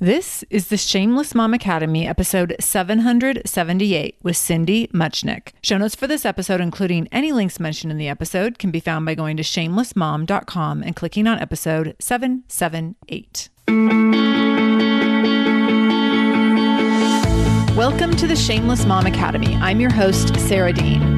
This 0.00 0.44
is 0.48 0.68
the 0.68 0.76
Shameless 0.76 1.34
Mom 1.34 1.52
Academy, 1.52 2.06
episode 2.06 2.54
778 2.60 4.16
with 4.22 4.36
Cindy 4.36 4.86
Muchnick. 4.94 5.48
Show 5.60 5.76
notes 5.76 5.96
for 5.96 6.06
this 6.06 6.24
episode, 6.24 6.60
including 6.60 7.08
any 7.10 7.32
links 7.32 7.58
mentioned 7.58 7.90
in 7.90 7.98
the 7.98 8.06
episode, 8.06 8.60
can 8.60 8.70
be 8.70 8.78
found 8.78 9.06
by 9.06 9.16
going 9.16 9.36
to 9.38 9.42
shamelessmom.com 9.42 10.84
and 10.84 10.94
clicking 10.94 11.26
on 11.26 11.40
episode 11.40 11.96
778. 11.98 13.48
Welcome 17.76 18.14
to 18.18 18.28
the 18.28 18.36
Shameless 18.36 18.86
Mom 18.86 19.06
Academy. 19.06 19.56
I'm 19.56 19.80
your 19.80 19.92
host, 19.92 20.38
Sarah 20.38 20.72
Dean. 20.72 21.17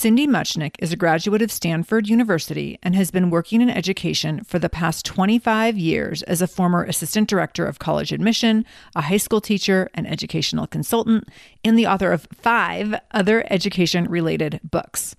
Cindy 0.00 0.26
Muchnick 0.26 0.76
is 0.78 0.94
a 0.94 0.96
graduate 0.96 1.42
of 1.42 1.52
Stanford 1.52 2.08
University 2.08 2.78
and 2.82 2.94
has 2.94 3.10
been 3.10 3.28
working 3.28 3.60
in 3.60 3.68
education 3.68 4.42
for 4.44 4.58
the 4.58 4.70
past 4.70 5.04
25 5.04 5.76
years 5.76 6.22
as 6.22 6.40
a 6.40 6.46
former 6.46 6.84
assistant 6.84 7.28
director 7.28 7.66
of 7.66 7.78
college 7.78 8.10
admission, 8.10 8.64
a 8.96 9.02
high 9.02 9.18
school 9.18 9.42
teacher, 9.42 9.90
an 9.92 10.06
educational 10.06 10.66
consultant, 10.66 11.28
and 11.62 11.78
the 11.78 11.86
author 11.86 12.12
of 12.12 12.26
five 12.32 12.98
other 13.10 13.44
education 13.50 14.06
related 14.06 14.58
books. 14.64 15.16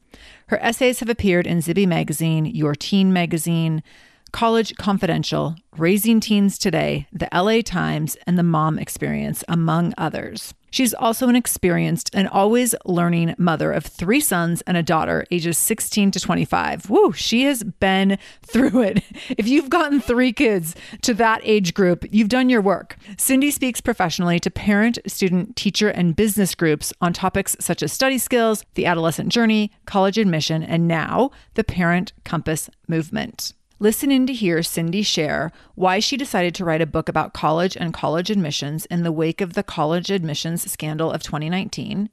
Her 0.48 0.58
essays 0.64 1.00
have 1.00 1.10
appeared 1.10 1.46
in 1.46 1.60
Zibby 1.60 1.88
Magazine, 1.88 2.48
Your 2.48 2.74
Teen 2.74 3.14
Magazine, 3.14 3.84
College 4.32 4.76
Confidential, 4.76 5.56
Raising 5.78 6.20
Teens 6.20 6.58
Today, 6.58 7.08
the 7.12 7.30
LA 7.34 7.62
Times, 7.62 8.18
and 8.26 8.38
the 8.38 8.44
Mom 8.44 8.80
Experience, 8.80 9.44
among 9.48 9.94
others. 9.98 10.54
She's 10.72 10.94
also 10.94 11.28
an 11.28 11.36
experienced 11.36 12.10
and 12.14 12.30
always 12.30 12.74
learning 12.86 13.36
mother 13.38 13.74
of 13.74 13.86
three 13.86 14.22
sons 14.22 14.62
and 14.62 14.78
a 14.78 14.84
daughter, 14.84 15.26
ages 15.30 15.58
16 15.58 16.12
to 16.12 16.20
25. 16.20 16.90
Woo, 16.90 17.12
she 17.12 17.44
has 17.44 17.62
been 17.64 18.18
through 18.42 18.82
it. 18.82 19.04
If 19.38 19.48
you've 19.48 19.70
gotten 19.70 20.00
three 20.00 20.34
kids 20.34 20.76
to 21.02 21.14
that 21.16 21.42
age 21.44 21.74
group, 21.74 22.06
you've 22.12 22.30
done 22.30 22.50
your 22.50 22.62
work. 22.62 22.98
Cindy 23.18 23.52
speaks 23.52 23.82
professionally 23.82 24.40
to 24.40 24.52
parent, 24.52 25.00
student, 25.08 25.56
teacher, 25.56 25.90
and 25.90 26.16
business 26.16 26.56
groups 26.56 26.94
on 27.02 27.12
topics 27.12 27.56
such 27.60 27.84
as 27.84 27.92
study 27.92 28.18
skills, 28.18 28.64
the 28.76 28.86
adolescent 28.86 29.30
journey, 29.30 29.72
college 29.86 30.18
admission, 30.18 30.64
and 30.64 30.88
now 30.88 31.32
the 31.56 31.64
Parent 31.64 32.14
Compass 32.24 32.70
movement. 32.88 33.54
Listen 33.82 34.12
in 34.12 34.28
to 34.28 34.34
hear 34.34 34.62
Cindy 34.62 35.02
share 35.02 35.52
why 35.74 35.98
she 35.98 36.16
decided 36.16 36.54
to 36.54 36.64
write 36.64 36.84
a 36.84 36.86
book 36.86 37.10
about 37.10 37.34
college 37.34 37.76
and 37.76 37.92
college 37.92 38.30
admissions 38.30 38.86
in 38.86 39.02
the 39.02 39.12
wake 39.12 39.42
of 39.42 39.54
the 39.54 39.64
college 39.64 40.12
admissions 40.12 40.72
scandal 40.72 41.10
of 41.10 41.24
2019, 41.24 42.12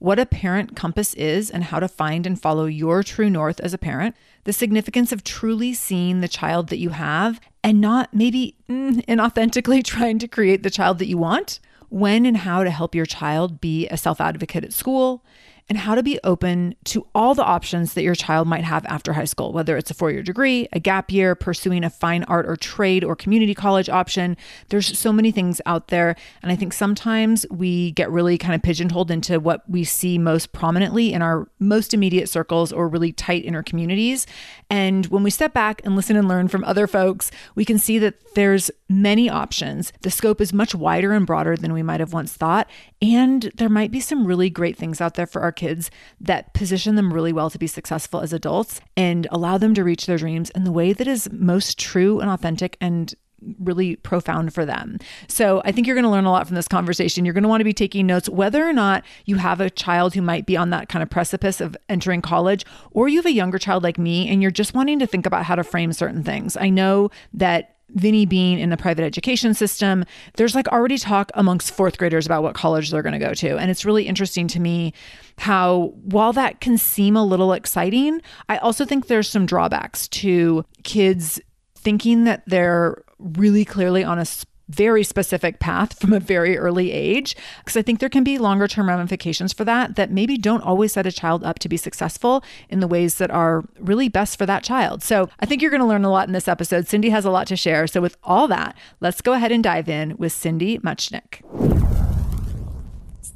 what 0.00 0.18
a 0.18 0.26
parent 0.26 0.76
compass 0.76 1.14
is 1.14 1.48
and 1.48 1.64
how 1.64 1.80
to 1.80 1.88
find 1.88 2.26
and 2.26 2.38
follow 2.38 2.66
your 2.66 3.02
true 3.02 3.30
north 3.30 3.58
as 3.60 3.72
a 3.72 3.78
parent, 3.78 4.14
the 4.44 4.52
significance 4.52 5.10
of 5.10 5.24
truly 5.24 5.72
seeing 5.72 6.20
the 6.20 6.28
child 6.28 6.68
that 6.68 6.76
you 6.76 6.90
have 6.90 7.40
and 7.64 7.80
not 7.80 8.12
maybe 8.12 8.54
mm, 8.68 9.02
inauthentically 9.06 9.82
trying 9.84 10.18
to 10.18 10.28
create 10.28 10.62
the 10.62 10.68
child 10.68 10.98
that 10.98 11.08
you 11.08 11.16
want, 11.16 11.58
when 11.88 12.26
and 12.26 12.36
how 12.36 12.62
to 12.62 12.70
help 12.70 12.94
your 12.94 13.06
child 13.06 13.62
be 13.62 13.88
a 13.88 13.96
self 13.96 14.20
advocate 14.20 14.62
at 14.62 14.74
school, 14.74 15.24
and 15.68 15.78
how 15.78 15.94
to 15.94 16.02
be 16.02 16.18
open 16.24 16.74
to 16.84 17.06
all 17.14 17.34
the 17.34 17.44
options 17.44 17.94
that 17.94 18.02
your 18.02 18.14
child 18.14 18.48
might 18.48 18.64
have 18.64 18.84
after 18.86 19.12
high 19.12 19.24
school, 19.24 19.52
whether 19.52 19.76
it's 19.76 19.90
a 19.90 19.94
four 19.94 20.10
year 20.10 20.22
degree, 20.22 20.66
a 20.72 20.80
gap 20.80 21.10
year, 21.10 21.34
pursuing 21.34 21.84
a 21.84 21.90
fine 21.90 22.24
art 22.24 22.46
or 22.46 22.56
trade 22.56 23.04
or 23.04 23.14
community 23.14 23.54
college 23.54 23.88
option. 23.88 24.36
There's 24.70 24.98
so 24.98 25.12
many 25.12 25.30
things 25.30 25.60
out 25.66 25.88
there. 25.88 26.16
And 26.42 26.50
I 26.50 26.56
think 26.56 26.72
sometimes 26.72 27.44
we 27.50 27.92
get 27.92 28.10
really 28.10 28.38
kind 28.38 28.54
of 28.54 28.62
pigeonholed 28.62 29.10
into 29.10 29.38
what 29.40 29.68
we 29.68 29.84
see 29.84 30.18
most 30.18 30.52
prominently 30.52 31.12
in 31.12 31.20
our 31.20 31.48
most 31.58 31.92
immediate 31.92 32.28
circles 32.28 32.72
or 32.72 32.88
really 32.88 33.12
tight 33.12 33.44
inner 33.44 33.62
communities. 33.62 34.26
And 34.70 35.06
when 35.06 35.22
we 35.22 35.30
step 35.30 35.52
back 35.52 35.82
and 35.84 35.96
listen 35.96 36.16
and 36.16 36.28
learn 36.28 36.48
from 36.48 36.64
other 36.64 36.86
folks, 36.86 37.30
we 37.54 37.64
can 37.64 37.78
see 37.78 37.98
that 37.98 38.14
there's 38.34 38.70
many 38.88 39.28
options. 39.28 39.92
The 40.00 40.10
scope 40.10 40.40
is 40.40 40.52
much 40.52 40.74
wider 40.74 41.12
and 41.12 41.26
broader 41.26 41.56
than 41.56 41.72
we 41.72 41.82
might 41.82 42.00
have 42.00 42.12
once 42.12 42.34
thought. 42.34 42.70
And 43.00 43.50
there 43.54 43.68
might 43.68 43.90
be 43.90 44.00
some 44.00 44.26
really 44.26 44.50
great 44.50 44.76
things 44.76 45.00
out 45.00 45.14
there 45.14 45.26
for 45.26 45.42
our 45.42 45.52
kids 45.52 45.90
that 46.20 46.52
position 46.52 46.96
them 46.96 47.12
really 47.12 47.32
well 47.32 47.50
to 47.50 47.58
be 47.58 47.66
successful 47.66 48.20
as 48.20 48.32
adults 48.32 48.80
and 48.96 49.26
allow 49.30 49.56
them 49.56 49.74
to 49.74 49.84
reach 49.84 50.06
their 50.06 50.18
dreams 50.18 50.50
in 50.50 50.64
the 50.64 50.72
way 50.72 50.92
that 50.92 51.06
is 51.06 51.30
most 51.32 51.78
true 51.78 52.20
and 52.20 52.30
authentic 52.30 52.76
and 52.80 53.14
really 53.60 53.96
profound 53.96 54.52
for 54.52 54.64
them. 54.64 54.98
So 55.28 55.62
I 55.64 55.70
think 55.70 55.86
you're 55.86 55.94
going 55.94 56.04
to 56.04 56.10
learn 56.10 56.24
a 56.24 56.30
lot 56.32 56.46
from 56.48 56.56
this 56.56 56.66
conversation. 56.66 57.24
You're 57.24 57.34
going 57.34 57.42
to 57.42 57.48
want 57.48 57.60
to 57.60 57.64
be 57.64 57.72
taking 57.72 58.06
notes, 58.06 58.28
whether 58.28 58.66
or 58.66 58.72
not 58.72 59.04
you 59.26 59.36
have 59.36 59.60
a 59.60 59.70
child 59.70 60.14
who 60.14 60.22
might 60.22 60.44
be 60.44 60.56
on 60.56 60.70
that 60.70 60.88
kind 60.88 61.02
of 61.04 61.10
precipice 61.10 61.60
of 61.60 61.76
entering 61.88 62.20
college, 62.20 62.64
or 62.90 63.08
you 63.08 63.18
have 63.18 63.26
a 63.26 63.32
younger 63.32 63.58
child 63.58 63.84
like 63.84 63.96
me 63.96 64.28
and 64.28 64.42
you're 64.42 64.50
just 64.50 64.74
wanting 64.74 64.98
to 64.98 65.06
think 65.06 65.24
about 65.24 65.44
how 65.44 65.54
to 65.54 65.62
frame 65.62 65.92
certain 65.92 66.24
things. 66.24 66.56
I 66.56 66.68
know 66.68 67.10
that 67.34 67.76
Vinny 67.90 68.26
being 68.26 68.58
in 68.58 68.70
the 68.70 68.76
private 68.76 69.02
education 69.04 69.54
system, 69.54 70.04
there's 70.34 70.54
like 70.54 70.68
already 70.68 70.98
talk 70.98 71.30
amongst 71.34 71.72
fourth 71.72 71.98
graders 71.98 72.26
about 72.26 72.42
what 72.42 72.54
college 72.54 72.90
they're 72.90 73.02
going 73.02 73.18
to 73.18 73.24
go 73.24 73.34
to. 73.34 73.56
And 73.56 73.70
it's 73.70 73.84
really 73.84 74.04
interesting 74.04 74.46
to 74.48 74.60
me 74.60 74.92
how, 75.38 75.94
while 76.02 76.32
that 76.34 76.60
can 76.60 76.76
seem 76.78 77.16
a 77.16 77.24
little 77.24 77.52
exciting, 77.52 78.20
I 78.48 78.58
also 78.58 78.84
think 78.84 79.06
there's 79.06 79.28
some 79.28 79.46
drawbacks 79.46 80.08
to 80.08 80.64
kids 80.84 81.40
thinking 81.76 82.24
that 82.24 82.42
they're 82.46 83.02
really 83.18 83.64
clearly 83.64 84.04
on 84.04 84.18
a 84.18 84.26
very 84.68 85.02
specific 85.02 85.58
path 85.58 85.98
from 85.98 86.12
a 86.12 86.20
very 86.20 86.58
early 86.58 86.92
age 86.92 87.36
because 87.58 87.76
I 87.76 87.82
think 87.82 88.00
there 88.00 88.08
can 88.08 88.24
be 88.24 88.38
longer 88.38 88.68
term 88.68 88.88
ramifications 88.88 89.52
for 89.52 89.64
that 89.64 89.96
that 89.96 90.10
maybe 90.10 90.36
don't 90.36 90.62
always 90.62 90.92
set 90.92 91.06
a 91.06 91.12
child 91.12 91.44
up 91.44 91.58
to 91.60 91.68
be 91.68 91.76
successful 91.76 92.44
in 92.68 92.80
the 92.80 92.86
ways 92.86 93.16
that 93.16 93.30
are 93.30 93.64
really 93.78 94.08
best 94.08 94.38
for 94.38 94.46
that 94.46 94.62
child. 94.62 95.02
So 95.02 95.28
I 95.40 95.46
think 95.46 95.62
you're 95.62 95.70
going 95.70 95.80
to 95.80 95.86
learn 95.86 96.04
a 96.04 96.10
lot 96.10 96.26
in 96.26 96.32
this 96.32 96.48
episode. 96.48 96.86
Cindy 96.86 97.10
has 97.10 97.24
a 97.24 97.30
lot 97.30 97.46
to 97.48 97.56
share. 97.56 97.86
So 97.86 98.00
with 98.00 98.16
all 98.22 98.48
that, 98.48 98.76
let's 99.00 99.20
go 99.20 99.32
ahead 99.32 99.52
and 99.52 99.62
dive 99.64 99.88
in 99.88 100.16
with 100.16 100.32
Cindy 100.32 100.78
Muchnick. 100.78 101.42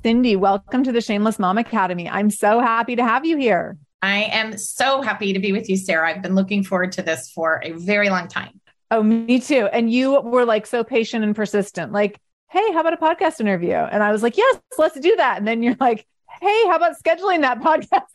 Cindy, 0.02 0.36
welcome 0.36 0.82
to 0.84 0.92
the 0.92 1.00
Shameless 1.00 1.38
Mom 1.38 1.58
Academy. 1.58 2.08
I'm 2.08 2.30
so 2.30 2.60
happy 2.60 2.96
to 2.96 3.04
have 3.04 3.24
you 3.24 3.36
here. 3.36 3.78
I 4.02 4.24
am 4.32 4.58
so 4.58 5.00
happy 5.00 5.32
to 5.32 5.38
be 5.38 5.52
with 5.52 5.68
you, 5.68 5.76
Sarah. 5.76 6.10
I've 6.10 6.22
been 6.22 6.34
looking 6.34 6.64
forward 6.64 6.90
to 6.92 7.02
this 7.02 7.30
for 7.30 7.60
a 7.62 7.70
very 7.72 8.10
long 8.10 8.26
time. 8.26 8.60
Oh, 8.92 9.02
me 9.02 9.40
too. 9.40 9.66
And 9.72 9.90
you 9.90 10.20
were 10.20 10.44
like 10.44 10.66
so 10.66 10.84
patient 10.84 11.24
and 11.24 11.34
persistent. 11.34 11.92
Like, 11.92 12.20
hey, 12.50 12.72
how 12.72 12.80
about 12.80 12.92
a 12.92 12.98
podcast 12.98 13.40
interview? 13.40 13.72
And 13.72 14.02
I 14.02 14.12
was 14.12 14.22
like, 14.22 14.36
yes, 14.36 14.60
let's 14.76 15.00
do 15.00 15.16
that. 15.16 15.38
And 15.38 15.48
then 15.48 15.62
you're 15.62 15.76
like, 15.80 16.06
hey, 16.42 16.66
how 16.66 16.76
about 16.76 17.02
scheduling 17.02 17.40
that 17.40 17.60
podcast? 17.60 18.04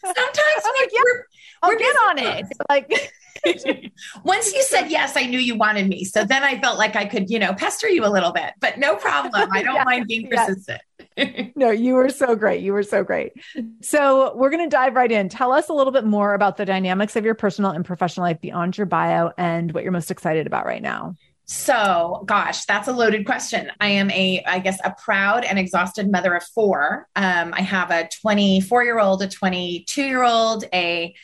Sometimes 0.00 0.62
we, 0.64 0.80
like, 0.80 0.90
yeah, 0.90 1.00
we're, 1.04 1.26
I'll 1.62 1.70
we're 1.70 1.78
get 1.78 1.96
on 1.96 2.18
it. 2.18 2.46
Like 2.70 3.12
once 4.24 4.54
you 4.54 4.62
said 4.62 4.88
yes, 4.88 5.18
I 5.18 5.26
knew 5.26 5.38
you 5.38 5.56
wanted 5.56 5.86
me. 5.86 6.04
So 6.04 6.24
then 6.24 6.42
I 6.42 6.58
felt 6.58 6.78
like 6.78 6.96
I 6.96 7.04
could, 7.04 7.28
you 7.28 7.38
know, 7.38 7.52
pester 7.52 7.88
you 7.90 8.06
a 8.06 8.08
little 8.08 8.32
bit, 8.32 8.54
but 8.58 8.78
no 8.78 8.96
problem. 8.96 9.50
I 9.52 9.62
don't 9.64 9.84
mind 9.84 10.06
being 10.06 10.30
persistent. 10.30 10.80
no, 11.54 11.70
you 11.70 11.94
were 11.94 12.08
so 12.08 12.34
great. 12.34 12.62
You 12.62 12.72
were 12.72 12.82
so 12.82 13.04
great. 13.04 13.32
So 13.80 14.34
we're 14.36 14.50
going 14.50 14.68
to 14.68 14.74
dive 14.74 14.94
right 14.94 15.10
in. 15.10 15.28
Tell 15.28 15.52
us 15.52 15.68
a 15.68 15.72
little 15.72 15.92
bit 15.92 16.04
more 16.04 16.34
about 16.34 16.56
the 16.56 16.64
dynamics 16.64 17.16
of 17.16 17.24
your 17.24 17.34
personal 17.34 17.70
and 17.70 17.84
professional 17.84 18.26
life 18.26 18.40
beyond 18.40 18.76
your 18.76 18.86
bio 18.86 19.30
and 19.38 19.72
what 19.72 19.82
you're 19.82 19.92
most 19.92 20.10
excited 20.10 20.46
about 20.46 20.66
right 20.66 20.82
now. 20.82 21.14
So, 21.46 22.24
gosh, 22.26 22.64
that's 22.64 22.88
a 22.88 22.92
loaded 22.92 23.26
question. 23.26 23.70
I 23.78 23.88
am 23.88 24.10
a, 24.10 24.42
I 24.46 24.60
guess, 24.60 24.78
a 24.82 24.94
proud 25.04 25.44
and 25.44 25.58
exhausted 25.58 26.10
mother 26.10 26.34
of 26.34 26.42
four. 26.42 27.06
Um, 27.16 27.52
I 27.54 27.60
have 27.60 27.90
a 27.90 28.08
24 28.22 28.84
year 28.84 28.98
old, 28.98 29.22
a 29.22 29.28
22 29.28 30.02
year 30.02 30.22
old, 30.22 30.64
a 30.72 31.14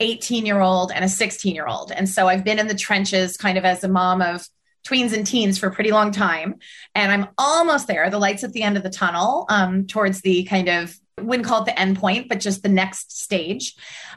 18 0.00 0.44
year 0.44 0.60
old, 0.60 0.92
and 0.92 1.04
a 1.04 1.08
16 1.08 1.54
year 1.54 1.66
old. 1.66 1.92
And 1.92 2.08
so 2.08 2.28
I've 2.28 2.44
been 2.44 2.58
in 2.58 2.68
the 2.68 2.74
trenches 2.74 3.38
kind 3.38 3.56
of 3.56 3.64
as 3.64 3.82
a 3.82 3.88
mom 3.88 4.20
of 4.20 4.46
tweens 4.86 5.12
and 5.12 5.26
teens 5.26 5.58
for 5.58 5.66
a 5.68 5.72
pretty 5.72 5.90
long 5.90 6.10
time. 6.10 6.56
And 6.94 7.12
I'm 7.12 7.28
almost 7.38 7.86
there. 7.86 8.08
The 8.10 8.18
lights 8.18 8.44
at 8.44 8.52
the 8.52 8.62
end 8.62 8.76
of 8.76 8.82
the 8.82 8.90
tunnel 8.90 9.46
um, 9.48 9.86
towards 9.86 10.20
the 10.20 10.44
kind 10.44 10.68
of 10.68 10.96
wouldn't 11.18 11.46
call 11.46 11.62
it 11.62 11.66
the 11.66 11.78
end 11.78 11.98
point, 11.98 12.28
but 12.28 12.40
just 12.40 12.62
the 12.62 12.68
next 12.68 13.18
stage. 13.20 13.74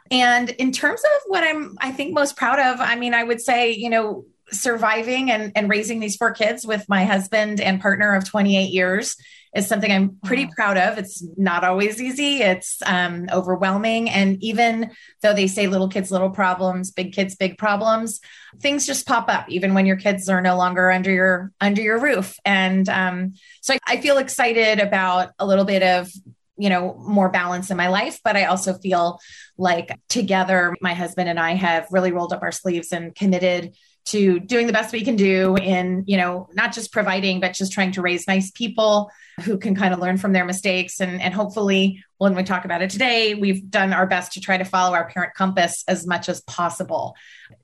And 0.09 0.49
in 0.49 0.71
terms 0.71 1.01
of 1.01 1.21
what 1.27 1.43
I'm, 1.43 1.77
I 1.79 1.91
think 1.91 2.13
most 2.13 2.37
proud 2.37 2.59
of, 2.59 2.79
I 2.79 2.95
mean, 2.95 3.13
I 3.13 3.23
would 3.23 3.41
say, 3.41 3.71
you 3.71 3.89
know, 3.89 4.25
surviving 4.53 5.31
and, 5.31 5.51
and 5.55 5.69
raising 5.69 5.99
these 5.99 6.15
four 6.15 6.31
kids 6.31 6.65
with 6.65 6.87
my 6.87 7.05
husband 7.05 7.59
and 7.59 7.81
partner 7.81 8.15
of 8.15 8.27
28 8.27 8.71
years 8.71 9.15
is 9.55 9.67
something 9.67 9.91
I'm 9.91 10.17
pretty 10.23 10.47
proud 10.47 10.77
of. 10.77 10.97
It's 10.97 11.23
not 11.37 11.63
always 11.63 12.01
easy. 12.01 12.41
It's 12.41 12.81
um, 12.85 13.27
overwhelming. 13.31 14.09
And 14.09 14.41
even 14.43 14.91
though 15.21 15.33
they 15.33 15.47
say 15.47 15.67
little 15.67 15.89
kids, 15.89 16.11
little 16.11 16.31
problems, 16.31 16.91
big 16.91 17.13
kids, 17.13 17.35
big 17.35 17.57
problems, 17.57 18.19
things 18.59 18.85
just 18.85 19.07
pop 19.07 19.29
up 19.29 19.49
even 19.49 19.73
when 19.73 19.85
your 19.85 19.97
kids 19.97 20.27
are 20.27 20.41
no 20.41 20.57
longer 20.57 20.91
under 20.91 21.11
your 21.11 21.51
under 21.61 21.81
your 21.81 21.99
roof. 21.99 22.35
And 22.45 22.89
um, 22.89 23.33
so 23.61 23.75
I, 23.75 23.79
I 23.85 24.01
feel 24.01 24.17
excited 24.17 24.79
about 24.79 25.31
a 25.37 25.45
little 25.45 25.65
bit 25.65 25.83
of 25.83 26.11
you 26.57 26.69
know 26.69 26.95
more 26.99 27.29
balance 27.29 27.71
in 27.71 27.77
my 27.77 27.87
life 27.87 28.19
but 28.23 28.35
i 28.35 28.45
also 28.45 28.75
feel 28.75 29.19
like 29.57 29.89
together 30.07 30.75
my 30.81 30.93
husband 30.93 31.27
and 31.27 31.39
i 31.39 31.55
have 31.55 31.87
really 31.89 32.11
rolled 32.11 32.31
up 32.31 32.43
our 32.43 32.51
sleeves 32.51 32.91
and 32.91 33.15
committed 33.15 33.75
to 34.05 34.39
doing 34.39 34.67
the 34.67 34.73
best 34.73 34.91
we 34.91 35.03
can 35.03 35.15
do 35.15 35.55
in 35.55 36.03
you 36.07 36.17
know 36.17 36.49
not 36.53 36.73
just 36.73 36.91
providing 36.91 37.39
but 37.39 37.53
just 37.53 37.71
trying 37.71 37.91
to 37.91 38.01
raise 38.01 38.27
nice 38.27 38.51
people 38.51 39.09
who 39.41 39.57
can 39.57 39.75
kind 39.75 39.93
of 39.93 39.99
learn 39.99 40.17
from 40.17 40.33
their 40.33 40.45
mistakes. 40.45 40.99
And 40.99 41.21
and 41.21 41.33
hopefully 41.33 42.03
when 42.17 42.35
we 42.35 42.43
talk 42.43 42.65
about 42.65 42.81
it 42.81 42.89
today 42.89 43.33
we've 43.33 43.69
done 43.69 43.93
our 43.93 44.05
best 44.05 44.33
to 44.33 44.41
try 44.41 44.57
to 44.57 44.63
follow 44.63 44.93
our 44.93 45.09
parent 45.09 45.33
compass 45.33 45.83
as 45.87 46.05
much 46.05 46.29
as 46.29 46.41
possible. 46.41 47.15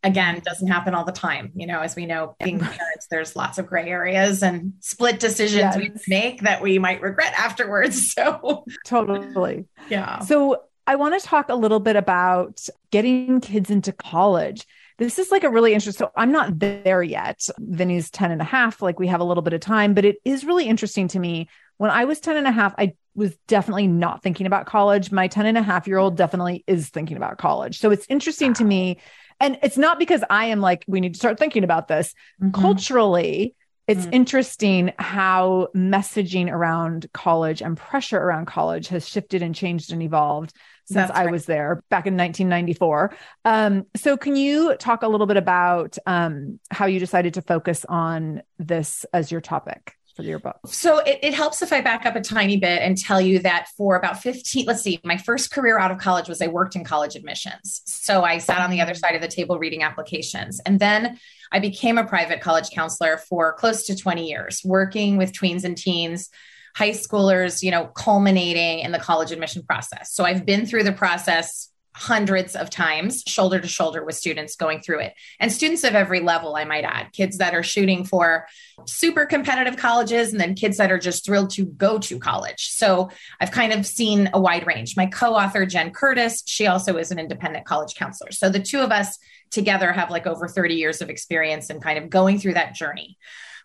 Again 0.03 0.41
doesn't 0.43 0.67
happen 0.67 0.93
all 0.93 1.05
the 1.05 1.11
time. 1.11 1.51
You 1.55 1.67
know 1.67 1.79
as 1.79 1.95
we 1.95 2.05
know 2.05 2.35
being 2.43 2.59
parents 2.59 3.07
there's 3.09 3.35
lots 3.35 3.57
of 3.57 3.67
gray 3.67 3.89
areas 3.89 4.41
and 4.41 4.73
split 4.79 5.19
decisions 5.19 5.75
yes. 5.75 5.77
we 5.77 5.91
make 6.07 6.41
that 6.41 6.61
we 6.61 6.79
might 6.79 7.01
regret 7.01 7.33
afterwards. 7.37 8.13
So 8.19 8.65
totally. 8.85 9.65
Yeah. 9.89 10.19
So 10.19 10.63
I 10.87 10.95
want 10.95 11.19
to 11.19 11.25
talk 11.25 11.49
a 11.49 11.55
little 11.55 11.79
bit 11.79 11.95
about 11.95 12.67
getting 12.91 13.39
kids 13.39 13.69
into 13.69 13.93
college 13.93 14.65
this 14.99 15.17
is 15.17 15.31
like 15.31 15.43
a 15.43 15.49
really 15.49 15.73
interesting. 15.73 16.05
So 16.05 16.11
I'm 16.15 16.31
not 16.31 16.59
there 16.59 17.01
yet. 17.01 17.47
Vinny's 17.57 18.11
10 18.11 18.31
and 18.31 18.41
a 18.41 18.45
half. 18.45 18.81
Like 18.81 18.99
we 18.99 19.07
have 19.07 19.21
a 19.21 19.23
little 19.23 19.41
bit 19.41 19.53
of 19.53 19.61
time, 19.61 19.93
but 19.93 20.05
it 20.05 20.17
is 20.23 20.43
really 20.45 20.65
interesting 20.65 21.07
to 21.09 21.19
me. 21.19 21.49
When 21.77 21.89
I 21.89 22.05
was 22.05 22.19
10 22.19 22.35
and 22.35 22.45
a 22.45 22.51
half, 22.51 22.75
I 22.77 22.93
was 23.15 23.35
definitely 23.47 23.87
not 23.87 24.21
thinking 24.21 24.45
about 24.45 24.65
college. 24.65 25.11
My 25.11 25.27
10 25.27 25.45
and 25.45 25.57
a 25.57 25.61
half 25.61 25.87
year 25.87 25.97
old 25.97 26.17
definitely 26.17 26.63
is 26.67 26.89
thinking 26.89 27.17
about 27.17 27.37
college. 27.37 27.79
So 27.79 27.89
it's 27.91 28.05
interesting 28.09 28.53
to 28.55 28.65
me. 28.65 28.99
And 29.39 29.57
it's 29.63 29.77
not 29.77 29.99
because 29.99 30.23
I 30.29 30.47
am 30.47 30.59
like, 30.59 30.83
we 30.87 30.99
need 30.99 31.13
to 31.13 31.19
start 31.19 31.39
thinking 31.39 31.63
about 31.63 31.87
this. 31.87 32.13
Mm-hmm. 32.41 32.61
Culturally, 32.61 33.55
it's 33.87 34.05
mm. 34.05 34.13
interesting 34.13 34.93
how 34.99 35.69
messaging 35.75 36.51
around 36.51 37.09
college 37.13 37.61
and 37.61 37.75
pressure 37.75 38.19
around 38.19 38.45
college 38.45 38.89
has 38.89 39.07
shifted 39.07 39.41
and 39.41 39.55
changed 39.55 39.91
and 39.91 40.03
evolved 40.03 40.53
since 40.89 41.07
That's 41.07 41.19
I 41.19 41.27
was 41.27 41.45
there 41.45 41.83
back 41.89 42.07
in 42.07 42.17
1994. 42.17 43.15
Um, 43.45 43.85
so, 43.95 44.17
can 44.17 44.35
you 44.35 44.75
talk 44.77 45.03
a 45.03 45.07
little 45.07 45.27
bit 45.27 45.37
about 45.37 45.97
um, 46.07 46.59
how 46.71 46.87
you 46.87 46.99
decided 46.99 47.35
to 47.35 47.43
focus 47.43 47.85
on 47.87 48.41
this 48.57 49.05
as 49.13 49.31
your 49.31 49.41
topic? 49.41 49.95
For 50.15 50.23
your 50.23 50.39
book. 50.39 50.57
So 50.65 50.97
it, 50.97 51.19
it 51.21 51.33
helps 51.33 51.61
if 51.61 51.71
I 51.71 51.79
back 51.79 52.05
up 52.05 52.17
a 52.17 52.19
tiny 52.19 52.57
bit 52.57 52.81
and 52.81 52.97
tell 52.97 53.21
you 53.21 53.39
that 53.39 53.69
for 53.77 53.95
about 53.95 54.21
15, 54.21 54.65
let's 54.65 54.81
see, 54.81 54.99
my 55.05 55.15
first 55.15 55.49
career 55.49 55.79
out 55.79 55.91
of 55.91 55.97
college 55.97 56.27
was 56.27 56.41
I 56.41 56.47
worked 56.47 56.75
in 56.75 56.83
college 56.83 57.15
admissions. 57.15 57.81
So 57.85 58.23
I 58.23 58.39
sat 58.39 58.59
on 58.59 58.69
the 58.69 58.81
other 58.81 58.95
side 58.95 59.15
of 59.15 59.21
the 59.21 59.29
table 59.29 59.59
reading 59.59 59.81
applications. 59.81 60.59
And 60.65 60.77
then 60.77 61.17
I 61.53 61.59
became 61.59 61.97
a 61.97 62.05
private 62.05 62.41
college 62.41 62.69
counselor 62.71 63.17
for 63.17 63.53
close 63.53 63.85
to 63.85 63.95
20 63.95 64.27
years, 64.27 64.61
working 64.65 65.15
with 65.15 65.31
tweens 65.31 65.63
and 65.63 65.77
teens 65.77 66.29
high 66.75 66.91
schoolers, 66.91 67.63
you 67.63 67.71
know, 67.71 67.87
culminating 67.87 68.79
in 68.79 68.91
the 68.91 68.99
college 68.99 69.31
admission 69.31 69.63
process. 69.63 70.13
So 70.13 70.23
I've 70.25 70.45
been 70.45 70.65
through 70.65 70.83
the 70.83 70.91
process 70.91 71.69
hundreds 71.95 72.55
of 72.55 72.69
times, 72.69 73.23
shoulder 73.27 73.59
to 73.59 73.67
shoulder 73.67 74.05
with 74.05 74.15
students 74.15 74.55
going 74.55 74.79
through 74.79 74.99
it. 74.99 75.13
And 75.39 75.51
students 75.51 75.83
of 75.83 75.95
every 75.95 76.21
level, 76.21 76.55
I 76.55 76.63
might 76.63 76.85
add, 76.85 77.11
kids 77.11 77.39
that 77.39 77.53
are 77.53 77.63
shooting 77.63 78.05
for 78.05 78.45
super 78.85 79.25
competitive 79.25 79.75
colleges 79.75 80.31
and 80.31 80.39
then 80.39 80.55
kids 80.55 80.77
that 80.77 80.93
are 80.93 80.97
just 80.97 81.25
thrilled 81.25 81.49
to 81.51 81.65
go 81.65 81.99
to 81.99 82.17
college. 82.17 82.69
So 82.69 83.09
I've 83.41 83.51
kind 83.51 83.73
of 83.73 83.85
seen 83.85 84.29
a 84.33 84.39
wide 84.39 84.65
range. 84.65 84.95
My 84.95 85.07
co 85.07 85.33
author, 85.33 85.65
Jenn 85.65 85.91
Curtis, 85.91 86.43
she 86.45 86.67
also 86.67 86.95
is 86.95 87.11
an 87.11 87.19
independent 87.19 87.65
college 87.65 87.95
counselor. 87.95 88.31
So 88.31 88.49
the 88.49 88.61
two 88.61 88.79
of 88.79 88.91
us 88.91 89.17
together 89.51 89.91
have 89.91 90.09
like 90.09 90.27
over 90.27 90.47
30 90.47 90.75
years 90.75 91.01
of 91.01 91.09
experience 91.09 91.69
in 91.69 91.81
kind 91.81 91.97
of 91.97 92.09
going 92.09 92.39
through 92.39 92.53
that 92.53 92.75
journey. 92.75 93.17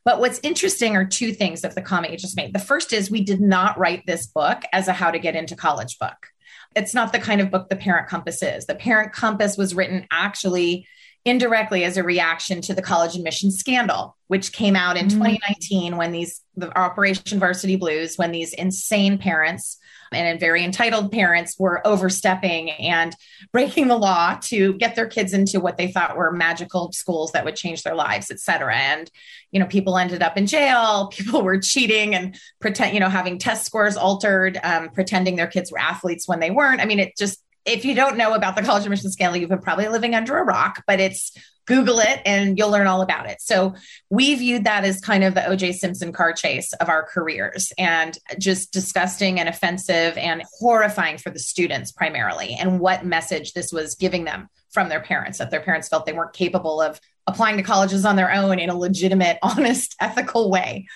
But 0.04 0.20
what's 0.20 0.40
interesting 0.42 0.96
are 0.96 1.04
two 1.04 1.32
things 1.32 1.64
of 1.64 1.74
the 1.74 1.82
comment 1.82 2.12
you 2.12 2.18
just 2.18 2.36
made. 2.36 2.52
The 2.52 2.58
first 2.58 2.92
is 2.92 3.10
we 3.10 3.24
did 3.24 3.40
not 3.40 3.78
write 3.78 4.04
this 4.06 4.26
book 4.26 4.62
as 4.72 4.88
a 4.88 4.92
how 4.92 5.10
to 5.10 5.18
get 5.18 5.34
into 5.34 5.56
college 5.56 5.98
book. 5.98 6.28
It's 6.76 6.94
not 6.94 7.12
the 7.12 7.18
kind 7.18 7.40
of 7.40 7.50
book 7.50 7.68
the 7.68 7.76
Parent 7.76 8.08
Compass 8.08 8.42
is. 8.42 8.66
The 8.66 8.74
Parent 8.74 9.12
Compass 9.12 9.56
was 9.56 9.74
written 9.74 10.06
actually 10.10 10.86
indirectly 11.24 11.84
as 11.84 11.96
a 11.96 12.02
reaction 12.02 12.60
to 12.62 12.74
the 12.74 12.82
college 12.82 13.16
admission 13.16 13.50
scandal, 13.50 14.16
which 14.28 14.52
came 14.52 14.76
out 14.76 14.96
in 14.96 15.06
mm. 15.06 15.12
2019 15.12 15.96
when 15.96 16.12
these 16.12 16.40
the 16.56 16.76
Operation 16.78 17.38
Varsity 17.38 17.76
Blues, 17.76 18.16
when 18.16 18.30
these 18.30 18.52
insane 18.52 19.18
parents 19.18 19.78
and 20.12 20.38
very 20.38 20.64
entitled 20.64 21.10
parents 21.12 21.58
were 21.58 21.86
overstepping 21.86 22.70
and 22.70 23.14
breaking 23.52 23.88
the 23.88 23.96
law 23.96 24.38
to 24.42 24.74
get 24.74 24.94
their 24.94 25.06
kids 25.06 25.32
into 25.32 25.60
what 25.60 25.76
they 25.76 25.90
thought 25.90 26.16
were 26.16 26.32
magical 26.32 26.92
schools 26.92 27.32
that 27.32 27.44
would 27.44 27.56
change 27.56 27.82
their 27.82 27.94
lives, 27.94 28.30
et 28.30 28.40
cetera. 28.40 28.76
And, 28.76 29.10
you 29.50 29.60
know, 29.60 29.66
people 29.66 29.98
ended 29.98 30.22
up 30.22 30.36
in 30.36 30.46
jail, 30.46 31.08
people 31.12 31.42
were 31.42 31.58
cheating 31.58 32.14
and 32.14 32.38
pretend, 32.60 32.94
you 32.94 33.00
know, 33.00 33.08
having 33.08 33.38
test 33.38 33.66
scores 33.66 33.96
altered, 33.96 34.58
um, 34.62 34.90
pretending 34.90 35.36
their 35.36 35.46
kids 35.46 35.70
were 35.70 35.78
athletes 35.78 36.28
when 36.28 36.40
they 36.40 36.50
weren't. 36.50 36.80
I 36.80 36.84
mean, 36.84 37.00
it 37.00 37.16
just, 37.16 37.43
if 37.64 37.84
you 37.84 37.94
don't 37.94 38.16
know 38.16 38.34
about 38.34 38.56
the 38.56 38.62
college 38.62 38.84
admission 38.84 39.10
scandal, 39.10 39.40
you've 39.40 39.50
been 39.50 39.60
probably 39.60 39.88
living 39.88 40.14
under 40.14 40.38
a 40.38 40.44
rock, 40.44 40.82
but 40.86 41.00
it's 41.00 41.36
Google 41.66 41.98
it 42.00 42.20
and 42.26 42.58
you'll 42.58 42.70
learn 42.70 42.86
all 42.86 43.00
about 43.00 43.28
it. 43.28 43.40
So 43.40 43.74
we 44.10 44.34
viewed 44.34 44.64
that 44.64 44.84
as 44.84 45.00
kind 45.00 45.24
of 45.24 45.34
the 45.34 45.40
OJ 45.40 45.74
Simpson 45.74 46.12
car 46.12 46.32
chase 46.32 46.72
of 46.74 46.88
our 46.88 47.02
careers 47.02 47.72
and 47.78 48.18
just 48.38 48.72
disgusting 48.72 49.40
and 49.40 49.48
offensive 49.48 50.16
and 50.18 50.42
horrifying 50.58 51.16
for 51.16 51.30
the 51.30 51.38
students 51.38 51.90
primarily 51.90 52.54
and 52.54 52.80
what 52.80 53.06
message 53.06 53.52
this 53.52 53.72
was 53.72 53.94
giving 53.94 54.24
them 54.24 54.48
from 54.70 54.88
their 54.88 55.00
parents 55.00 55.38
that 55.38 55.50
their 55.50 55.60
parents 55.60 55.88
felt 55.88 56.04
they 56.04 56.12
weren't 56.12 56.34
capable 56.34 56.82
of 56.82 57.00
applying 57.26 57.56
to 57.56 57.62
colleges 57.62 58.04
on 58.04 58.16
their 58.16 58.32
own 58.32 58.58
in 58.58 58.68
a 58.68 58.76
legitimate, 58.76 59.38
honest, 59.42 59.94
ethical 60.00 60.50
way. 60.50 60.86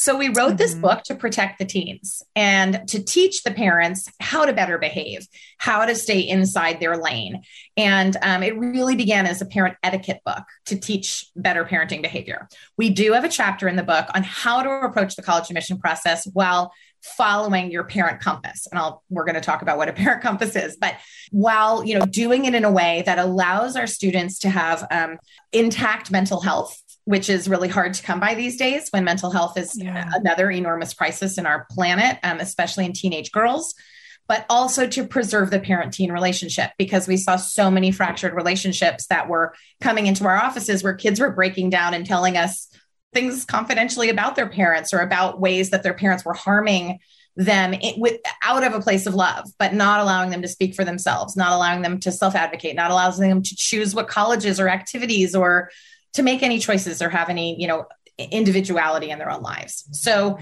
So 0.00 0.16
we 0.16 0.28
wrote 0.28 0.50
mm-hmm. 0.50 0.56
this 0.58 0.74
book 0.74 1.02
to 1.04 1.16
protect 1.16 1.58
the 1.58 1.64
teens 1.64 2.22
and 2.36 2.86
to 2.86 3.02
teach 3.02 3.42
the 3.42 3.50
parents 3.50 4.08
how 4.20 4.46
to 4.46 4.52
better 4.52 4.78
behave, 4.78 5.26
how 5.58 5.84
to 5.84 5.96
stay 5.96 6.20
inside 6.20 6.78
their 6.78 6.96
lane. 6.96 7.42
And 7.76 8.16
um, 8.22 8.44
it 8.44 8.56
really 8.56 8.94
began 8.94 9.26
as 9.26 9.42
a 9.42 9.46
parent 9.46 9.76
etiquette 9.82 10.20
book 10.24 10.44
to 10.66 10.78
teach 10.78 11.26
better 11.34 11.64
parenting 11.64 12.00
behavior. 12.00 12.48
We 12.76 12.90
do 12.90 13.12
have 13.14 13.24
a 13.24 13.28
chapter 13.28 13.66
in 13.66 13.74
the 13.74 13.82
book 13.82 14.06
on 14.14 14.22
how 14.22 14.62
to 14.62 14.70
approach 14.86 15.16
the 15.16 15.22
college 15.22 15.50
admission 15.50 15.78
process 15.78 16.28
while 16.32 16.72
following 17.02 17.70
your 17.70 17.84
parent 17.84 18.20
compass 18.20 18.66
and 18.66 18.78
I'll 18.78 19.04
we're 19.08 19.24
going 19.24 19.36
to 19.36 19.40
talk 19.40 19.62
about 19.62 19.78
what 19.78 19.88
a 19.88 19.92
parent 20.04 20.20
compass 20.20 20.56
is 20.56 20.76
but 20.76 20.96
while 21.30 21.84
you 21.84 21.96
know 21.96 22.04
doing 22.04 22.44
it 22.44 22.56
in 22.56 22.64
a 22.64 22.72
way 22.72 23.04
that 23.06 23.20
allows 23.20 23.76
our 23.76 23.86
students 23.86 24.40
to 24.40 24.50
have 24.50 24.84
um, 24.90 25.18
intact 25.52 26.10
mental 26.10 26.40
health 26.40 26.82
which 27.08 27.30
is 27.30 27.48
really 27.48 27.68
hard 27.68 27.94
to 27.94 28.02
come 28.02 28.20
by 28.20 28.34
these 28.34 28.58
days 28.58 28.90
when 28.90 29.02
mental 29.02 29.30
health 29.30 29.56
is 29.56 29.72
yeah. 29.74 30.10
another 30.12 30.50
enormous 30.50 30.92
crisis 30.92 31.38
in 31.38 31.46
our 31.46 31.66
planet, 31.70 32.18
um, 32.22 32.38
especially 32.38 32.84
in 32.84 32.92
teenage 32.92 33.32
girls, 33.32 33.74
but 34.26 34.44
also 34.50 34.86
to 34.86 35.06
preserve 35.06 35.50
the 35.50 35.58
parent 35.58 35.94
teen 35.94 36.12
relationship 36.12 36.70
because 36.76 37.08
we 37.08 37.16
saw 37.16 37.36
so 37.36 37.70
many 37.70 37.90
fractured 37.92 38.34
relationships 38.34 39.06
that 39.06 39.26
were 39.26 39.54
coming 39.80 40.06
into 40.06 40.26
our 40.26 40.36
offices 40.36 40.84
where 40.84 40.92
kids 40.92 41.18
were 41.18 41.32
breaking 41.32 41.70
down 41.70 41.94
and 41.94 42.04
telling 42.04 42.36
us 42.36 42.68
things 43.14 43.46
confidentially 43.46 44.10
about 44.10 44.36
their 44.36 44.50
parents 44.50 44.92
or 44.92 44.98
about 44.98 45.40
ways 45.40 45.70
that 45.70 45.82
their 45.82 45.94
parents 45.94 46.26
were 46.26 46.34
harming 46.34 46.98
them 47.36 47.74
with, 47.96 48.20
out 48.42 48.64
of 48.64 48.74
a 48.74 48.82
place 48.82 49.06
of 49.06 49.14
love, 49.14 49.48
but 49.58 49.72
not 49.72 50.00
allowing 50.00 50.28
them 50.28 50.42
to 50.42 50.48
speak 50.48 50.74
for 50.74 50.84
themselves, 50.84 51.38
not 51.38 51.52
allowing 51.52 51.80
them 51.80 52.00
to 52.00 52.12
self 52.12 52.34
advocate, 52.34 52.76
not 52.76 52.90
allowing 52.90 53.30
them 53.30 53.42
to 53.42 53.56
choose 53.56 53.94
what 53.94 54.08
colleges 54.08 54.60
or 54.60 54.68
activities 54.68 55.34
or 55.34 55.70
to 56.18 56.22
make 56.22 56.42
any 56.42 56.58
choices 56.58 57.00
or 57.00 57.08
have 57.08 57.30
any, 57.30 57.58
you 57.60 57.66
know, 57.66 57.86
individuality 58.18 59.10
in 59.10 59.18
their 59.18 59.30
own 59.30 59.42
lives. 59.42 59.88
So 59.92 60.38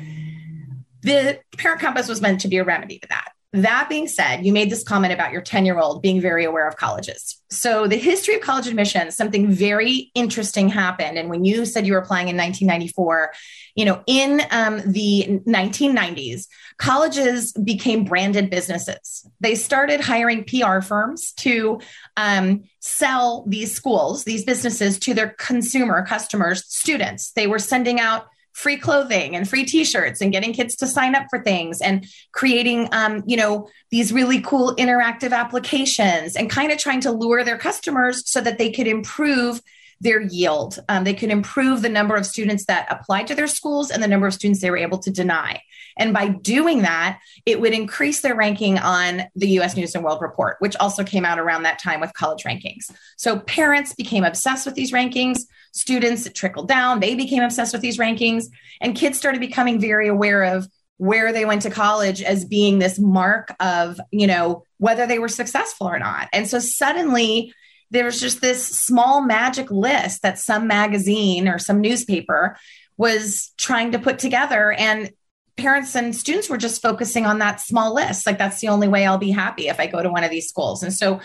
the 1.03 1.39
parent 1.59 1.81
compass 1.81 2.09
was 2.09 2.21
meant 2.21 2.41
to 2.41 2.49
be 2.49 2.57
a 2.57 2.65
remedy 2.65 2.99
to 2.99 3.09
that. 3.09 3.29
That 3.63 3.89
being 3.89 4.07
said, 4.07 4.45
you 4.45 4.53
made 4.53 4.71
this 4.71 4.83
comment 4.83 5.15
about 5.15 5.33
your 5.33 5.41
10 5.41 5.65
year 5.65 5.79
old 5.79 6.03
being 6.03 6.21
very 6.21 6.45
aware 6.45 6.69
of 6.69 6.77
colleges. 6.77 7.41
So, 7.49 7.87
the 7.87 7.97
history 7.97 8.35
of 8.35 8.43
college 8.43 8.67
admissions, 8.67 9.17
something 9.17 9.51
very 9.51 10.11
interesting 10.15 10.69
happened. 10.69 11.17
And 11.17 11.31
when 11.31 11.45
you 11.45 11.65
said 11.65 11.87
you 11.87 11.95
were 11.95 11.99
applying 11.99 12.29
in 12.29 12.37
1994, 12.37 13.33
you 13.75 13.85
know, 13.85 14.03
in 14.07 14.43
um, 14.51 14.83
the 14.85 15.41
1990s, 15.47 16.49
colleges 16.77 17.53
became 17.53 18.05
branded 18.05 18.51
businesses. 18.51 19.27
They 19.41 19.55
started 19.55 20.01
hiring 20.01 20.45
PR 20.45 20.81
firms 20.81 21.33
to 21.35 21.81
um, 22.17 22.65
sell 22.81 23.45
these 23.47 23.73
schools, 23.73 24.25
these 24.25 24.45
businesses 24.45 24.99
to 25.01 25.15
their 25.15 25.31
consumer 25.31 26.05
customers, 26.05 26.65
students. 26.67 27.33
They 27.33 27.47
were 27.47 27.59
sending 27.59 28.01
out 28.01 28.27
free 28.57 28.79
clothing 28.79 29.37
and 29.37 29.47
free 29.47 29.67
t-shirts 29.67 30.23
and 30.23 30.33
getting 30.33 30.51
kids 30.51 30.77
to 30.77 30.87
sign 30.87 31.15
up 31.15 31.27
for 31.29 31.43
things 31.43 31.83
and 31.83 32.07
creating 32.33 32.89
um, 32.91 33.23
you 33.27 33.37
know 33.37 33.69
these 33.91 34.15
really 34.15 34.41
cool 34.41 34.75
interactive 34.77 35.33
applications 35.33 36.37
and 36.37 36.49
kind 36.49 36.73
of 36.73 36.79
trying 36.79 37.01
to 37.01 37.13
lure 37.13 37.45
their 37.45 37.59
customers 37.59 38.29
so 38.29 38.41
that 38.41 38.57
they 38.57 38.73
could 38.73 38.87
improve 38.87 39.61
their 40.01 40.21
yield. 40.21 40.79
Um, 40.89 41.05
they 41.05 41.15
could 41.15 41.31
improve 41.31 41.83
the 41.83 41.89
number 41.89 42.17
of 42.17 42.27
students 42.27 42.67
that 42.67 42.87
applied 42.91 43.27
to 43.29 43.35
their 43.35 43.47
schools 43.47 43.91
and 43.91 44.03
the 44.03 44.09
number 44.09 44.27
of 44.27 44.35
students 44.35 44.61
they 44.61 44.71
were 44.71 44.77
able 44.77 44.99
to 44.99 45.11
deny. 45.11 45.63
And 45.99 46.13
by 46.13 46.29
doing 46.29 46.83
that, 46.83 47.21
it 47.47 47.61
would 47.61 47.73
increase 47.73 48.21
their 48.21 48.35
ranking 48.35 48.79
on 48.79 49.23
the 49.35 49.49
US 49.61 49.77
News 49.77 49.95
and 49.95 50.05
World 50.05 50.21
Report, 50.21 50.57
which 50.59 50.77
also 50.77 51.03
came 51.03 51.25
out 51.25 51.39
around 51.39 51.63
that 51.63 51.79
time 51.79 52.01
with 52.01 52.13
college 52.13 52.45
rankings. 52.45 52.91
So 53.17 53.39
parents 53.41 53.95
became 53.95 54.25
obsessed 54.25 54.67
with 54.67 54.75
these 54.75 54.93
rankings. 54.93 55.41
Students, 55.77 56.29
trickled 56.33 56.69
down. 56.69 57.01
They 57.01 57.15
became 57.15 57.43
obsessed 57.43 57.73
with 57.73 57.83
these 57.83 57.99
rankings. 57.99 58.47
And 58.81 58.97
kids 58.97 59.19
started 59.19 59.41
becoming 59.41 59.81
very 59.81 60.09
aware 60.09 60.43
of 60.43 60.69
where 60.99 61.33
they 61.33 61.45
went 61.45 61.63
to 61.63 61.71
college 61.71 62.23
as 62.23 62.45
being 62.45 62.79
this 62.79 62.99
mark 62.99 63.55
of, 63.61 64.01
you 64.11 64.27
know, 64.27 64.65
whether 64.79 65.07
they 65.07 65.19
were 65.19 65.29
successful 65.29 65.87
or 65.87 65.99
not. 65.99 66.29
And 66.33 66.49
so 66.49 66.59
suddenly, 66.59 67.53
there 67.91 68.05
was 68.05 68.21
just 68.21 68.41
this 68.41 68.67
small 68.67 69.21
magic 69.21 69.71
list 69.71 70.23
that 70.23 70.39
some 70.39 70.67
magazine 70.67 71.49
or 71.49 71.59
some 71.59 71.81
newspaper 71.81 72.57
was 72.97 73.53
trying 73.59 73.93
to 73.93 73.99
put 73.99 74.19
together 74.19 74.73
and 74.73 75.11
parents 75.57 75.95
and 75.95 76.15
students 76.15 76.51
were 76.51 76.59
just 76.59 76.83
focusing 76.83 77.25
on 77.27 77.39
that 77.39 77.61
small 77.61 77.95
list 77.95 78.27
like 78.27 78.39
that's 78.39 78.61
the 78.61 78.69
only 78.69 78.89
way 78.89 79.07
I'll 79.07 79.19
be 79.19 79.31
happy 79.31 79.69
if 79.69 79.81
I 79.81 79.87
go 79.87 80.03
to 80.03 80.11
one 80.11 80.25
of 80.25 80.31
these 80.31 80.49
schools 80.49 80.83
and 80.83 80.93
so 80.93 81.21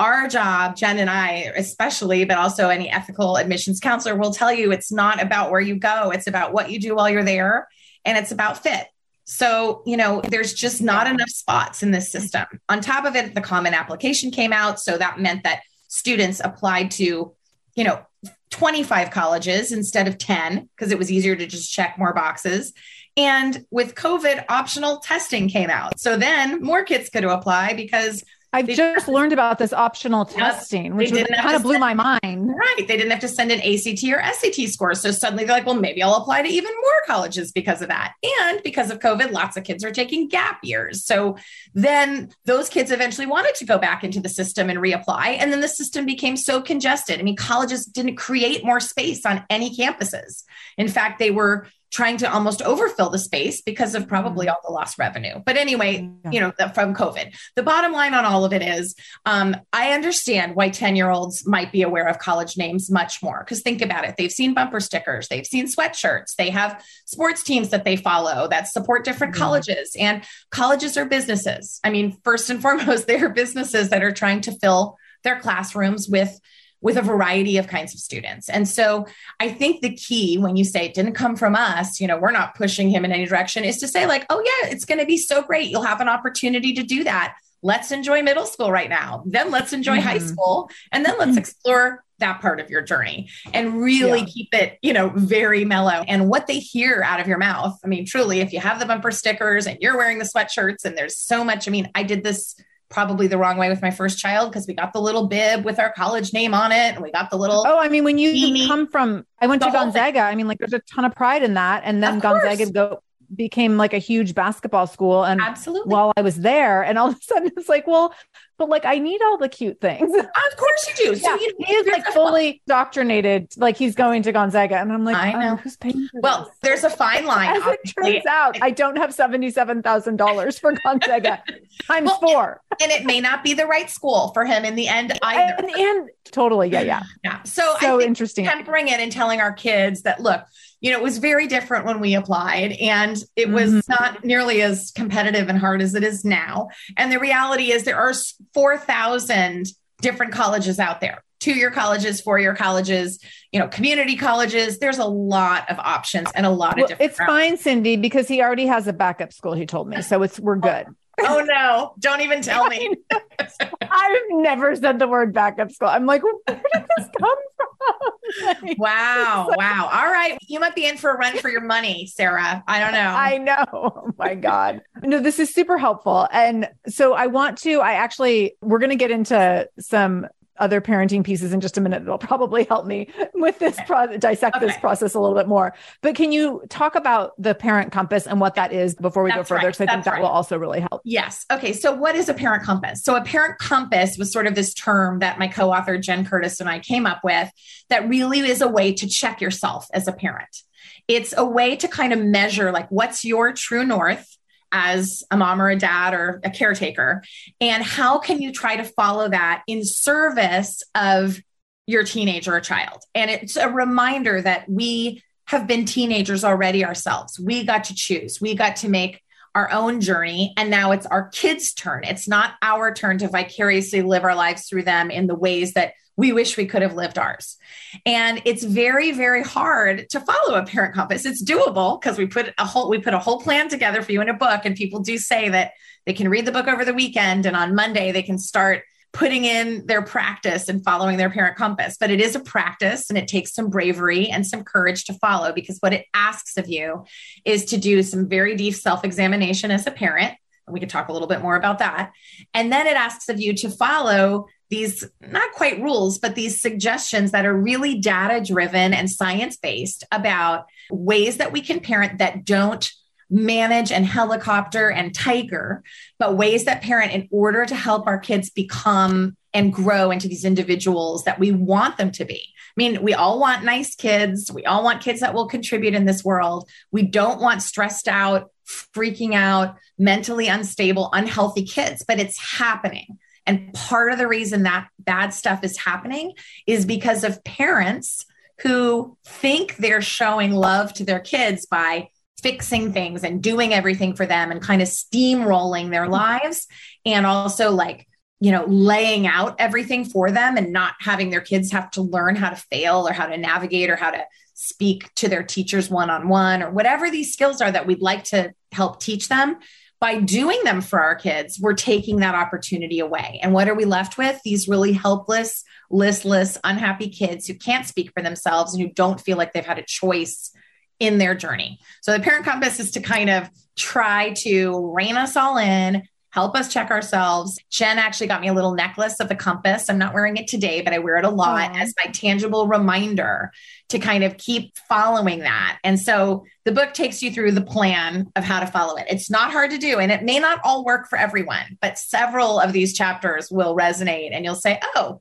our 0.00 0.26
job 0.26 0.76
Jenn 0.76 0.98
and 0.98 1.08
I 1.08 1.52
especially 1.56 2.24
but 2.24 2.38
also 2.38 2.68
any 2.68 2.90
ethical 2.90 3.36
admissions 3.36 3.78
counselor 3.78 4.16
will 4.16 4.32
tell 4.32 4.52
you 4.52 4.72
it's 4.72 4.90
not 4.90 5.22
about 5.22 5.50
where 5.50 5.60
you 5.60 5.76
go 5.76 6.10
it's 6.10 6.26
about 6.26 6.52
what 6.52 6.70
you 6.70 6.80
do 6.80 6.96
while 6.96 7.08
you're 7.08 7.22
there 7.22 7.68
and 8.04 8.18
it's 8.18 8.32
about 8.32 8.62
fit 8.62 8.86
so, 9.30 9.84
you 9.86 9.96
know, 9.96 10.20
there's 10.28 10.52
just 10.52 10.82
not 10.82 11.06
enough 11.06 11.28
spots 11.28 11.84
in 11.84 11.92
this 11.92 12.10
system. 12.10 12.46
On 12.68 12.80
top 12.80 13.04
of 13.04 13.14
it, 13.14 13.32
the 13.32 13.40
common 13.40 13.74
application 13.74 14.32
came 14.32 14.52
out. 14.52 14.80
So 14.80 14.98
that 14.98 15.20
meant 15.20 15.44
that 15.44 15.60
students 15.86 16.40
applied 16.42 16.90
to, 16.92 17.32
you 17.76 17.84
know, 17.84 18.04
25 18.50 19.12
colleges 19.12 19.70
instead 19.70 20.08
of 20.08 20.18
10 20.18 20.68
because 20.74 20.90
it 20.90 20.98
was 20.98 21.12
easier 21.12 21.36
to 21.36 21.46
just 21.46 21.72
check 21.72 21.96
more 21.96 22.12
boxes. 22.12 22.72
And 23.16 23.64
with 23.70 23.94
COVID, 23.94 24.46
optional 24.48 24.98
testing 24.98 25.48
came 25.48 25.70
out. 25.70 26.00
So 26.00 26.16
then 26.16 26.60
more 26.60 26.82
kids 26.82 27.08
could 27.08 27.22
apply 27.22 27.74
because 27.74 28.24
I've 28.52 28.66
just 28.66 29.06
learned 29.06 29.32
about 29.32 29.58
this 29.58 29.72
optional 29.72 30.24
testing, 30.24 30.96
which 30.96 31.12
kind 31.12 31.54
of 31.54 31.62
blew 31.62 31.78
my 31.78 31.94
mind. 31.94 32.48
Right. 32.48 32.84
They 32.88 32.96
didn't 32.96 33.10
have 33.12 33.20
to 33.20 33.28
send 33.28 33.52
an 33.52 33.60
ACT 33.60 34.02
or 34.04 34.20
SAT 34.32 34.68
score. 34.68 34.94
So 34.94 35.12
suddenly 35.12 35.44
they're 35.44 35.56
like, 35.56 35.66
well, 35.66 35.76
maybe 35.76 36.02
I'll 36.02 36.16
apply 36.16 36.42
to 36.42 36.48
even 36.48 36.72
more 36.74 37.02
colleges 37.06 37.52
because 37.52 37.80
of 37.80 37.88
that. 37.88 38.14
And 38.42 38.60
because 38.64 38.90
of 38.90 38.98
COVID, 38.98 39.30
lots 39.30 39.56
of 39.56 39.62
kids 39.62 39.84
are 39.84 39.92
taking 39.92 40.26
gap 40.26 40.58
years. 40.64 41.04
So 41.04 41.36
then 41.74 42.30
those 42.44 42.68
kids 42.68 42.90
eventually 42.90 43.26
wanted 43.26 43.54
to 43.56 43.64
go 43.64 43.78
back 43.78 44.02
into 44.02 44.20
the 44.20 44.28
system 44.28 44.68
and 44.68 44.80
reapply. 44.80 45.36
And 45.38 45.52
then 45.52 45.60
the 45.60 45.68
system 45.68 46.04
became 46.04 46.36
so 46.36 46.60
congested. 46.60 47.20
I 47.20 47.22
mean, 47.22 47.36
colleges 47.36 47.86
didn't 47.86 48.16
create 48.16 48.64
more 48.64 48.80
space 48.80 49.24
on 49.24 49.44
any 49.48 49.74
campuses. 49.76 50.42
In 50.76 50.88
fact, 50.88 51.20
they 51.20 51.30
were 51.30 51.68
trying 51.90 52.16
to 52.18 52.32
almost 52.32 52.62
overfill 52.62 53.10
the 53.10 53.18
space 53.18 53.60
because 53.62 53.94
of 53.94 54.06
probably 54.06 54.46
mm-hmm. 54.46 54.54
all 54.54 54.60
the 54.64 54.72
lost 54.72 54.98
revenue. 54.98 55.40
But 55.44 55.56
anyway, 55.56 56.08
yeah. 56.24 56.30
you 56.30 56.40
know, 56.40 56.52
the, 56.58 56.68
from 56.70 56.94
COVID. 56.94 57.34
The 57.56 57.62
bottom 57.62 57.92
line 57.92 58.14
on 58.14 58.24
all 58.24 58.44
of 58.44 58.52
it 58.52 58.62
is 58.62 58.94
um, 59.26 59.56
I 59.72 59.92
understand 59.92 60.54
why 60.54 60.70
10 60.70 60.96
year 60.96 61.10
olds 61.10 61.46
might 61.46 61.72
be 61.72 61.82
aware 61.82 62.06
of 62.06 62.18
college 62.18 62.56
names 62.56 62.90
much 62.90 63.22
more. 63.22 63.44
Because 63.44 63.62
think 63.62 63.82
about 63.82 64.04
it 64.04 64.16
they've 64.16 64.30
seen 64.30 64.54
bumper 64.54 64.80
stickers, 64.80 65.28
they've 65.28 65.46
seen 65.46 65.66
sweatshirts, 65.66 66.36
they 66.36 66.50
have 66.50 66.82
sports 67.06 67.42
teams 67.42 67.70
that 67.70 67.84
they 67.84 67.96
follow 67.96 68.48
that 68.48 68.68
support 68.68 69.04
different 69.04 69.34
mm-hmm. 69.34 69.42
colleges. 69.42 69.96
And 69.98 70.22
colleges 70.50 70.96
are 70.96 71.04
businesses. 71.04 71.80
I 71.82 71.90
mean, 71.90 72.16
first 72.24 72.50
and 72.50 72.62
foremost, 72.62 73.06
they're 73.06 73.28
businesses 73.28 73.90
that 73.90 74.02
are 74.02 74.12
trying 74.12 74.42
to 74.42 74.52
fill 74.58 74.96
their 75.22 75.40
classrooms 75.40 76.08
with 76.08 76.38
with 76.80 76.96
a 76.96 77.02
variety 77.02 77.58
of 77.58 77.66
kinds 77.66 77.94
of 77.94 78.00
students. 78.00 78.48
And 78.48 78.66
so 78.66 79.06
I 79.38 79.50
think 79.50 79.82
the 79.82 79.94
key 79.94 80.38
when 80.38 80.56
you 80.56 80.64
say 80.64 80.86
it 80.86 80.94
didn't 80.94 81.12
come 81.12 81.36
from 81.36 81.54
us, 81.54 82.00
you 82.00 82.06
know, 82.06 82.18
we're 82.18 82.30
not 82.30 82.54
pushing 82.54 82.88
him 82.90 83.04
in 83.04 83.12
any 83.12 83.26
direction, 83.26 83.64
is 83.64 83.78
to 83.78 83.88
say, 83.88 84.06
like, 84.06 84.24
oh, 84.30 84.42
yeah, 84.44 84.70
it's 84.70 84.84
going 84.84 85.00
to 85.00 85.06
be 85.06 85.18
so 85.18 85.42
great. 85.42 85.70
You'll 85.70 85.82
have 85.82 86.00
an 86.00 86.08
opportunity 86.08 86.72
to 86.74 86.82
do 86.82 87.04
that. 87.04 87.36
Let's 87.62 87.90
enjoy 87.90 88.22
middle 88.22 88.46
school 88.46 88.72
right 88.72 88.88
now. 88.88 89.22
Then 89.26 89.50
let's 89.50 89.74
enjoy 89.74 89.98
mm-hmm. 89.98 90.08
high 90.08 90.18
school. 90.18 90.70
And 90.92 91.04
then 91.04 91.18
let's 91.18 91.36
explore 91.36 92.02
that 92.20 92.40
part 92.40 92.60
of 92.60 92.70
your 92.70 92.80
journey 92.80 93.28
and 93.52 93.82
really 93.82 94.20
yeah. 94.20 94.26
keep 94.26 94.54
it, 94.54 94.78
you 94.80 94.92
know, 94.92 95.10
very 95.14 95.64
mellow. 95.64 96.04
And 96.06 96.28
what 96.28 96.46
they 96.46 96.58
hear 96.58 97.02
out 97.04 97.20
of 97.20 97.26
your 97.26 97.38
mouth, 97.38 97.78
I 97.84 97.88
mean, 97.88 98.06
truly, 98.06 98.40
if 98.40 98.52
you 98.52 98.60
have 98.60 98.78
the 98.78 98.86
bumper 98.86 99.10
stickers 99.10 99.66
and 99.66 99.78
you're 99.80 99.96
wearing 99.96 100.18
the 100.18 100.30
sweatshirts 100.34 100.84
and 100.84 100.96
there's 100.96 101.18
so 101.18 101.44
much, 101.44 101.68
I 101.68 101.70
mean, 101.70 101.90
I 101.94 102.02
did 102.02 102.22
this 102.22 102.56
probably 102.90 103.28
the 103.28 103.38
wrong 103.38 103.56
way 103.56 103.68
with 103.68 103.80
my 103.80 103.90
first 103.90 104.18
child 104.18 104.50
because 104.50 104.66
we 104.66 104.74
got 104.74 104.92
the 104.92 105.00
little 105.00 105.28
bib 105.28 105.64
with 105.64 105.78
our 105.78 105.92
college 105.92 106.32
name 106.32 106.52
on 106.52 106.72
it 106.72 106.94
and 106.94 107.00
we 107.00 107.10
got 107.12 107.30
the 107.30 107.36
little 107.36 107.64
oh 107.66 107.78
i 107.78 107.88
mean 107.88 108.02
when 108.02 108.18
you 108.18 108.32
beanie. 108.32 108.66
come 108.66 108.86
from 108.88 109.24
i 109.38 109.46
went 109.46 109.62
to 109.62 109.70
gonzaga. 109.70 110.20
I 110.20 110.34
mean 110.34 110.48
like 110.48 110.58
there's 110.58 110.72
a 110.72 110.80
ton 110.80 111.04
of 111.04 111.14
pride 111.14 111.42
in 111.42 111.54
that. 111.54 111.82
And 111.84 112.02
then 112.02 112.18
gonzaga 112.18 112.70
go 112.70 113.02
became 113.34 113.76
like 113.76 113.94
a 113.94 113.98
huge 113.98 114.34
basketball 114.34 114.88
school. 114.88 115.24
And 115.24 115.40
absolutely. 115.40 115.92
while 115.92 116.12
i 116.16 116.20
was 116.20 116.36
there 116.36 116.82
and 116.82 116.98
all 116.98 117.10
of 117.10 117.16
a 117.16 117.22
sudden 117.22 117.52
it's 117.56 117.68
like 117.68 117.86
well 117.86 118.12
but 118.60 118.68
like 118.68 118.84
I 118.84 118.98
need 118.98 119.22
all 119.22 119.38
the 119.38 119.48
cute 119.48 119.80
things. 119.80 120.14
Of 120.14 120.56
course 120.58 120.86
you 120.88 120.94
do. 121.06 121.16
So 121.16 121.30
yeah, 121.30 121.36
you, 121.40 121.54
he 121.66 121.72
is 121.72 121.86
like 121.86 122.04
fully 122.08 122.60
indoctrinated, 122.66 123.48
like 123.56 123.74
he's 123.74 123.94
going 123.94 124.22
to 124.24 124.32
Gonzaga, 124.32 124.76
and 124.76 124.92
I'm 124.92 125.02
like, 125.02 125.16
I 125.16 125.32
oh, 125.32 125.40
know. 125.40 125.52
oh, 125.54 125.56
who's 125.56 125.78
paying 125.78 126.06
for 126.12 126.20
well, 126.20 126.44
this? 126.44 126.54
there's 126.60 126.84
a 126.84 126.90
fine 126.94 127.24
line. 127.34 127.56
As 127.56 127.62
it 127.66 127.80
turns 127.96 128.26
out, 128.26 128.58
I 128.60 128.70
don't 128.70 128.96
have 128.98 129.14
seventy-seven 129.14 129.82
thousand 129.82 130.16
dollars 130.16 130.58
for 130.58 130.74
Gonzaga 130.84 131.42
times 131.86 132.06
Well, 132.10 132.20
four. 132.20 132.60
and 132.82 132.92
it 132.92 133.06
may 133.06 133.18
not 133.22 133.42
be 133.42 133.54
the 133.54 133.64
right 133.64 133.88
school 133.88 134.30
for 134.34 134.44
him 134.44 134.66
in 134.66 134.74
the 134.74 134.88
end 134.88 135.18
either. 135.22 135.54
And, 135.58 135.70
and 135.70 136.10
totally, 136.26 136.68
yeah, 136.68 136.82
yeah. 136.82 137.02
yeah. 137.24 137.42
So, 137.44 137.62
I 137.62 137.80
So 137.80 137.98
think 137.98 138.08
interesting. 138.08 138.44
tempering 138.44 138.88
it 138.88 139.00
and 139.00 139.10
telling 139.10 139.40
our 139.40 139.54
kids 139.54 140.02
that 140.02 140.20
look 140.20 140.42
you 140.80 140.90
know 140.90 140.96
it 140.98 141.02
was 141.02 141.18
very 141.18 141.46
different 141.46 141.84
when 141.84 142.00
we 142.00 142.14
applied 142.14 142.72
and 142.80 143.22
it 143.36 143.48
was 143.50 143.72
Mhm. 143.72 143.88
not 143.88 144.24
nearly 144.24 144.62
as 144.62 144.92
competitive 144.94 145.48
and 145.48 145.58
hard 145.58 145.82
as 145.82 145.94
it 145.94 146.02
is 146.02 146.24
now 146.24 146.68
and 146.96 147.12
the 147.12 147.18
reality 147.18 147.70
is 147.72 147.84
there 147.84 147.96
are 147.98 148.12
4000 148.54 149.66
different 150.00 150.32
colleges 150.32 150.78
out 150.78 151.00
there 151.00 151.22
two 151.40 151.52
year 151.54 151.70
colleges 151.70 152.20
four 152.20 152.38
year 152.38 152.54
colleges 152.54 153.18
you 153.52 153.60
know 153.60 153.68
community 153.68 154.16
colleges 154.16 154.78
there's 154.78 154.98
a 154.98 155.04
lot 155.04 155.68
of 155.70 155.78
options 155.78 156.28
and 156.34 156.46
a 156.46 156.50
lot 156.50 156.72
of 156.72 156.78
Well, 156.78 156.86
different 156.88 157.10
it's 157.10 157.18
fine, 157.18 157.56
Cindy, 157.58 157.96
because 157.96 158.28
he 158.28 158.40
already 158.42 158.66
has 158.66 158.86
a 158.86 158.92
backup 158.92 159.32
school. 159.32 159.52
He 159.54 159.66
told 159.66 159.88
me, 159.88 160.00
so 160.02 160.22
it's 160.22 160.38
we're 160.40 160.56
good. 160.56 160.86
Oh 161.22 161.44
no 161.46 161.94
don't 161.98 162.20
even 162.20 162.42
tell 162.42 162.66
me 162.66 162.94
I've 163.50 164.20
never 164.30 164.74
said 164.76 164.98
the 164.98 165.08
word 165.08 165.32
backup 165.32 165.70
school. 165.72 165.88
I'm 165.88 166.06
like, 166.06 166.22
where 166.22 166.34
did 166.46 166.62
this 166.96 167.06
come 167.18 167.36
from? 167.56 167.66
Like, 168.62 168.78
wow 168.78 169.48
wow 169.56 169.90
all 169.92 170.12
right 170.12 170.38
you 170.46 170.60
might 170.60 170.76
be 170.76 170.86
in 170.86 170.96
for 170.96 171.10
a 171.10 171.16
run 171.16 171.36
for 171.38 171.48
your 171.48 171.62
money 171.62 172.06
sarah 172.06 172.62
i 172.68 172.78
don't 172.78 172.92
know 172.92 173.00
I 173.00 173.38
know. 173.38 173.64
Oh 173.72 174.12
my 174.18 174.34
God. 174.34 174.82
No, 175.02 175.20
this 175.20 175.38
is 175.38 175.54
super 175.54 175.78
helpful. 175.78 176.28
And 176.32 176.68
so 176.86 177.14
I 177.14 177.26
want 177.26 177.58
to, 177.58 177.80
I 177.80 177.92
actually, 177.92 178.54
we're 178.60 178.78
going 178.78 178.90
to 178.90 178.96
get 178.96 179.10
into 179.10 179.68
some 179.78 180.26
other 180.58 180.80
parenting 180.80 181.24
pieces 181.24 181.52
in 181.52 181.60
just 181.60 181.78
a 181.78 181.80
minute 181.80 182.04
that'll 182.04 182.18
probably 182.18 182.64
help 182.64 182.86
me 182.86 183.08
with 183.34 183.58
this 183.58 183.78
pro- 183.86 184.16
dissect 184.18 184.60
this 184.60 184.76
process 184.76 185.14
a 185.14 185.20
little 185.20 185.36
bit 185.36 185.48
more. 185.48 185.74
But 186.02 186.14
can 186.14 186.32
you 186.32 186.62
talk 186.68 186.94
about 186.94 187.32
the 187.38 187.54
parent 187.54 187.92
compass 187.92 188.26
and 188.26 188.40
what 188.40 188.54
that 188.56 188.72
is 188.72 188.94
before 188.94 189.22
we 189.22 189.30
go 189.30 189.36
That's 189.36 189.48
further? 189.48 189.66
right. 189.66 189.66
Because 189.68 189.88
I 189.88 189.92
think 189.92 190.04
that 190.04 190.12
right. 190.12 190.22
will 190.22 190.28
also 190.28 190.58
really 190.58 190.80
help. 190.80 191.02
Yes. 191.04 191.44
Okay. 191.50 191.72
So, 191.72 191.94
what 191.94 192.14
is 192.14 192.28
a 192.28 192.34
parent 192.34 192.62
compass? 192.62 193.02
So, 193.02 193.16
a 193.16 193.22
parent 193.22 193.58
compass 193.58 194.16
was 194.18 194.32
sort 194.32 194.46
of 194.46 194.54
this 194.54 194.74
term 194.74 195.20
that 195.20 195.38
my 195.38 195.48
co 195.48 195.72
author, 195.72 195.98
Jenn 195.98 196.24
Curtis, 196.24 196.60
and 196.60 196.68
I 196.68 196.78
came 196.78 197.06
up 197.06 197.20
with 197.24 197.50
that 197.88 198.08
really 198.08 198.40
is 198.40 198.60
a 198.60 198.68
way 198.68 198.92
to 198.94 199.08
check 199.08 199.40
yourself 199.40 199.86
as 199.92 200.08
a 200.08 200.12
parent. 200.12 200.62
It's 201.08 201.34
a 201.36 201.44
way 201.44 201.76
to 201.76 201.88
kind 201.88 202.12
of 202.12 202.20
measure, 202.20 202.72
like, 202.72 202.88
what's 202.90 203.24
your 203.24 203.52
true 203.52 203.84
north 203.84 204.26
as 204.72 205.24
a 205.30 205.36
mom 205.36 205.60
or 205.60 205.68
a 205.68 205.76
dad 205.76 206.14
or 206.14 206.40
a 206.44 206.50
caretaker, 206.50 207.22
and 207.60 207.82
how 207.82 208.18
can 208.18 208.40
you 208.40 208.52
try 208.52 208.76
to 208.76 208.84
follow 208.84 209.28
that 209.28 209.62
in 209.66 209.84
service 209.84 210.82
of 210.94 211.40
your 211.86 212.04
teenager 212.04 212.54
or 212.54 212.60
child? 212.60 213.02
And 213.14 213.30
it's 213.30 213.56
a 213.56 213.68
reminder 213.68 214.40
that 214.40 214.68
we 214.68 215.22
have 215.46 215.66
been 215.66 215.84
teenagers 215.84 216.44
already 216.44 216.84
ourselves. 216.84 217.40
We 217.40 217.64
got 217.64 217.84
to 217.84 217.94
choose, 217.94 218.40
we 218.40 218.54
got 218.54 218.76
to 218.76 218.88
make 218.88 219.20
our 219.54 219.70
own 219.72 220.00
journey. 220.00 220.54
And 220.56 220.70
now 220.70 220.92
it's 220.92 221.06
our 221.06 221.28
kids' 221.28 221.72
turn. 221.72 222.04
It's 222.04 222.28
not 222.28 222.54
our 222.62 222.94
turn 222.94 223.18
to 223.18 223.28
vicariously 223.28 224.02
live 224.02 224.22
our 224.22 224.36
lives 224.36 224.68
through 224.68 224.84
them 224.84 225.10
in 225.10 225.26
the 225.26 225.34
ways 225.34 225.74
that 225.74 225.94
we 226.20 226.32
wish 226.32 226.58
we 226.58 226.66
could 226.66 226.82
have 226.82 226.94
lived 226.94 227.16
ours. 227.16 227.56
And 228.04 228.42
it's 228.44 228.62
very, 228.62 229.10
very 229.10 229.42
hard 229.42 230.10
to 230.10 230.20
follow 230.20 230.58
a 230.58 230.66
parent 230.66 230.94
compass. 230.94 231.24
It's 231.24 231.42
doable 231.42 231.98
because 231.98 232.18
we 232.18 232.26
put 232.26 232.52
a 232.58 232.66
whole 232.66 232.90
we 232.90 232.98
put 232.98 233.14
a 233.14 233.18
whole 233.18 233.40
plan 233.40 233.70
together 233.70 234.02
for 234.02 234.12
you 234.12 234.20
in 234.20 234.28
a 234.28 234.34
book. 234.34 234.66
And 234.66 234.76
people 234.76 235.00
do 235.00 235.16
say 235.16 235.48
that 235.48 235.72
they 236.04 236.12
can 236.12 236.28
read 236.28 236.44
the 236.44 236.52
book 236.52 236.68
over 236.68 236.84
the 236.84 236.92
weekend 236.92 237.46
and 237.46 237.56
on 237.56 237.74
Monday 237.74 238.12
they 238.12 238.22
can 238.22 238.38
start 238.38 238.84
putting 239.12 239.46
in 239.46 239.86
their 239.86 240.02
practice 240.02 240.68
and 240.68 240.84
following 240.84 241.16
their 241.16 241.30
parent 241.30 241.56
compass. 241.56 241.96
But 241.98 242.10
it 242.10 242.20
is 242.20 242.36
a 242.36 242.40
practice 242.40 243.08
and 243.08 243.18
it 243.18 243.26
takes 243.26 243.54
some 243.54 243.70
bravery 243.70 244.28
and 244.28 244.46
some 244.46 244.62
courage 244.62 245.04
to 245.06 245.14
follow 245.14 245.54
because 245.54 245.78
what 245.80 245.94
it 245.94 246.04
asks 246.12 246.58
of 246.58 246.68
you 246.68 247.06
is 247.46 247.64
to 247.66 247.78
do 247.78 248.02
some 248.02 248.28
very 248.28 248.56
deep 248.56 248.74
self 248.74 249.06
examination 249.06 249.70
as 249.70 249.86
a 249.86 249.90
parent. 249.90 250.34
And 250.66 250.74
we 250.74 250.80
could 250.80 250.90
talk 250.90 251.08
a 251.08 251.12
little 251.14 251.28
bit 251.28 251.40
more 251.40 251.56
about 251.56 251.78
that. 251.78 252.12
And 252.52 252.70
then 252.70 252.86
it 252.86 252.96
asks 252.96 253.30
of 253.30 253.40
you 253.40 253.54
to 253.54 253.70
follow 253.70 254.46
these 254.70 255.04
not 255.20 255.52
quite 255.52 255.82
rules, 255.82 256.18
but 256.18 256.34
these 256.34 256.62
suggestions 256.62 257.32
that 257.32 257.44
are 257.44 257.54
really 257.54 257.98
data 257.98 258.42
driven 258.42 258.94
and 258.94 259.10
science 259.10 259.56
based 259.56 260.04
about 260.12 260.66
ways 260.90 261.38
that 261.38 261.52
we 261.52 261.60
can 261.60 261.80
parent 261.80 262.18
that 262.18 262.44
don't 262.44 262.90
manage 263.28 263.92
and 263.92 264.06
helicopter 264.06 264.90
and 264.90 265.14
tiger, 265.14 265.82
but 266.18 266.36
ways 266.36 266.64
that 266.64 266.82
parent 266.82 267.12
in 267.12 267.28
order 267.30 267.64
to 267.64 267.74
help 267.74 268.06
our 268.06 268.18
kids 268.18 268.50
become 268.50 269.36
and 269.52 269.72
grow 269.72 270.10
into 270.10 270.28
these 270.28 270.44
individuals 270.44 271.24
that 271.24 271.38
we 271.38 271.52
want 271.52 271.96
them 271.96 272.10
to 272.12 272.24
be. 272.24 272.40
I 272.44 272.72
mean, 272.76 273.02
we 273.02 273.14
all 273.14 273.40
want 273.40 273.64
nice 273.64 273.94
kids. 273.94 274.50
We 274.52 274.64
all 274.64 274.84
want 274.84 275.02
kids 275.02 275.20
that 275.20 275.34
will 275.34 275.48
contribute 275.48 275.94
in 275.94 276.04
this 276.04 276.24
world. 276.24 276.68
We 276.92 277.02
don't 277.02 277.40
want 277.40 277.62
stressed 277.62 278.08
out, 278.08 278.50
freaking 278.96 279.34
out, 279.34 279.76
mentally 279.98 280.46
unstable, 280.46 281.10
unhealthy 281.12 281.64
kids, 281.64 282.04
but 282.06 282.20
it's 282.20 282.38
happening. 282.38 283.18
And 283.50 283.74
part 283.74 284.12
of 284.12 284.18
the 284.18 284.28
reason 284.28 284.62
that 284.62 284.86
bad 285.00 285.34
stuff 285.34 285.64
is 285.64 285.76
happening 285.76 286.34
is 286.68 286.86
because 286.86 287.24
of 287.24 287.42
parents 287.42 288.24
who 288.60 289.16
think 289.24 289.76
they're 289.76 290.00
showing 290.00 290.52
love 290.52 290.92
to 290.94 291.04
their 291.04 291.18
kids 291.18 291.66
by 291.66 292.10
fixing 292.40 292.92
things 292.92 293.24
and 293.24 293.42
doing 293.42 293.74
everything 293.74 294.14
for 294.14 294.24
them 294.24 294.52
and 294.52 294.62
kind 294.62 294.80
of 294.80 294.86
steamrolling 294.86 295.90
their 295.90 296.02
mm-hmm. 296.02 296.12
lives 296.12 296.68
and 297.04 297.26
also 297.26 297.72
like 297.72 298.06
you 298.38 298.52
know 298.52 298.64
laying 298.68 299.26
out 299.26 299.56
everything 299.58 300.04
for 300.04 300.30
them 300.30 300.56
and 300.56 300.72
not 300.72 300.94
having 301.00 301.30
their 301.30 301.40
kids 301.40 301.72
have 301.72 301.90
to 301.90 302.02
learn 302.02 302.36
how 302.36 302.50
to 302.50 302.56
fail 302.70 303.08
or 303.08 303.12
how 303.12 303.26
to 303.26 303.36
navigate 303.36 303.90
or 303.90 303.96
how 303.96 304.12
to 304.12 304.24
speak 304.54 305.12
to 305.16 305.28
their 305.28 305.42
teachers 305.42 305.90
one 305.90 306.08
on 306.08 306.28
one 306.28 306.62
or 306.62 306.70
whatever 306.70 307.10
these 307.10 307.32
skills 307.32 307.60
are 307.60 307.72
that 307.72 307.84
we'd 307.84 308.00
like 308.00 308.22
to 308.22 308.52
help 308.70 309.00
teach 309.00 309.28
them 309.28 309.56
by 310.00 310.18
doing 310.18 310.62
them 310.64 310.80
for 310.80 311.00
our 311.00 311.14
kids 311.14 311.58
we're 311.60 311.74
taking 311.74 312.16
that 312.16 312.34
opportunity 312.34 313.00
away 313.00 313.38
and 313.42 313.52
what 313.52 313.68
are 313.68 313.74
we 313.74 313.84
left 313.84 314.18
with 314.18 314.40
these 314.44 314.68
really 314.68 314.92
helpless 314.92 315.62
listless 315.90 316.56
unhappy 316.64 317.08
kids 317.08 317.46
who 317.46 317.54
can't 317.54 317.86
speak 317.86 318.12
for 318.12 318.22
themselves 318.22 318.74
and 318.74 318.82
who 318.82 318.92
don't 318.92 319.20
feel 319.20 319.36
like 319.36 319.52
they've 319.52 319.64
had 319.64 319.78
a 319.78 319.84
choice 319.86 320.52
in 321.00 321.16
their 321.16 321.34
journey. 321.34 321.80
So 322.02 322.12
the 322.12 322.22
parent 322.22 322.44
compass 322.44 322.78
is 322.78 322.92
to 322.92 323.00
kind 323.00 323.30
of 323.30 323.48
try 323.76 324.34
to 324.42 324.92
rein 324.94 325.16
us 325.16 325.34
all 325.34 325.56
in, 325.56 326.02
help 326.30 326.54
us 326.56 326.72
check 326.72 326.90
ourselves. 326.90 327.58
Jenn 327.70 327.98
actually 327.98 328.28
got 328.28 328.40
me 328.40 328.48
a 328.48 328.52
little 328.52 328.74
necklace 328.74 329.20
of 329.20 329.28
the 329.28 329.34
compass. 329.34 329.88
I'm 329.88 329.98
not 329.98 330.14
wearing 330.14 330.36
it 330.36 330.46
today, 330.46 330.80
but 330.80 330.92
I 330.92 330.98
wear 330.98 331.16
it 331.16 331.24
a 331.24 331.30
lot 331.30 331.70
Aw. 331.70 331.78
as 331.80 331.94
my 332.02 332.10
tangible 332.12 332.66
reminder 332.66 333.52
to 333.88 333.98
kind 333.98 334.24
of 334.24 334.36
keep 334.36 334.76
following 334.88 335.40
that. 335.40 335.78
And 335.82 335.98
so 335.98 336.44
the 336.64 336.72
book 336.72 336.94
takes 336.94 337.22
you 337.22 337.32
through 337.32 337.52
the 337.52 337.60
plan 337.60 338.30
of 338.36 338.44
how 338.44 338.60
to 338.60 338.66
follow 338.66 338.96
it. 338.96 339.06
It's 339.10 339.30
not 339.30 339.50
hard 339.50 339.70
to 339.72 339.78
do, 339.78 339.98
and 339.98 340.12
it 340.12 340.22
may 340.22 340.38
not 340.38 340.60
all 340.64 340.84
work 340.84 341.08
for 341.08 341.18
everyone, 341.18 341.78
but 341.80 341.98
several 341.98 342.60
of 342.60 342.72
these 342.72 342.94
chapters 342.94 343.50
will 343.50 343.76
resonate, 343.76 344.30
and 344.32 344.44
you'll 344.44 344.54
say, 344.54 344.80
Oh, 344.94 345.20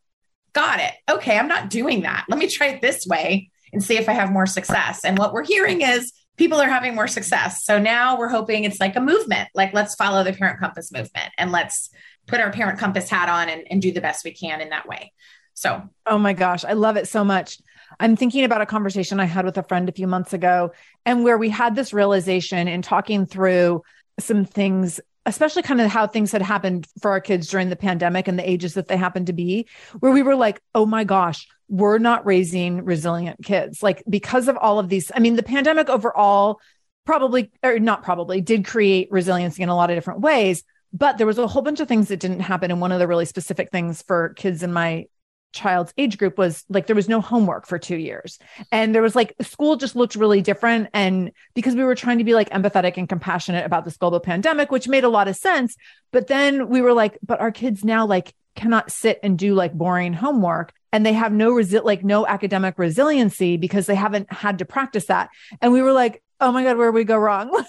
got 0.54 0.80
it. 0.80 0.94
Okay, 1.10 1.38
I'm 1.38 1.48
not 1.48 1.70
doing 1.70 2.02
that. 2.02 2.26
Let 2.30 2.40
me 2.40 2.48
try 2.48 2.68
it 2.68 2.82
this 2.82 3.06
way 3.08 3.50
and 3.72 3.84
see 3.84 3.98
if 3.98 4.10
I 4.10 4.14
have 4.14 4.32
more 4.32 4.46
success. 4.46 5.04
And 5.04 5.18
what 5.18 5.34
we're 5.34 5.46
hearing 5.46 5.82
is 5.82 6.12
people 6.40 6.60
are 6.60 6.70
having 6.70 6.96
more 6.96 7.08
success. 7.08 7.66
So 7.66 7.78
now 7.78 8.18
we're 8.18 8.30
hoping 8.30 8.64
it's 8.64 8.80
like 8.80 8.96
a 8.96 9.02
movement, 9.02 9.50
like 9.54 9.74
let's 9.74 9.94
follow 9.96 10.24
the 10.24 10.32
parent 10.32 10.60
compass 10.60 10.90
movement 10.90 11.32
and 11.38 11.52
let's 11.52 11.90
put 12.28 12.40
our 12.40 12.50
parent 12.50 12.80
compass 12.80 13.10
hat 13.10 13.28
on 13.28 13.50
and, 13.50 13.68
and 13.70 13.82
do 13.82 13.92
the 13.92 14.00
best 14.00 14.24
we 14.24 14.32
can 14.32 14.62
in 14.62 14.70
that 14.70 14.88
way. 14.88 15.12
So, 15.54 15.84
Oh 16.06 16.18
my 16.18 16.32
gosh, 16.32 16.64
I 16.64 16.74
love 16.74 16.96
it 16.96 17.10
so 17.10 17.26
much. 17.26 17.60
I'm 18.00 18.16
thinking 18.16 18.46
about 18.46 18.62
a 18.62 18.66
conversation 18.66 19.20
I 19.20 19.26
had 19.26 19.44
with 19.44 19.58
a 19.58 19.64
friend 19.64 19.90
a 19.90 19.92
few 19.92 20.08
months 20.08 20.32
ago, 20.32 20.72
and 21.06 21.26
where 21.26 21.38
we 21.38 21.50
had 21.50 21.76
this 21.76 21.92
realization 21.92 22.70
in 22.70 22.82
talking 22.82 23.26
through 23.26 23.84
some 24.20 24.46
things, 24.46 25.02
especially 25.26 25.62
kind 25.62 25.82
of 25.82 25.90
how 25.90 26.08
things 26.08 26.32
had 26.32 26.42
happened 26.42 26.88
for 27.02 27.12
our 27.12 27.22
kids 27.22 27.48
during 27.48 27.70
the 27.70 27.76
pandemic 27.76 28.28
and 28.28 28.40
the 28.40 28.50
ages 28.50 28.74
that 28.74 28.88
they 28.88 28.98
happened 28.98 29.28
to 29.28 29.34
be, 29.34 29.68
where 30.00 30.12
we 30.12 30.24
were 30.24 30.36
like, 30.36 30.62
oh 30.74 30.86
my 30.86 31.04
gosh, 31.04 31.48
we're 31.68 32.00
not 32.00 32.26
raising 32.26 32.84
resilient 32.84 33.44
kids. 33.44 33.84
Like, 33.84 34.04
because 34.10 34.48
of 34.48 34.58
all 34.58 34.80
of 34.80 34.90
these, 34.90 35.12
I 35.14 35.20
mean, 35.20 35.36
the 35.36 35.44
pandemic 35.44 35.90
overall 35.90 36.60
probably, 37.06 37.52
or 37.64 37.80
not 37.80 38.04
probably, 38.04 38.42
did 38.42 38.66
create 38.66 39.12
resiliency 39.12 39.64
in 39.64 39.70
a 39.70 39.76
lot 39.76 39.90
of 39.90 39.98
different 39.98 40.22
ways. 40.22 40.64
But 40.92 41.18
there 41.18 41.28
was 41.28 41.38
a 41.38 41.48
whole 41.48 41.62
bunch 41.62 41.80
of 41.80 41.88
things 41.88 42.08
that 42.08 42.20
didn't 42.20 42.40
happen. 42.40 42.72
And 42.72 42.82
one 42.82 42.92
of 42.92 43.00
the 43.00 43.08
really 43.08 43.26
specific 43.26 43.70
things 43.72 44.02
for 44.02 44.30
kids 44.30 44.64
in 44.64 44.74
my 44.74 45.06
child's 45.52 45.94
age 45.98 46.18
group 46.18 46.38
was 46.38 46.64
like 46.70 46.88
there 46.88 46.96
was 46.96 47.10
no 47.10 47.22
homework 47.22 47.66
for 47.66 47.80
two 47.80 47.98
years. 47.98 48.40
And 48.72 48.94
there 48.94 49.02
was 49.02 49.16
like 49.16 49.36
school 49.42 49.76
just 49.76 49.96
looked 49.96 50.16
really 50.16 50.42
different. 50.42 50.90
And 50.94 51.32
because 51.54 51.76
we 51.76 51.84
were 51.84 51.96
trying 51.96 52.20
to 52.20 52.24
be 52.24 52.34
like 52.34 52.50
empathetic 52.50 52.98
and 52.98 53.10
compassionate 53.10 53.66
about 53.66 53.86
this 53.86 53.98
global 53.98 54.20
pandemic 54.20 54.72
which 54.72 54.88
made 54.88 55.04
a 55.04 55.10
lot 55.10 55.28
of 55.28 55.36
sense 55.36 55.76
but 56.12 56.28
then 56.28 56.70
we 56.70 56.82
were 56.82 56.94
like 56.94 57.18
but 57.22 57.40
our 57.40 57.52
kids 57.52 57.84
now 57.84 58.06
like 58.06 58.34
cannot 58.60 58.92
sit 58.92 59.20
and 59.24 59.40
do 59.40 59.56
like 59.56 59.74
boring 59.74 60.14
homework. 60.14 60.74
And 60.92 61.06
they 61.06 61.14
have 61.14 61.32
no 61.32 61.52
resi- 61.52 61.84
like 61.84 62.04
no 62.04 62.28
academic 62.28 62.78
resiliency 62.78 63.58
because 63.58 63.86
they 63.86 63.96
haven't 63.96 64.32
had 64.32 64.60
to 64.60 64.66
practice 64.66 65.06
that. 65.06 65.30
And 65.62 65.72
we 65.72 65.82
were 65.82 65.94
like 65.94 66.22
oh 66.40 66.52
my 66.52 66.64
God, 66.64 66.78
where 66.78 66.92
we 66.92 67.04
go 67.04 67.18
wrong? 67.18 67.50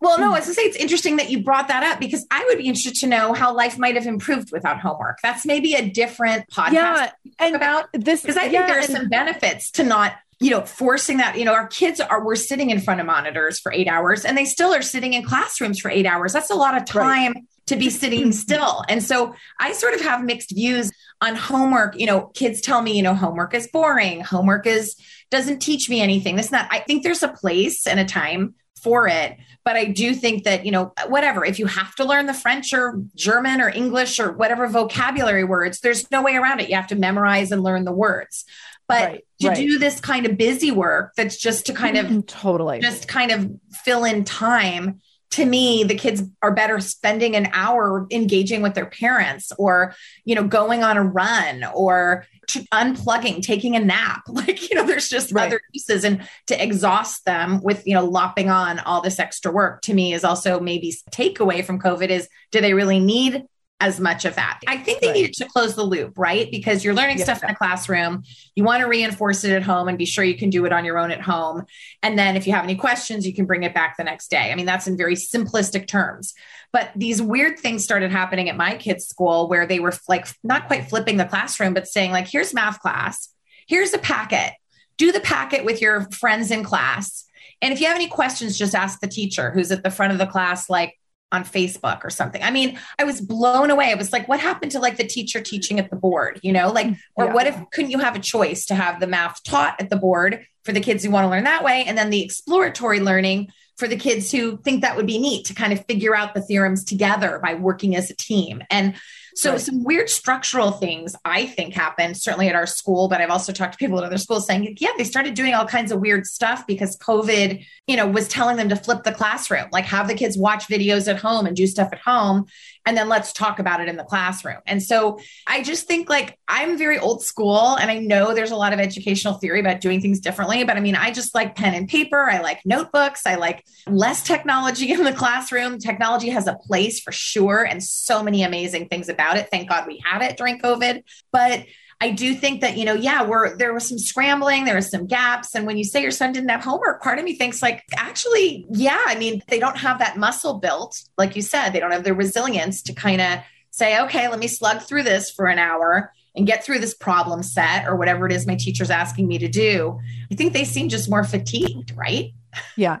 well, 0.00 0.18
no, 0.18 0.32
I 0.32 0.40
say, 0.40 0.62
it's 0.62 0.76
interesting 0.76 1.16
that 1.16 1.30
you 1.30 1.42
brought 1.42 1.68
that 1.68 1.82
up 1.82 2.00
because 2.00 2.26
I 2.30 2.44
would 2.48 2.58
be 2.58 2.66
interested 2.66 2.96
to 3.00 3.06
know 3.06 3.32
how 3.32 3.54
life 3.54 3.78
might 3.78 3.94
have 3.94 4.06
improved 4.06 4.52
without 4.52 4.80
homework. 4.80 5.18
That's 5.22 5.44
maybe 5.44 5.74
a 5.74 5.88
different 5.88 6.48
podcast 6.50 6.72
yeah, 6.72 7.10
and 7.38 7.56
about 7.56 7.88
this 7.92 8.22
because 8.22 8.36
I 8.36 8.42
think 8.42 8.54
yeah, 8.54 8.66
there 8.66 8.78
are 8.78 8.82
and- 8.82 8.90
some 8.90 9.08
benefits 9.08 9.70
to 9.72 9.84
not 9.84 10.14
you 10.38 10.50
know 10.50 10.60
forcing 10.62 11.16
that 11.16 11.38
you 11.38 11.44
know 11.44 11.54
our 11.54 11.66
kids 11.66 12.00
are 12.00 12.24
we're 12.24 12.36
sitting 12.36 12.70
in 12.70 12.80
front 12.80 13.00
of 13.00 13.06
monitors 13.06 13.58
for 13.58 13.72
eight 13.72 13.88
hours 13.88 14.24
and 14.24 14.36
they 14.36 14.44
still 14.44 14.74
are 14.74 14.82
sitting 14.82 15.14
in 15.14 15.22
classrooms 15.22 15.80
for 15.80 15.90
eight 15.90 16.06
hours 16.06 16.32
that's 16.32 16.50
a 16.50 16.54
lot 16.54 16.76
of 16.76 16.84
time 16.84 17.34
to 17.66 17.76
be 17.76 17.88
sitting 17.88 18.32
still 18.32 18.84
and 18.88 19.02
so 19.02 19.34
i 19.60 19.72
sort 19.72 19.94
of 19.94 20.00
have 20.02 20.22
mixed 20.22 20.50
views 20.50 20.92
on 21.22 21.34
homework 21.34 21.98
you 21.98 22.06
know 22.06 22.30
kids 22.34 22.60
tell 22.60 22.82
me 22.82 22.94
you 22.94 23.02
know 23.02 23.14
homework 23.14 23.54
is 23.54 23.66
boring 23.68 24.20
homework 24.20 24.66
is 24.66 24.96
doesn't 25.30 25.58
teach 25.58 25.88
me 25.88 26.00
anything 26.00 26.36
this 26.36 26.46
and 26.46 26.54
that 26.54 26.68
i 26.70 26.78
think 26.80 27.02
there's 27.02 27.22
a 27.22 27.28
place 27.28 27.86
and 27.86 27.98
a 28.00 28.04
time 28.04 28.54
for 28.82 29.08
it 29.08 29.36
but 29.64 29.76
i 29.76 29.84
do 29.84 30.14
think 30.14 30.44
that 30.44 30.64
you 30.64 30.70
know 30.72 30.92
whatever 31.08 31.44
if 31.44 31.58
you 31.58 31.66
have 31.66 31.94
to 31.94 32.04
learn 32.04 32.26
the 32.26 32.34
french 32.34 32.72
or 32.72 33.02
german 33.14 33.60
or 33.60 33.68
english 33.68 34.20
or 34.20 34.32
whatever 34.32 34.66
vocabulary 34.66 35.44
words 35.44 35.80
there's 35.80 36.10
no 36.10 36.22
way 36.22 36.36
around 36.36 36.60
it 36.60 36.68
you 36.68 36.76
have 36.76 36.86
to 36.86 36.94
memorize 36.96 37.50
and 37.50 37.62
learn 37.62 37.84
the 37.84 37.92
words 37.92 38.44
but 38.88 39.02
Right, 39.10 39.24
to 39.40 39.48
right. 39.48 39.56
do 39.56 39.78
this 39.78 40.00
kind 40.00 40.26
of 40.26 40.36
busy 40.36 40.70
work 40.70 41.12
that's 41.16 41.36
just 41.36 41.66
to 41.66 41.72
kind 41.72 41.96
of 41.96 42.26
totally. 42.26 42.78
just 42.80 43.08
kind 43.08 43.32
of 43.32 43.50
fill 43.84 44.04
in 44.04 44.22
time 44.24 45.00
to 45.30 45.44
me 45.44 45.84
the 45.84 45.94
kids 45.94 46.22
are 46.42 46.52
better 46.52 46.80
spending 46.80 47.36
an 47.36 47.48
hour 47.52 48.06
engaging 48.10 48.62
with 48.62 48.74
their 48.74 48.86
parents 48.86 49.52
or 49.58 49.94
you 50.24 50.34
know 50.34 50.44
going 50.44 50.82
on 50.82 50.96
a 50.96 51.02
run 51.02 51.64
or 51.74 52.24
unplugging 52.72 53.42
taking 53.42 53.74
a 53.74 53.80
nap 53.80 54.22
like 54.28 54.70
you 54.70 54.76
know 54.76 54.86
there's 54.86 55.08
just 55.08 55.32
Right. 55.32 55.48
other 55.48 55.60
uses 55.72 56.04
and 56.04 56.26
to 56.46 56.62
exhaust 56.62 57.24
them 57.24 57.60
with 57.62 57.86
you 57.86 57.94
know 57.94 58.04
lopping 58.04 58.50
on 58.50 58.78
all 58.80 59.00
this 59.00 59.18
extra 59.18 59.50
work 59.50 59.82
to 59.82 59.94
me 59.94 60.12
is 60.12 60.24
also 60.24 60.60
maybe 60.60 60.94
takeaway 61.10 61.64
from 61.64 61.80
covid 61.80 62.08
is 62.08 62.28
do 62.52 62.60
they 62.60 62.74
really 62.74 63.00
need 63.00 63.44
as 63.78 64.00
much 64.00 64.24
of 64.24 64.34
that 64.36 64.60
i 64.66 64.76
think 64.76 65.00
they 65.00 65.08
Right. 65.08 65.16
needed 65.16 65.34
to 65.34 65.44
close 65.46 65.74
the 65.74 65.82
loop 65.82 66.16
right 66.18 66.50
because 66.50 66.82
you're 66.82 66.94
learning 66.94 67.18
Yeah. 67.18 67.24
stuff 67.24 67.42
in 67.44 67.50
a 67.50 67.54
classroom 67.54 68.22
you 68.54 68.64
want 68.64 68.80
to 68.82 68.88
reinforce 68.88 69.44
it 69.44 69.52
at 69.52 69.62
home 69.62 69.88
and 69.88 69.98
be 69.98 70.06
sure 70.06 70.24
you 70.24 70.36
can 70.38 70.48
do 70.48 70.64
it 70.64 70.72
on 70.72 70.84
your 70.86 70.98
own 70.98 71.10
at 71.10 71.20
home 71.20 71.64
and 72.02 72.18
then 72.18 72.36
if 72.36 72.46
you 72.46 72.52
have 72.54 72.64
any 72.64 72.74
questions, 72.76 73.26
you 73.26 73.34
can 73.34 73.44
bring 73.44 73.62
it 73.64 73.74
back 73.74 73.96
the 73.96 74.04
next 74.04 74.30
day. 74.30 74.50
I 74.50 74.54
mean, 74.54 74.64
that's 74.66 74.86
in 74.86 74.96
very 74.96 75.14
simplistic 75.14 75.86
terms. 75.86 76.32
But 76.72 76.90
these 76.96 77.20
weird 77.20 77.58
things 77.58 77.84
started 77.84 78.10
happening 78.12 78.48
at 78.48 78.56
my 78.56 78.76
kids' 78.76 79.06
school 79.06 79.48
where 79.48 79.66
they 79.66 79.80
were 79.80 79.92
like 80.08 80.26
not 80.44 80.66
quite 80.68 80.88
flipping 80.88 81.16
the 81.16 81.24
classroom, 81.24 81.74
but 81.74 81.88
saying, 81.88 82.12
like, 82.12 82.28
here's 82.28 82.54
math 82.54 82.80
class, 82.80 83.28
here's 83.66 83.92
a 83.92 83.98
packet, 83.98 84.52
do 84.96 85.10
the 85.12 85.20
packet 85.20 85.64
with 85.64 85.80
your 85.82 86.02
friends 86.12 86.50
in 86.50 86.62
class. 86.64 87.24
And 87.60 87.72
if 87.72 87.80
you 87.80 87.86
have 87.86 87.96
any 87.96 88.08
questions, 88.08 88.56
just 88.56 88.74
ask 88.74 89.00
the 89.00 89.08
teacher 89.08 89.50
who's 89.50 89.70
at 89.72 89.82
the 89.82 89.90
front 89.90 90.12
of 90.12 90.18
the 90.18 90.26
class, 90.26 90.70
like 90.70 90.98
on 91.32 91.44
Facebook 91.44 92.04
or 92.04 92.10
something. 92.10 92.42
I 92.42 92.50
mean, 92.50 92.78
I 92.98 93.04
was 93.04 93.20
blown 93.20 93.70
away. 93.70 93.90
I 93.90 93.94
was 93.94 94.12
like, 94.12 94.28
what 94.28 94.38
happened 94.38 94.72
to 94.72 94.78
like 94.78 94.96
the 94.96 95.06
teacher 95.06 95.40
teaching 95.40 95.80
at 95.80 95.90
the 95.90 95.96
board, 95.96 96.38
you 96.42 96.52
know? 96.52 96.70
Like, 96.70 96.88
or 97.16 97.26
Yeah. 97.26 97.32
what 97.32 97.46
if 97.46 97.56
couldn't 97.72 97.90
you 97.90 97.98
have 97.98 98.14
a 98.14 98.20
choice 98.20 98.66
to 98.66 98.74
have 98.74 99.00
the 99.00 99.06
math 99.06 99.42
taught 99.42 99.80
at 99.80 99.90
the 99.90 99.96
board 99.96 100.46
for 100.64 100.72
the 100.72 100.80
kids 100.80 101.04
who 101.04 101.10
want 101.10 101.24
to 101.24 101.28
learn 101.30 101.44
that 101.44 101.64
way 101.64 101.84
and 101.86 101.98
then 101.98 102.10
the 102.10 102.22
exploratory 102.22 103.00
learning 103.00 103.48
for 103.76 103.88
the 103.88 103.96
kids 103.96 104.30
who 104.30 104.56
think 104.58 104.82
that 104.82 104.96
would 104.96 105.06
be 105.06 105.18
neat 105.18 105.46
to 105.46 105.54
kind 105.54 105.72
of 105.72 105.84
figure 105.86 106.16
out 106.16 106.34
the 106.34 106.40
theorems 106.40 106.84
together 106.84 107.40
by 107.42 107.54
working 107.54 107.94
as 107.96 108.10
a 108.10 108.16
team 108.16 108.62
and 108.70 108.94
so 109.36 109.52
Right. 109.52 109.60
some 109.60 109.84
weird 109.84 110.08
structural 110.08 110.72
things 110.72 111.14
i 111.24 111.46
think 111.46 111.74
happened 111.74 112.16
certainly 112.16 112.48
at 112.48 112.54
our 112.54 112.66
school 112.66 113.08
but 113.08 113.20
i've 113.20 113.30
also 113.30 113.52
talked 113.52 113.72
to 113.72 113.78
people 113.78 113.98
at 113.98 114.04
other 114.04 114.18
schools 114.18 114.46
saying 114.46 114.76
yeah 114.80 114.90
they 114.96 115.04
started 115.04 115.34
doing 115.34 115.54
all 115.54 115.66
kinds 115.66 115.92
of 115.92 116.00
weird 116.00 116.26
stuff 116.26 116.66
because 116.66 116.96
covid 116.96 117.64
you 117.86 117.96
know 117.96 118.06
was 118.06 118.26
telling 118.28 118.56
them 118.56 118.68
to 118.68 118.76
flip 118.76 119.04
the 119.04 119.12
classroom 119.12 119.66
like 119.72 119.84
have 119.84 120.08
the 120.08 120.14
kids 120.14 120.38
watch 120.38 120.66
videos 120.66 121.06
at 121.06 121.18
home 121.18 121.46
and 121.46 121.54
do 121.54 121.66
stuff 121.66 121.90
at 121.92 121.98
home 121.98 122.46
and 122.86 122.96
then 122.96 123.08
let's 123.08 123.32
talk 123.32 123.58
about 123.58 123.80
it 123.80 123.88
in 123.88 123.96
the 123.96 124.04
classroom 124.04 124.60
and 124.66 124.82
so 124.82 125.18
I 125.46 125.62
just 125.62 125.86
think 125.86 126.08
like 126.08 126.38
I'm 126.48 126.78
very 126.78 126.98
old 126.98 127.22
school 127.22 127.76
and 127.76 127.90
I 127.90 127.98
know 127.98 128.34
there's 128.34 128.50
a 128.50 128.56
lot 128.56 128.72
of 128.72 128.78
educational 128.78 129.34
theory 129.34 129.60
about 129.60 129.80
doing 129.80 130.00
things 130.00 130.20
differently, 130.20 130.64
but 130.64 130.76
I 130.76 130.80
mean, 130.80 130.94
I 130.94 131.10
just 131.10 131.34
like 131.34 131.54
pen 131.54 131.74
and 131.74 131.88
paper. 131.88 132.30
I 132.30 132.40
like 132.40 132.60
notebooks. 132.64 133.26
I 133.26 133.34
like 133.34 133.64
less 133.86 134.22
technology 134.22 134.92
in 134.92 135.04
the 135.04 135.12
classroom. 135.12 135.78
Technology 135.78 136.30
has 136.30 136.46
a 136.46 136.54
place 136.54 137.00
for 137.00 137.12
sure 137.12 137.64
and 137.64 137.82
so 137.82 138.22
many 138.22 138.42
amazing 138.42 138.88
things 138.88 139.08
about 139.08 139.36
it. 139.36 139.48
Thank 139.50 139.68
God 139.68 139.86
we 139.86 140.02
had 140.04 140.22
it 140.22 140.36
during 140.36 140.58
COVID. 140.58 141.02
But 141.32 141.64
I 142.00 142.10
do 142.10 142.34
think 142.34 142.60
that, 142.60 142.76
you 142.76 142.84
know, 142.84 142.92
yeah, 142.92 143.24
we're 143.24 143.56
there 143.56 143.72
was 143.72 143.88
some 143.88 143.98
scrambling, 143.98 144.64
there 144.64 144.74
was 144.74 144.90
some 144.90 145.06
gaps. 145.06 145.54
And 145.54 145.66
when 145.66 145.78
you 145.78 145.84
say 145.84 146.02
your 146.02 146.10
son 146.10 146.32
didn't 146.32 146.50
have 146.50 146.62
homework, 146.62 147.02
part 147.02 147.18
of 147.18 147.24
me 147.24 147.34
thinks 147.34 147.62
like, 147.62 147.82
actually, 147.96 148.66
yeah, 148.70 149.02
I 149.06 149.14
mean, 149.16 149.42
they 149.48 149.58
don't 149.58 149.78
have 149.78 149.98
that 150.00 150.18
muscle 150.18 150.58
built, 150.58 151.02
like 151.16 151.36
you 151.36 151.42
said, 151.42 151.70
they 151.70 151.80
don't 151.80 151.92
have 151.92 152.04
the 152.04 152.14
resilience 152.14 152.82
to 152.82 152.92
kind 152.92 153.20
of 153.20 153.38
say, 153.70 154.00
okay, 154.02 154.28
let 154.28 154.38
me 154.38 154.48
slug 154.48 154.82
through 154.82 155.04
this 155.04 155.30
for 155.30 155.46
an 155.46 155.58
hour 155.58 156.12
and 156.34 156.46
get 156.46 156.64
through 156.64 156.78
this 156.78 156.94
problem 156.94 157.42
set 157.42 157.86
or 157.86 157.96
whatever 157.96 158.26
it 158.26 158.32
is 158.32 158.46
my 158.46 158.56
teacher's 158.56 158.90
asking 158.90 159.26
me 159.26 159.38
to 159.38 159.48
do. 159.48 159.98
I 160.30 160.34
think 160.34 160.52
they 160.52 160.64
seem 160.64 160.88
just 160.88 161.08
more 161.08 161.24
fatigued, 161.24 161.94
right? 161.96 162.32
Yeah. 162.76 163.00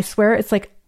swear 0.00 0.34
it's 0.34 0.52
like 0.52 0.70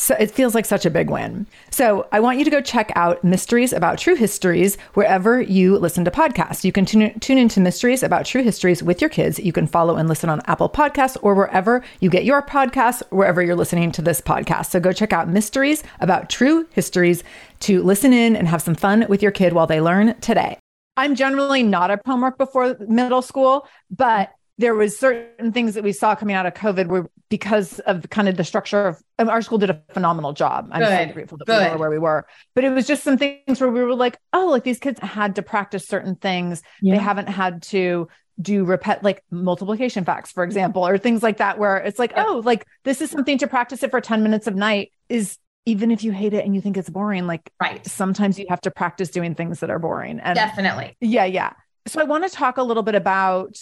So 0.00 0.14
it 0.14 0.30
feels 0.30 0.54
like 0.54 0.64
such 0.64 0.86
a 0.86 0.90
big 0.90 1.10
win. 1.10 1.48
So 1.70 2.06
I 2.12 2.20
want 2.20 2.38
you 2.38 2.44
to 2.44 2.50
go 2.52 2.60
check 2.60 2.92
out 2.94 3.24
Mysteries 3.24 3.72
About 3.72 3.98
True 3.98 4.14
Histories 4.14 4.76
wherever 4.94 5.40
you 5.40 5.76
listen 5.76 6.04
to 6.04 6.10
podcasts. 6.12 6.62
You 6.62 6.70
can 6.70 6.86
tune, 6.86 7.18
tune 7.18 7.36
into 7.36 7.58
Mysteries 7.58 8.04
About 8.04 8.24
True 8.24 8.44
Histories 8.44 8.80
with 8.80 9.00
your 9.00 9.10
kids. 9.10 9.40
You 9.40 9.52
can 9.52 9.66
follow 9.66 9.96
and 9.96 10.08
listen 10.08 10.30
on 10.30 10.40
Apple 10.46 10.70
Podcasts 10.70 11.16
or 11.20 11.34
wherever 11.34 11.82
you 11.98 12.10
get 12.10 12.24
your 12.24 12.42
podcasts, 12.42 13.02
wherever 13.10 13.42
you're 13.42 13.56
listening 13.56 13.90
to 13.90 14.00
this 14.00 14.20
podcast. 14.20 14.66
So 14.66 14.78
go 14.78 14.92
check 14.92 15.12
out 15.12 15.28
Mysteries 15.28 15.82
About 15.98 16.30
True 16.30 16.68
Histories 16.70 17.24
to 17.60 17.82
listen 17.82 18.12
in 18.12 18.36
and 18.36 18.46
have 18.46 18.62
some 18.62 18.76
fun 18.76 19.04
with 19.08 19.20
your 19.20 19.32
kid 19.32 19.52
while 19.52 19.66
they 19.66 19.80
learn 19.80 20.14
today. 20.20 20.58
I'm 20.96 21.16
generally 21.16 21.64
not 21.64 21.90
a 21.90 22.00
homework 22.06 22.38
before 22.38 22.76
middle 22.86 23.22
school, 23.22 23.66
but 23.90 24.30
there 24.58 24.76
was 24.76 24.96
certain 24.96 25.52
things 25.52 25.74
that 25.74 25.82
we 25.82 25.92
saw 25.92 26.14
coming 26.14 26.36
out 26.36 26.46
of 26.46 26.54
COVID 26.54 26.86
were 26.86 27.10
because 27.28 27.78
of 27.80 28.08
kind 28.10 28.28
of 28.28 28.36
the 28.36 28.44
structure 28.44 28.88
of 28.88 29.02
um, 29.18 29.28
our 29.28 29.42
school 29.42 29.58
did 29.58 29.70
a 29.70 29.82
phenomenal 29.92 30.32
job. 30.32 30.68
I'm 30.72 30.80
Good. 30.80 31.08
so 31.08 31.14
grateful 31.14 31.38
that 31.38 31.46
Good. 31.46 31.66
we 31.66 31.70
were 31.72 31.78
where 31.78 31.90
we 31.90 31.98
were. 31.98 32.26
But 32.54 32.64
it 32.64 32.70
was 32.70 32.86
just 32.86 33.02
some 33.02 33.18
things 33.18 33.60
where 33.60 33.70
we 33.70 33.82
were 33.82 33.94
like, 33.94 34.18
oh, 34.32 34.46
like 34.46 34.64
these 34.64 34.78
kids 34.78 34.98
had 35.00 35.36
to 35.36 35.42
practice 35.42 35.86
certain 35.86 36.16
things. 36.16 36.62
Yeah. 36.80 36.96
They 36.96 37.02
haven't 37.02 37.28
had 37.28 37.62
to 37.64 38.08
do 38.40 38.64
repeat 38.64 39.02
like 39.02 39.24
multiplication 39.30 40.04
facts, 40.04 40.32
for 40.32 40.44
example, 40.44 40.86
or 40.86 40.96
things 40.96 41.22
like 41.22 41.38
that, 41.38 41.58
where 41.58 41.76
it's 41.78 41.98
like, 41.98 42.12
oh, 42.16 42.40
like 42.44 42.66
this 42.84 43.00
is 43.00 43.10
something 43.10 43.38
to 43.38 43.46
practice 43.46 43.82
it 43.82 43.90
for 43.90 44.00
10 44.00 44.22
minutes 44.22 44.46
of 44.46 44.54
night 44.54 44.92
is 45.08 45.38
even 45.66 45.90
if 45.90 46.02
you 46.02 46.12
hate 46.12 46.32
it 46.32 46.46
and 46.46 46.54
you 46.54 46.62
think 46.62 46.78
it's 46.78 46.88
boring, 46.88 47.26
like 47.26 47.50
right. 47.60 47.86
sometimes 47.86 48.38
you 48.38 48.46
have 48.48 48.60
to 48.62 48.70
practice 48.70 49.10
doing 49.10 49.34
things 49.34 49.60
that 49.60 49.68
are 49.68 49.78
boring. 49.78 50.18
And 50.20 50.34
definitely. 50.34 50.96
Yeah, 51.00 51.26
yeah. 51.26 51.52
So 51.86 52.00
I 52.00 52.04
want 52.04 52.24
to 52.24 52.30
talk 52.30 52.56
a 52.56 52.62
little 52.62 52.82
bit 52.82 52.94
about 52.94 53.58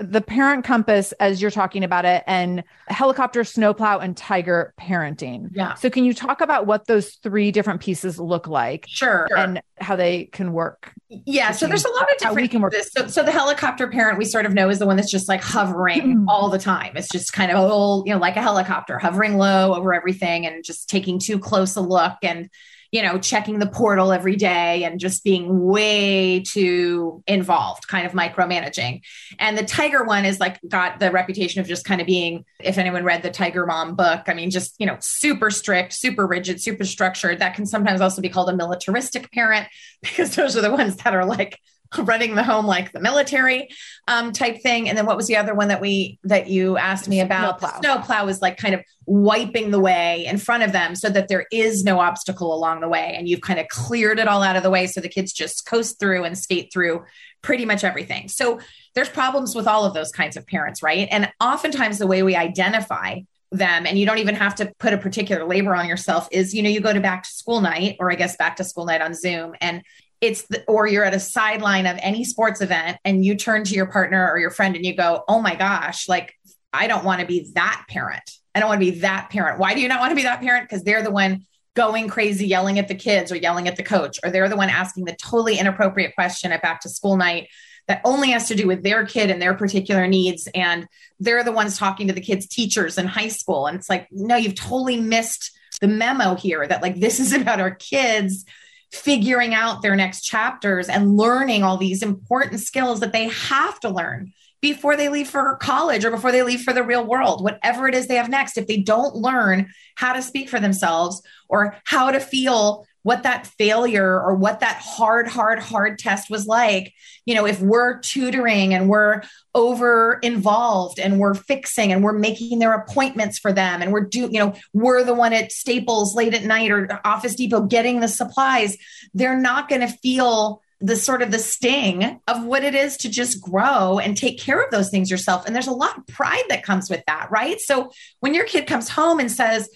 the 0.00 0.20
parent 0.20 0.64
compass 0.64 1.12
as 1.12 1.40
you're 1.40 1.50
talking 1.50 1.84
about 1.84 2.04
it 2.04 2.24
and 2.26 2.62
helicopter 2.88 3.44
snowplow 3.44 3.98
and 3.98 4.16
tiger 4.16 4.74
parenting. 4.80 5.48
Yeah. 5.52 5.74
So 5.74 5.90
can 5.90 6.04
you 6.04 6.14
talk 6.14 6.40
about 6.40 6.66
what 6.66 6.86
those 6.86 7.14
three 7.22 7.50
different 7.50 7.80
pieces 7.80 8.18
look 8.18 8.46
like? 8.46 8.86
Sure. 8.88 9.28
And 9.36 9.62
how 9.78 9.96
they 9.96 10.26
can 10.26 10.52
work? 10.52 10.92
Yeah 11.08 11.52
so 11.52 11.66
there's 11.66 11.84
a 11.84 11.90
lot 11.90 12.10
of 12.10 12.18
different 12.18 12.36
we 12.36 12.48
can 12.48 12.60
work. 12.62 12.74
so, 12.74 13.06
so 13.06 13.22
the 13.22 13.30
helicopter 13.30 13.86
parent 13.88 14.18
we 14.18 14.24
sort 14.24 14.46
of 14.46 14.54
know 14.54 14.68
is 14.68 14.78
the 14.78 14.86
one 14.86 14.96
that's 14.96 15.10
just 15.10 15.28
like 15.28 15.42
hovering 15.42 16.00
mm-hmm. 16.00 16.28
all 16.28 16.48
the 16.48 16.58
time. 16.58 16.96
It's 16.96 17.08
just 17.08 17.32
kind 17.32 17.50
of 17.50 17.58
a 17.58 17.62
little 17.62 18.02
you 18.06 18.12
know 18.12 18.18
like 18.18 18.36
a 18.36 18.42
helicopter 18.42 18.98
hovering 18.98 19.36
low 19.36 19.74
over 19.74 19.94
everything 19.94 20.46
and 20.46 20.64
just 20.64 20.88
taking 20.88 21.18
too 21.18 21.38
close 21.38 21.76
a 21.76 21.80
look 21.80 22.16
and 22.22 22.48
you 22.92 23.02
know, 23.02 23.18
checking 23.18 23.58
the 23.58 23.66
portal 23.66 24.12
every 24.12 24.36
day 24.36 24.84
and 24.84 25.00
just 25.00 25.24
being 25.24 25.64
way 25.64 26.40
too 26.40 27.22
involved, 27.26 27.88
kind 27.88 28.06
of 28.06 28.12
micromanaging. 28.12 29.02
And 29.38 29.56
the 29.56 29.64
Tiger 29.64 30.04
one 30.04 30.24
is 30.24 30.40
like 30.40 30.58
got 30.68 30.98
the 30.98 31.10
reputation 31.10 31.60
of 31.60 31.66
just 31.66 31.84
kind 31.84 32.00
of 32.00 32.06
being, 32.06 32.44
if 32.60 32.78
anyone 32.78 33.04
read 33.04 33.22
the 33.22 33.30
Tiger 33.30 33.66
Mom 33.66 33.96
book, 33.96 34.22
I 34.26 34.34
mean, 34.34 34.50
just, 34.50 34.74
you 34.78 34.86
know, 34.86 34.96
super 35.00 35.50
strict, 35.50 35.92
super 35.92 36.26
rigid, 36.26 36.60
super 36.60 36.84
structured. 36.84 37.38
That 37.40 37.54
can 37.54 37.66
sometimes 37.66 38.00
also 38.00 38.22
be 38.22 38.28
called 38.28 38.50
a 38.50 38.56
militaristic 38.56 39.30
parent 39.32 39.68
because 40.02 40.34
those 40.34 40.56
are 40.56 40.62
the 40.62 40.70
ones 40.70 40.96
that 40.96 41.14
are 41.14 41.24
like, 41.24 41.58
running 41.98 42.34
the 42.34 42.42
home 42.42 42.66
like 42.66 42.92
the 42.92 43.00
military 43.00 43.68
um, 44.08 44.32
type 44.32 44.62
thing. 44.62 44.88
And 44.88 44.96
then 44.96 45.06
what 45.06 45.16
was 45.16 45.26
the 45.26 45.36
other 45.36 45.54
one 45.54 45.68
that 45.68 45.80
we 45.80 46.18
that 46.24 46.48
you 46.48 46.76
asked 46.76 47.08
me 47.08 47.20
about? 47.20 47.60
Snowplow. 47.60 47.80
Snowplow 47.80 48.28
is 48.28 48.42
like 48.42 48.56
kind 48.56 48.74
of 48.74 48.82
wiping 49.06 49.70
the 49.70 49.80
way 49.80 50.26
in 50.26 50.38
front 50.38 50.62
of 50.62 50.72
them 50.72 50.94
so 50.94 51.08
that 51.08 51.28
there 51.28 51.46
is 51.52 51.84
no 51.84 52.00
obstacle 52.00 52.54
along 52.54 52.80
the 52.80 52.88
way, 52.88 53.14
and 53.16 53.28
you've 53.28 53.40
kind 53.40 53.60
of 53.60 53.68
cleared 53.68 54.18
it 54.18 54.28
all 54.28 54.42
out 54.42 54.56
of 54.56 54.62
the 54.62 54.70
way 54.70 54.86
so 54.86 55.00
the 55.00 55.08
kids 55.08 55.32
just 55.32 55.66
coast 55.66 55.98
through 55.98 56.24
and 56.24 56.36
skate 56.36 56.72
through 56.72 57.04
pretty 57.42 57.64
much 57.64 57.84
everything. 57.84 58.28
So 58.28 58.60
there's 58.94 59.08
problems 59.08 59.54
with 59.54 59.68
all 59.68 59.84
of 59.84 59.94
those 59.94 60.10
kinds 60.10 60.36
of 60.36 60.46
parents, 60.46 60.82
right? 60.82 61.06
And 61.10 61.30
oftentimes 61.40 61.98
the 61.98 62.06
way 62.06 62.22
we 62.22 62.34
identify 62.34 63.20
them 63.52 63.86
and 63.86 63.98
you 63.98 64.06
don't 64.06 64.18
even 64.18 64.34
have 64.34 64.54
to 64.56 64.72
put 64.78 64.92
a 64.92 64.98
particular 64.98 65.44
labor 65.44 65.74
on 65.74 65.86
yourself 65.86 66.28
is 66.32 66.52
you 66.52 66.62
know 66.62 66.68
you 66.68 66.80
go 66.80 66.92
to 66.92 67.00
back 67.00 67.22
to 67.22 67.30
school 67.30 67.60
night 67.60 67.96
or 68.00 68.10
i 68.10 68.16
guess 68.16 68.36
back 68.36 68.56
to 68.56 68.64
school 68.64 68.84
night 68.84 69.00
on 69.00 69.14
zoom 69.14 69.54
and 69.60 69.82
it's 70.20 70.46
the, 70.46 70.64
or 70.66 70.86
you're 70.86 71.04
at 71.04 71.14
a 71.14 71.20
sideline 71.20 71.86
of 71.86 71.98
any 72.00 72.24
sports 72.24 72.60
event 72.60 72.98
and 73.04 73.24
you 73.24 73.34
turn 73.34 73.64
to 73.64 73.74
your 73.74 73.86
partner 73.86 74.30
or 74.30 74.38
your 74.38 74.50
friend 74.50 74.74
and 74.76 74.84
you 74.84 74.96
go, 74.96 75.24
"Oh 75.28 75.40
my 75.40 75.54
gosh, 75.54 76.08
like 76.08 76.34
I 76.72 76.86
don't 76.86 77.04
want 77.04 77.20
to 77.20 77.26
be 77.26 77.50
that 77.54 77.84
parent. 77.88 78.30
I 78.54 78.60
don't 78.60 78.68
want 78.68 78.80
to 78.80 78.90
be 78.92 79.00
that 79.00 79.30
parent. 79.30 79.58
Why 79.58 79.74
do 79.74 79.80
you 79.80 79.88
not 79.88 80.00
want 80.00 80.10
to 80.10 80.16
be 80.16 80.22
that 80.22 80.40
parent? 80.40 80.68
Because 80.68 80.82
they're 80.82 81.02
the 81.02 81.10
one 81.10 81.44
going 81.76 82.08
crazy 82.08 82.46
yelling 82.46 82.78
at 82.78 82.88
the 82.88 82.94
kids 82.94 83.30
or 83.30 83.36
yelling 83.36 83.68
at 83.68 83.76
the 83.76 83.82
coach 83.82 84.18
or 84.24 84.30
they're 84.30 84.48
the 84.48 84.56
one 84.56 84.70
asking 84.70 85.04
the 85.04 85.14
totally 85.22 85.58
inappropriate 85.58 86.14
question 86.14 86.50
at 86.50 86.62
back 86.62 86.80
to 86.80 86.88
school 86.88 87.18
night 87.18 87.48
that 87.86 88.00
only 88.04 88.30
has 88.30 88.48
to 88.48 88.54
do 88.56 88.66
with 88.66 88.82
their 88.82 89.04
kid 89.04 89.30
and 89.30 89.40
their 89.40 89.54
particular 89.54 90.06
needs 90.06 90.48
and 90.54 90.88
they're 91.20 91.44
the 91.44 91.52
ones 91.52 91.78
talking 91.78 92.08
to 92.08 92.14
the 92.14 92.20
kids 92.20 92.46
teachers 92.46 92.96
in 92.96 93.06
high 93.06 93.28
school 93.28 93.66
and 93.66 93.76
it's 93.76 93.90
like 93.90 94.08
no 94.10 94.36
you've 94.36 94.54
totally 94.54 94.98
missed 94.98 95.52
the 95.82 95.86
memo 95.86 96.34
here 96.34 96.66
that 96.66 96.80
like 96.80 96.98
this 96.98 97.20
is 97.20 97.32
about 97.40 97.60
our 97.60 97.74
kids 97.74 98.46
figuring 98.92 99.54
out 99.54 99.82
their 99.82 99.96
next 99.96 100.22
chapters 100.22 100.88
and 100.88 101.16
learning 101.16 101.62
all 101.62 101.76
these 101.76 102.02
important 102.02 102.60
skills 102.60 103.00
that 103.00 103.12
they 103.12 103.28
have 103.28 103.78
to 103.80 103.88
learn 103.88 104.32
before 104.60 104.96
they 104.96 105.08
leave 105.08 105.28
for 105.28 105.56
college 105.56 106.04
or 106.04 106.10
before 106.10 106.32
they 106.32 106.42
leave 106.42 106.62
for 106.62 106.72
the 106.72 106.82
real 106.82 107.04
world, 107.04 107.42
whatever 107.42 107.86
it 107.86 107.94
is 107.94 108.06
they 108.06 108.16
have 108.16 108.28
next. 108.28 108.56
If 108.56 108.66
they 108.66 108.78
don't 108.78 109.14
learn 109.14 109.68
how 109.96 110.12
to 110.12 110.22
speak 110.22 110.48
for 110.48 110.60
themselves 110.60 111.22
or 111.48 111.76
how 111.84 112.10
to 112.10 112.20
feel 112.20 112.86
what 113.06 113.22
that 113.22 113.46
failure 113.46 114.20
or 114.20 114.34
what 114.34 114.58
that 114.58 114.82
hard, 114.82 115.28
hard, 115.28 115.60
hard 115.60 115.96
test 115.96 116.28
was 116.28 116.44
like. 116.44 116.92
You 117.24 117.36
know, 117.36 117.46
if 117.46 117.60
we're 117.60 118.00
tutoring 118.00 118.74
and 118.74 118.88
we're 118.88 119.22
over 119.54 120.18
involved 120.24 120.98
and 120.98 121.20
we're 121.20 121.34
fixing 121.34 121.92
and 121.92 122.02
we're 122.02 122.18
making 122.18 122.58
their 122.58 122.74
appointments 122.74 123.38
for 123.38 123.52
them 123.52 123.80
and 123.80 123.92
we're 123.92 124.06
do, 124.06 124.22
you 124.22 124.40
know, 124.40 124.54
we're 124.72 125.04
the 125.04 125.14
one 125.14 125.32
at 125.32 125.52
Staples 125.52 126.16
late 126.16 126.34
at 126.34 126.42
night 126.42 126.72
or 126.72 127.00
Office 127.04 127.36
Depot 127.36 127.60
getting 127.60 128.00
the 128.00 128.08
supplies, 128.08 128.76
they're 129.14 129.38
not 129.38 129.68
going 129.68 129.82
to 129.82 129.98
feel 130.02 130.60
the 130.80 130.96
sort 130.96 131.22
of 131.22 131.30
the 131.30 131.38
sting 131.38 132.20
of 132.26 132.44
what 132.44 132.64
it 132.64 132.74
is 132.74 132.96
to 132.96 133.08
just 133.08 133.40
grow 133.40 134.00
and 134.00 134.16
take 134.16 134.40
care 134.40 134.60
of 134.60 134.72
those 134.72 134.90
things 134.90 135.12
yourself. 135.12 135.46
And 135.46 135.54
there's 135.54 135.68
a 135.68 135.72
lot 135.72 135.96
of 135.96 136.08
pride 136.08 136.42
that 136.48 136.64
comes 136.64 136.90
with 136.90 137.04
that, 137.06 137.28
right? 137.30 137.60
So 137.60 137.92
when 138.18 138.34
your 138.34 138.46
kid 138.46 138.66
comes 138.66 138.88
home 138.88 139.20
and 139.20 139.30
says, 139.30 139.70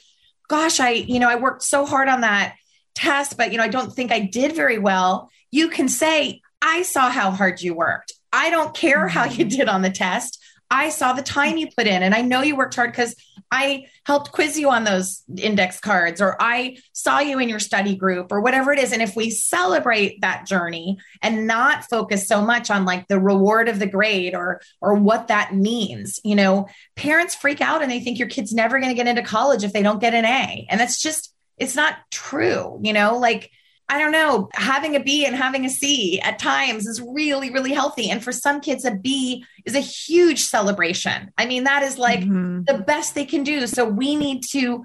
gosh, 0.48 0.80
I, 0.80 0.90
you 0.90 1.20
know, 1.20 1.30
I 1.30 1.36
worked 1.36 1.62
so 1.62 1.86
hard 1.86 2.08
on 2.08 2.22
that 2.22 2.56
test, 3.00 3.36
but 3.36 3.52
you 3.52 3.58
know, 3.58 3.64
I 3.64 3.68
don't 3.68 3.92
think 3.92 4.12
I 4.12 4.20
did 4.20 4.54
very 4.54 4.78
well, 4.78 5.30
you 5.50 5.68
can 5.68 5.88
say, 5.88 6.42
I 6.62 6.82
saw 6.82 7.10
how 7.10 7.30
hard 7.30 7.62
you 7.62 7.74
worked. 7.74 8.12
I 8.32 8.50
don't 8.50 8.74
care 8.74 9.08
how 9.08 9.24
you 9.24 9.44
mm-hmm. 9.44 9.58
did 9.58 9.68
on 9.68 9.82
the 9.82 9.90
test. 9.90 10.42
I 10.70 10.90
saw 10.90 11.12
the 11.12 11.22
time 11.22 11.56
you 11.56 11.66
put 11.76 11.88
in, 11.88 12.02
and 12.02 12.14
I 12.14 12.22
know 12.22 12.42
you 12.42 12.54
worked 12.54 12.76
hard 12.76 12.92
because 12.92 13.16
I 13.50 13.86
helped 14.04 14.30
quiz 14.30 14.56
you 14.56 14.70
on 14.70 14.84
those 14.84 15.24
index 15.36 15.80
cards, 15.80 16.20
or 16.20 16.36
I 16.40 16.76
saw 16.92 17.18
you 17.18 17.40
in 17.40 17.48
your 17.48 17.58
study 17.58 17.96
group, 17.96 18.30
or 18.30 18.40
whatever 18.40 18.72
it 18.72 18.78
is. 18.78 18.92
And 18.92 19.02
if 19.02 19.16
we 19.16 19.30
celebrate 19.30 20.20
that 20.20 20.46
journey 20.46 20.98
and 21.22 21.48
not 21.48 21.86
focus 21.90 22.28
so 22.28 22.42
much 22.42 22.70
on 22.70 22.84
like 22.84 23.08
the 23.08 23.18
reward 23.18 23.68
of 23.68 23.80
the 23.80 23.88
grade 23.88 24.36
or 24.36 24.60
or 24.80 24.94
what 24.94 25.26
that 25.26 25.56
means, 25.56 26.20
you 26.22 26.36
know, 26.36 26.68
parents 26.94 27.34
freak 27.34 27.60
out 27.60 27.82
and 27.82 27.90
they 27.90 27.98
think 27.98 28.20
your 28.20 28.28
kid's 28.28 28.54
never 28.54 28.78
going 28.78 28.90
to 28.90 28.96
get 28.96 29.08
into 29.08 29.22
college 29.22 29.64
if 29.64 29.72
they 29.72 29.82
don't 29.82 30.00
get 30.00 30.14
an 30.14 30.24
A, 30.24 30.68
and 30.70 30.78
that's 30.78 31.02
just 31.02 31.29
it's 31.60 31.76
not 31.76 31.98
true, 32.10 32.80
you 32.82 32.92
know, 32.92 33.18
like 33.18 33.50
I 33.90 33.98
don't 33.98 34.12
know, 34.12 34.48
having 34.54 34.94
a 34.94 35.00
B 35.00 35.26
and 35.26 35.34
having 35.34 35.64
a 35.64 35.68
C 35.68 36.20
at 36.20 36.38
times 36.38 36.86
is 36.86 37.00
really, 37.00 37.50
really 37.50 37.72
healthy. 37.72 38.08
And 38.08 38.22
for 38.22 38.30
some 38.30 38.60
kids, 38.60 38.84
a 38.84 38.92
B 38.94 39.44
is 39.64 39.74
a 39.74 39.80
huge 39.80 40.42
celebration. 40.42 41.32
I 41.36 41.46
mean, 41.46 41.64
that 41.64 41.82
is 41.82 41.98
like 41.98 42.20
mm-hmm. 42.20 42.62
the 42.68 42.84
best 42.84 43.16
they 43.16 43.24
can 43.24 43.42
do. 43.42 43.66
So 43.66 43.84
we 43.84 44.14
need 44.14 44.44
to 44.50 44.84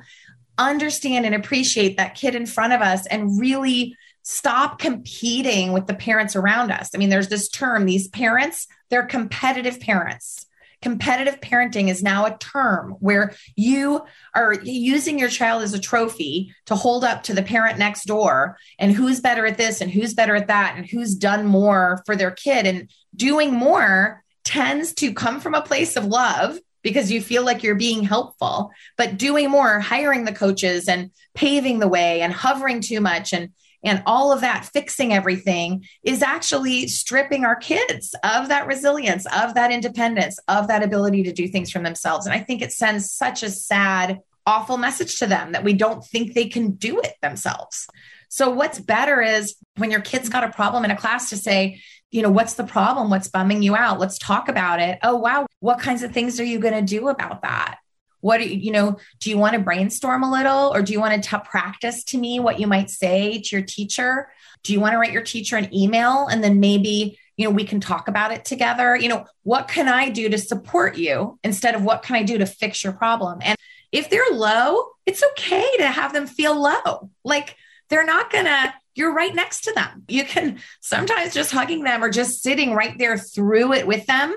understand 0.57 1.27
and 1.27 1.35
appreciate 1.35 1.97
that 1.97 2.15
kid 2.15 2.33
in 2.33 2.47
front 2.47 2.73
of 2.73 2.81
us 2.81 3.05
and 3.05 3.39
really 3.39 3.95
stop 4.23 4.79
competing 4.79 5.71
with 5.71 5.85
the 5.85 5.93
parents 5.93 6.35
around 6.35 6.71
us. 6.71 6.89
I 6.95 6.97
mean, 6.97 7.09
there's 7.09 7.29
this 7.29 7.47
term, 7.47 7.85
these 7.85 8.07
parents, 8.07 8.67
they're 8.89 9.05
competitive 9.05 9.79
parents. 9.79 10.44
Competitive 10.85 11.41
parenting 11.41 11.89
is 11.89 12.03
now 12.03 12.27
a 12.27 12.37
term 12.37 12.91
where 12.99 13.33
you 13.55 14.05
are 14.35 14.53
using 14.53 15.17
your 15.17 15.29
child 15.29 15.63
as 15.63 15.73
a 15.73 15.79
trophy 15.79 16.53
to 16.67 16.75
hold 16.75 17.03
up 17.03 17.23
to 17.23 17.33
the 17.33 17.41
parent 17.41 17.79
next 17.79 18.03
door 18.03 18.59
and 18.77 18.91
who's 18.91 19.19
better 19.19 19.47
at 19.47 19.57
this 19.57 19.81
and 19.81 19.89
who's 19.89 20.13
better 20.13 20.35
at 20.35 20.45
that 20.45 20.75
and 20.77 20.85
who's 20.85 21.15
done 21.15 21.47
more 21.47 22.03
for 22.05 22.15
their 22.15 22.29
kid. 22.29 22.67
And 22.67 22.91
doing 23.15 23.51
more 23.51 24.23
tends 24.43 24.93
to 24.93 25.11
come 25.11 25.39
from 25.39 25.55
a 25.55 25.63
place 25.63 25.95
of 25.95 26.05
love 26.05 26.59
because 26.83 27.09
you 27.11 27.19
feel 27.19 27.43
like 27.43 27.63
you're 27.63 27.73
being 27.73 28.03
helpful, 28.03 28.69
but 28.95 29.17
doing 29.17 29.49
more, 29.49 29.79
hiring 29.79 30.23
the 30.23 30.31
coaches 30.31 30.87
and 30.87 31.09
paving 31.33 31.79
the 31.79 31.87
way 31.87 32.21
and 32.21 32.31
hovering 32.31 32.79
too 32.79 33.01
much 33.01 33.33
and 33.33 33.49
and 33.85 34.01
all 34.05 34.31
of 34.31 34.41
that 34.41 34.65
fixing 34.73 35.13
everything 35.13 35.85
is 36.03 36.21
actually 36.21 36.87
stripping 36.87 37.45
our 37.45 37.55
kids 37.55 38.15
of 38.23 38.49
that 38.49 38.67
resilience, 38.67 39.25
of 39.27 39.53
that 39.53 39.71
independence, 39.71 40.39
of 40.47 40.67
that 40.67 40.83
ability 40.83 41.23
to 41.23 41.31
do 41.31 41.47
things 41.47 41.71
for 41.71 41.79
themselves. 41.79 42.25
And 42.25 42.33
I 42.33 42.39
think 42.39 42.61
it 42.61 42.73
sends 42.73 43.11
such 43.11 43.43
a 43.43 43.49
sad, 43.49 44.19
awful 44.45 44.77
message 44.77 45.19
to 45.19 45.27
them 45.27 45.51
that 45.51 45.63
we 45.63 45.73
don't 45.73 46.03
think 46.03 46.33
they 46.33 46.47
can 46.47 46.71
do 46.71 46.99
it 46.99 47.13
themselves. 47.21 47.87
So, 48.29 48.49
what's 48.49 48.79
better 48.79 49.21
is 49.21 49.55
when 49.77 49.91
your 49.91 50.01
kid's 50.01 50.29
got 50.29 50.43
a 50.43 50.51
problem 50.51 50.83
in 50.83 50.91
a 50.91 50.97
class 50.97 51.29
to 51.29 51.37
say, 51.37 51.81
you 52.11 52.21
know, 52.21 52.29
what's 52.29 52.55
the 52.55 52.63
problem? 52.63 53.09
What's 53.09 53.27
bumming 53.27 53.61
you 53.61 53.75
out? 53.75 53.99
Let's 53.99 54.17
talk 54.17 54.49
about 54.49 54.79
it. 54.79 54.99
Oh, 55.03 55.15
wow. 55.15 55.45
What 55.59 55.79
kinds 55.79 56.01
of 56.01 56.11
things 56.11 56.39
are 56.39 56.45
you 56.45 56.59
going 56.59 56.73
to 56.73 56.81
do 56.81 57.09
about 57.09 57.41
that? 57.43 57.77
What 58.25 58.43
you, 58.43 58.57
you 58.57 58.71
know 58.71 58.97
do 59.19 59.29
you 59.29 59.38
want 59.38 59.53
to 59.53 59.59
brainstorm 59.59 60.23
a 60.23 60.31
little 60.31 60.73
or 60.73 60.81
do 60.81 60.91
you 60.91 60.99
want 60.99 61.23
to 61.23 61.39
practice 61.39 62.03
to 62.05 62.17
me 62.17 62.39
what 62.39 62.59
you 62.59 62.65
might 62.65 62.89
say 62.89 63.39
to 63.39 63.55
your 63.55 63.63
teacher? 63.63 64.29
Do 64.63 64.73
you 64.73 64.79
want 64.79 64.93
to 64.93 64.97
write 64.97 65.11
your 65.11 65.21
teacher 65.21 65.57
an 65.57 65.71
email 65.71 66.25
and 66.25 66.43
then 66.43 66.59
maybe 66.59 67.19
you 67.38 67.45
know 67.45 67.53
we 67.53 67.65
can 67.65 67.79
talk 67.79 68.07
about 68.07 68.31
it 68.31 68.43
together? 68.43 68.95
You 68.95 69.09
know 69.09 69.25
what 69.43 69.67
can 69.67 69.88
i 69.88 70.09
do 70.09 70.27
to 70.29 70.39
support 70.39 70.97
you 70.97 71.38
instead 71.43 71.75
of 71.75 71.83
what 71.83 72.01
can 72.01 72.15
i 72.15 72.23
do 72.23 72.39
to 72.39 72.47
fix 72.47 72.83
your 72.83 72.93
problem? 72.93 73.39
And 73.43 73.55
if 73.91 74.09
they're 74.09 74.31
low 74.31 74.88
it's 75.05 75.23
okay 75.31 75.77
to 75.77 75.85
have 75.85 76.11
them 76.11 76.25
feel 76.25 76.59
low. 76.59 77.11
Like 77.23 77.55
they're 77.89 78.05
not 78.05 78.31
gonna 78.31 78.73
you're 78.95 79.13
right 79.13 79.35
next 79.35 79.65
to 79.65 79.73
them. 79.73 80.03
You 80.07 80.23
can 80.23 80.59
sometimes 80.79 81.33
just 81.33 81.51
hugging 81.51 81.83
them 81.83 82.03
or 82.03 82.09
just 82.09 82.41
sitting 82.41 82.73
right 82.73 82.97
there 82.97 83.19
through 83.19 83.73
it 83.73 83.85
with 83.85 84.07
them 84.07 84.35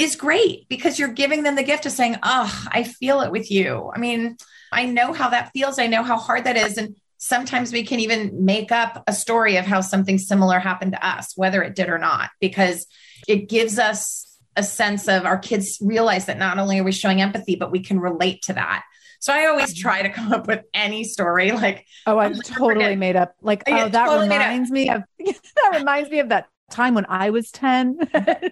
is 0.00 0.16
great 0.16 0.68
because 0.68 0.98
you're 0.98 1.12
giving 1.12 1.42
them 1.42 1.56
the 1.56 1.62
gift 1.62 1.84
of 1.86 1.92
saying, 1.92 2.16
Oh, 2.22 2.66
I 2.68 2.84
feel 2.84 3.20
it 3.20 3.30
with 3.30 3.50
you. 3.50 3.90
I 3.94 3.98
mean, 3.98 4.36
I 4.72 4.86
know 4.86 5.12
how 5.12 5.30
that 5.30 5.52
feels. 5.52 5.78
I 5.78 5.88
know 5.88 6.02
how 6.02 6.16
hard 6.16 6.44
that 6.44 6.56
is. 6.56 6.78
And 6.78 6.96
sometimes 7.18 7.72
we 7.72 7.84
can 7.84 8.00
even 8.00 8.44
make 8.44 8.72
up 8.72 9.02
a 9.06 9.12
story 9.12 9.56
of 9.56 9.66
how 9.66 9.82
something 9.82 10.18
similar 10.18 10.58
happened 10.58 10.92
to 10.92 11.06
us, 11.06 11.36
whether 11.36 11.62
it 11.62 11.74
did 11.74 11.88
or 11.88 11.98
not, 11.98 12.30
because 12.40 12.86
it 13.28 13.48
gives 13.48 13.78
us 13.78 14.38
a 14.56 14.62
sense 14.62 15.06
of 15.06 15.26
our 15.26 15.38
kids 15.38 15.78
realize 15.80 16.26
that 16.26 16.38
not 16.38 16.58
only 16.58 16.78
are 16.78 16.84
we 16.84 16.92
showing 16.92 17.20
empathy, 17.20 17.56
but 17.56 17.70
we 17.70 17.80
can 17.80 18.00
relate 18.00 18.42
to 18.42 18.54
that. 18.54 18.84
So 19.20 19.34
I 19.34 19.46
always 19.46 19.78
try 19.78 20.00
to 20.00 20.08
come 20.08 20.32
up 20.32 20.46
with 20.46 20.64
any 20.72 21.04
story 21.04 21.52
like, 21.52 21.84
oh, 22.06 22.18
I 22.18 22.30
totally 22.30 22.74
forget. 22.74 22.98
made 22.98 23.16
up. 23.16 23.34
Like, 23.42 23.64
oh, 23.66 23.72
oh 23.72 23.88
that 23.90 24.06
totally 24.06 24.28
reminds 24.30 24.70
me 24.70 24.88
of 24.88 25.02
that 25.18 25.70
reminds 25.74 26.08
me 26.08 26.20
of 26.20 26.30
that 26.30 26.46
time 26.70 26.94
when 26.94 27.06
I 27.08 27.30
was 27.30 27.50
10. 27.50 27.98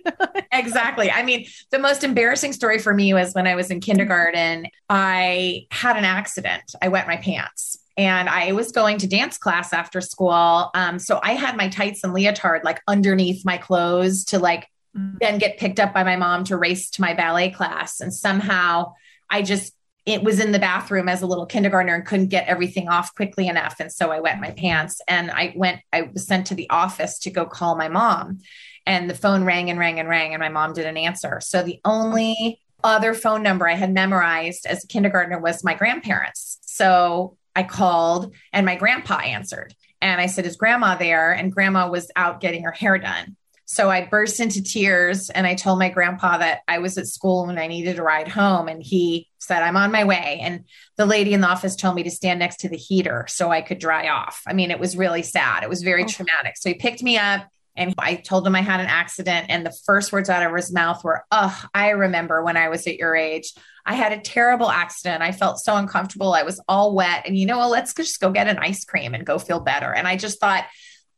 exactly. 0.52 1.11
I 1.11 1.22
mean, 1.22 1.46
the 1.70 1.78
most 1.78 2.04
embarrassing 2.04 2.52
story 2.52 2.78
for 2.78 2.92
me 2.94 3.14
was 3.14 3.33
when 3.33 3.46
I 3.46 3.54
was 3.54 3.70
in 3.70 3.81
kindergarten, 3.81 4.66
I 4.88 5.66
had 5.70 5.96
an 5.96 6.04
accident. 6.04 6.74
I 6.83 6.88
wet 6.88 7.07
my 7.07 7.16
pants 7.16 7.78
and 7.96 8.28
I 8.28 8.52
was 8.52 8.70
going 8.72 8.98
to 8.98 9.07
dance 9.09 9.38
class 9.38 9.72
after 9.72 10.00
school. 10.00 10.70
Um, 10.74 10.98
so 10.98 11.18
I 11.22 11.33
had 11.33 11.57
my 11.57 11.68
tights 11.68 12.04
and 12.04 12.14
leotard 12.14 12.62
like 12.64 12.81
underneath 12.87 13.44
my 13.44 13.59
clothes 13.59 14.24
to 14.26 14.38
like 14.38 14.68
mm. 14.96 15.18
then 15.20 15.38
get 15.38 15.59
picked 15.59 15.81
up 15.81 15.92
by 15.92 16.04
my 16.04 16.16
mom 16.16 16.44
to 16.44 16.57
race 16.57 16.90
to 16.90 17.00
my 17.00 17.14
ballet 17.14 17.50
class. 17.50 18.00
And 18.00 18.14
somehow 18.14 18.94
I 19.28 19.42
just 19.42 19.74
it 20.09 20.23
was 20.23 20.40
in 20.40 20.53
the 20.53 20.59
bathroom 20.59 21.07
as 21.07 21.21
a 21.21 21.27
little 21.27 21.44
kindergartner 21.44 21.94
and 21.94 22.07
couldn't 22.07 22.29
get 22.29 22.49
everything 22.49 22.88
off 22.88 23.14
quickly 23.14 23.47
enough. 23.47 23.77
And 23.79 23.92
so 23.92 24.11
I 24.11 24.21
wet 24.21 24.40
my 24.40 24.53
pants 24.53 25.03
and 25.07 25.31
I 25.31 25.53
went, 25.55 25.83
I 25.92 26.03
was 26.14 26.27
sent 26.27 26.47
to 26.47 26.55
the 26.55 26.68
office 26.71 27.18
to 27.21 27.31
go 27.31 27.44
call 27.44 27.77
my 27.77 27.88
mom. 27.88 28.38
And 28.87 29.11
the 29.11 29.14
phone 29.14 29.44
rang 29.44 29.68
and 29.68 29.79
rang 29.79 30.01
and 30.01 30.09
rang, 30.09 30.33
and 30.33 30.40
my 30.40 30.49
mom 30.49 30.73
didn't 30.73 30.97
answer. 30.97 31.40
So 31.42 31.62
the 31.62 31.79
only 31.85 32.59
other 32.83 33.12
phone 33.12 33.42
number 33.42 33.68
I 33.68 33.75
had 33.75 33.92
memorized 33.92 34.64
as 34.64 34.83
a 34.83 34.87
kindergartner 34.87 35.38
was 35.38 35.62
my 35.62 35.75
grandparents. 35.75 36.59
So 36.62 37.37
I 37.55 37.64
called 37.64 38.35
and 38.55 38.64
my 38.64 38.77
grandpa 38.77 39.16
answered. 39.18 39.75
And 40.01 40.23
I 40.23 40.27
said, 40.27 40.47
Is 40.47 40.57
grandma 40.57 40.97
there? 40.97 41.33
And 41.33 41.53
grandma 41.53 41.90
was 41.90 42.11
out 42.16 42.40
getting 42.40 42.62
her 42.62 42.73
hair 42.73 42.97
done. 42.97 43.37
So 43.70 43.90
I 43.90 44.07
burst 44.07 44.40
into 44.40 44.62
tears 44.62 45.28
and 45.28 45.46
I 45.46 45.54
told 45.54 45.78
my 45.78 45.90
grandpa 45.90 46.38
that 46.38 46.61
I 46.66 46.78
was 46.78 46.96
at 46.96 47.07
school 47.07 47.50
and 47.50 47.61
I 47.61 47.66
needed 47.66 47.98
a 47.98 48.02
ride 48.02 48.26
home. 48.26 48.66
And 48.66 48.83
he 48.83 49.28
said, 49.37 49.62
I'm 49.62 49.76
on 49.76 49.92
my 49.92 50.04
way. 50.04 50.40
And 50.42 50.64
the 50.96 51.04
lady 51.04 51.35
in 51.35 51.42
the 51.42 51.48
office 51.48 51.76
told 51.76 51.94
me 51.94 52.02
to 52.04 52.11
stand 52.11 52.38
next 52.38 52.61
to 52.61 52.70
the 52.70 52.78
heater 52.78 53.26
so 53.28 53.50
I 53.50 53.61
could 53.61 53.78
dry 53.78 54.09
off. 54.09 54.42
I 54.46 54.54
mean, 54.54 54.70
it 54.70 54.81
was 54.81 54.96
really 54.96 55.22
sad. 55.22 55.64
It 55.64 55.68
was 55.68 55.83
very 55.83 56.04
oh. 56.04 56.07
traumatic. 56.07 56.57
So 56.57 56.70
he 56.70 56.76
picked 56.76 57.02
me 57.02 57.18
up 57.18 57.46
and 57.76 57.92
I 57.98 58.14
told 58.14 58.46
him 58.46 58.54
I 58.54 58.62
had 58.62 58.81
an 58.81 58.87
accident. 58.87 59.48
And 59.50 59.66
the 59.66 59.76
first 59.85 60.12
words 60.12 60.31
out 60.31 60.42
of 60.42 60.57
his 60.57 60.72
mouth 60.72 61.04
were, 61.04 61.24
Oh, 61.31 61.62
I 61.74 61.90
remember 61.90 62.42
when 62.42 62.57
I 62.57 62.70
was 62.70 62.87
at 62.87 62.96
your 62.96 63.14
age. 63.14 63.52
I 63.85 63.96
had 63.96 64.12
a 64.12 64.20
terrible 64.20 64.70
accident. 64.70 65.22
I 65.22 65.33
felt 65.33 65.59
so 65.59 65.76
uncomfortable. 65.76 66.33
I 66.33 66.42
was 66.42 66.59
all 66.68 66.94
wet. 66.94 67.24
And 67.26 67.37
you 67.37 67.44
know, 67.44 67.59
well, 67.59 67.70
let's 67.70 67.92
just 67.92 68.18
go 68.18 68.31
get 68.31 68.48
an 68.48 68.59
ice 68.59 68.87
cream 68.87 69.12
and 69.12 69.26
go 69.26 69.38
feel 69.38 69.61
better. 69.61 69.92
And 69.92 70.09
I 70.09 70.16
just 70.16 70.40
thought, 70.40 70.64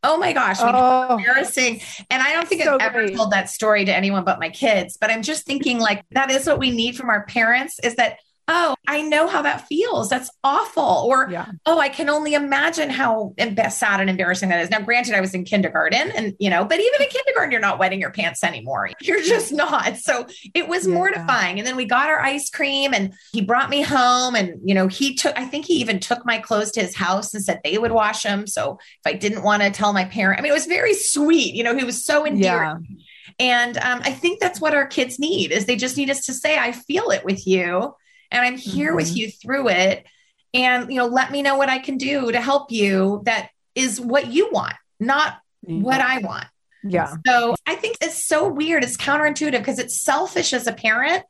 Oh 0.02 0.16
my 0.16 0.32
gosh, 0.32 0.56
oh, 0.60 1.18
embarrassing. 1.18 1.80
And 2.08 2.22
I 2.22 2.32
don't 2.32 2.48
think 2.48 2.62
so 2.62 2.74
I've 2.74 2.80
ever 2.80 3.02
great. 3.04 3.16
told 3.16 3.32
that 3.32 3.50
story 3.50 3.84
to 3.84 3.94
anyone 3.94 4.24
but 4.24 4.40
my 4.40 4.48
kids, 4.48 4.96
but 4.98 5.10
I'm 5.10 5.22
just 5.22 5.44
thinking 5.44 5.78
like 5.78 6.04
that 6.12 6.30
is 6.30 6.46
what 6.46 6.58
we 6.58 6.70
need 6.70 6.96
from 6.96 7.10
our 7.10 7.24
parents 7.26 7.78
is 7.80 7.96
that 7.96 8.18
oh, 8.50 8.74
I 8.88 9.02
know 9.02 9.28
how 9.28 9.42
that 9.42 9.66
feels. 9.68 10.08
That's 10.08 10.28
awful. 10.42 10.82
Or, 10.82 11.28
yeah. 11.30 11.46
oh, 11.66 11.78
I 11.78 11.88
can 11.88 12.10
only 12.10 12.34
imagine 12.34 12.90
how 12.90 13.32
sad 13.70 14.00
and 14.00 14.10
embarrassing 14.10 14.48
that 14.48 14.60
is. 14.60 14.70
Now, 14.70 14.80
granted, 14.80 15.14
I 15.14 15.20
was 15.20 15.34
in 15.34 15.44
kindergarten 15.44 16.10
and, 16.10 16.34
you 16.40 16.50
know, 16.50 16.64
but 16.64 16.80
even 16.80 17.00
in 17.00 17.08
kindergarten, 17.08 17.52
you're 17.52 17.60
not 17.60 17.78
wetting 17.78 18.00
your 18.00 18.10
pants 18.10 18.42
anymore. 18.42 18.90
You're 19.00 19.22
just 19.22 19.52
not. 19.52 19.96
So 19.98 20.26
it 20.52 20.66
was 20.68 20.86
yeah. 20.86 20.94
mortifying. 20.94 21.58
And 21.58 21.66
then 21.66 21.76
we 21.76 21.84
got 21.84 22.08
our 22.08 22.20
ice 22.20 22.50
cream 22.50 22.92
and 22.92 23.14
he 23.32 23.40
brought 23.40 23.70
me 23.70 23.82
home 23.82 24.34
and, 24.34 24.60
you 24.64 24.74
know, 24.74 24.88
he 24.88 25.14
took, 25.14 25.38
I 25.38 25.44
think 25.44 25.66
he 25.66 25.74
even 25.74 26.00
took 26.00 26.26
my 26.26 26.38
clothes 26.38 26.72
to 26.72 26.80
his 26.80 26.96
house 26.96 27.32
and 27.32 27.44
said 27.44 27.60
they 27.62 27.78
would 27.78 27.92
wash 27.92 28.24
them. 28.24 28.48
So 28.48 28.78
if 28.80 29.06
I 29.06 29.12
didn't 29.12 29.44
want 29.44 29.62
to 29.62 29.70
tell 29.70 29.92
my 29.92 30.06
parent, 30.06 30.40
I 30.40 30.42
mean, 30.42 30.50
it 30.50 30.54
was 30.54 30.66
very 30.66 30.94
sweet. 30.94 31.54
You 31.54 31.62
know, 31.62 31.76
he 31.76 31.84
was 31.84 32.04
so 32.04 32.26
endearing. 32.26 32.84
Yeah. 32.88 32.96
And 33.38 33.78
um, 33.78 34.00
I 34.02 34.12
think 34.12 34.40
that's 34.40 34.60
what 34.60 34.74
our 34.74 34.86
kids 34.86 35.20
need 35.20 35.52
is 35.52 35.66
they 35.66 35.76
just 35.76 35.96
need 35.96 36.10
us 36.10 36.26
to 36.26 36.34
say, 36.34 36.58
I 36.58 36.72
feel 36.72 37.10
it 37.10 37.24
with 37.24 37.46
you 37.46 37.94
and 38.30 38.44
I'm 38.44 38.56
here 38.56 38.88
mm-hmm. 38.88 38.96
with 38.96 39.16
you 39.16 39.30
through 39.30 39.68
it. 39.68 40.06
And, 40.52 40.90
you 40.90 40.98
know, 40.98 41.06
let 41.06 41.30
me 41.30 41.42
know 41.42 41.56
what 41.56 41.68
I 41.68 41.78
can 41.78 41.96
do 41.96 42.32
to 42.32 42.40
help 42.40 42.72
you 42.72 43.22
that 43.24 43.50
is 43.74 44.00
what 44.00 44.26
you 44.26 44.50
want, 44.50 44.74
not 44.98 45.34
mm-hmm. 45.66 45.82
what 45.82 46.00
I 46.00 46.18
want. 46.18 46.46
Yeah. 46.82 47.14
So 47.26 47.54
I 47.66 47.74
think 47.74 47.98
it's 48.00 48.26
so 48.26 48.48
weird. 48.48 48.82
It's 48.82 48.96
counterintuitive 48.96 49.58
because 49.58 49.78
it's 49.78 50.00
selfish 50.00 50.52
as 50.52 50.66
a 50.66 50.72
parent 50.72 51.24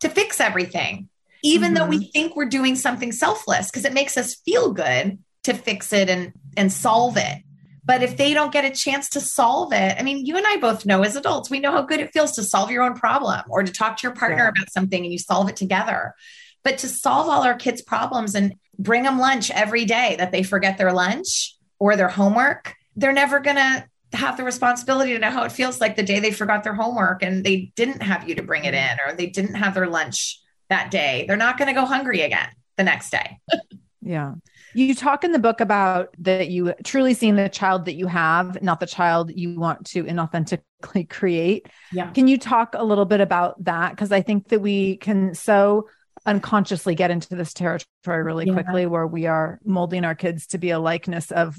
to 0.00 0.08
fix 0.08 0.40
everything, 0.40 1.08
even 1.42 1.68
mm-hmm. 1.68 1.74
though 1.74 1.86
we 1.86 1.98
mm-hmm. 1.98 2.10
think 2.10 2.36
we're 2.36 2.44
doing 2.46 2.76
something 2.76 3.12
selfless 3.12 3.70
because 3.70 3.84
it 3.84 3.94
makes 3.94 4.16
us 4.16 4.36
feel 4.36 4.72
good 4.72 5.18
to 5.44 5.54
fix 5.54 5.92
it 5.92 6.08
and 6.08 6.32
and 6.56 6.72
solve 6.72 7.16
it. 7.16 7.42
But 7.84 8.02
if 8.02 8.16
they 8.16 8.34
don't 8.34 8.52
get 8.52 8.64
a 8.64 8.70
chance 8.70 9.08
to 9.10 9.20
solve 9.20 9.72
it, 9.72 9.96
I 9.98 10.02
mean, 10.02 10.26
you 10.26 10.36
and 10.36 10.46
I 10.46 10.56
both 10.56 10.84
know 10.84 11.02
as 11.02 11.16
adults, 11.16 11.50
we 11.50 11.60
know 11.60 11.72
how 11.72 11.82
good 11.82 12.00
it 12.00 12.12
feels 12.12 12.32
to 12.32 12.42
solve 12.42 12.70
your 12.70 12.82
own 12.82 12.94
problem 12.94 13.42
or 13.48 13.62
to 13.62 13.72
talk 13.72 13.96
to 13.98 14.02
your 14.06 14.14
partner 14.14 14.44
yeah. 14.44 14.48
about 14.48 14.70
something 14.70 15.02
and 15.02 15.12
you 15.12 15.18
solve 15.18 15.48
it 15.48 15.56
together. 15.56 16.14
But 16.62 16.78
to 16.78 16.88
solve 16.88 17.28
all 17.28 17.42
our 17.42 17.54
kids' 17.54 17.80
problems 17.80 18.34
and 18.34 18.54
bring 18.78 19.04
them 19.04 19.18
lunch 19.18 19.50
every 19.50 19.86
day 19.86 20.16
that 20.18 20.30
they 20.30 20.42
forget 20.42 20.76
their 20.76 20.92
lunch 20.92 21.56
or 21.78 21.96
their 21.96 22.08
homework, 22.08 22.74
they're 22.96 23.12
never 23.12 23.40
going 23.40 23.56
to 23.56 23.86
have 24.12 24.36
the 24.36 24.44
responsibility 24.44 25.12
to 25.12 25.18
know 25.18 25.30
how 25.30 25.44
it 25.44 25.52
feels 25.52 25.80
like 25.80 25.96
the 25.96 26.02
day 26.02 26.18
they 26.18 26.32
forgot 26.32 26.64
their 26.64 26.74
homework 26.74 27.22
and 27.22 27.44
they 27.44 27.72
didn't 27.76 28.02
have 28.02 28.28
you 28.28 28.34
to 28.34 28.42
bring 28.42 28.64
it 28.64 28.74
in 28.74 28.98
or 29.06 29.14
they 29.14 29.26
didn't 29.26 29.54
have 29.54 29.74
their 29.74 29.86
lunch 29.86 30.40
that 30.68 30.90
day. 30.90 31.24
They're 31.26 31.36
not 31.36 31.58
going 31.58 31.68
to 31.68 31.80
go 31.80 31.86
hungry 31.86 32.22
again 32.22 32.48
the 32.76 32.84
next 32.84 33.10
day. 33.10 33.38
yeah. 34.02 34.34
You 34.74 34.94
talk 34.94 35.24
in 35.24 35.32
the 35.32 35.38
book 35.38 35.60
about 35.60 36.14
that 36.18 36.48
you 36.48 36.74
truly 36.84 37.14
seeing 37.14 37.36
the 37.36 37.48
child 37.48 37.86
that 37.86 37.94
you 37.94 38.06
have, 38.06 38.62
not 38.62 38.80
the 38.80 38.86
child 38.86 39.32
you 39.34 39.58
want 39.58 39.86
to 39.86 40.04
inauthentically 40.04 41.08
create. 41.08 41.68
Yeah. 41.92 42.10
Can 42.10 42.28
you 42.28 42.38
talk 42.38 42.74
a 42.74 42.84
little 42.84 43.04
bit 43.04 43.20
about 43.20 43.62
that? 43.64 43.90
Because 43.90 44.12
I 44.12 44.22
think 44.22 44.48
that 44.48 44.60
we 44.60 44.96
can 44.96 45.34
so 45.34 45.88
unconsciously 46.26 46.94
get 46.94 47.10
into 47.10 47.34
this 47.34 47.54
territory 47.54 48.22
really 48.22 48.46
yeah. 48.46 48.52
quickly 48.52 48.86
where 48.86 49.06
we 49.06 49.26
are 49.26 49.58
molding 49.64 50.04
our 50.04 50.14
kids 50.14 50.46
to 50.48 50.58
be 50.58 50.70
a 50.70 50.78
likeness 50.78 51.30
of 51.30 51.58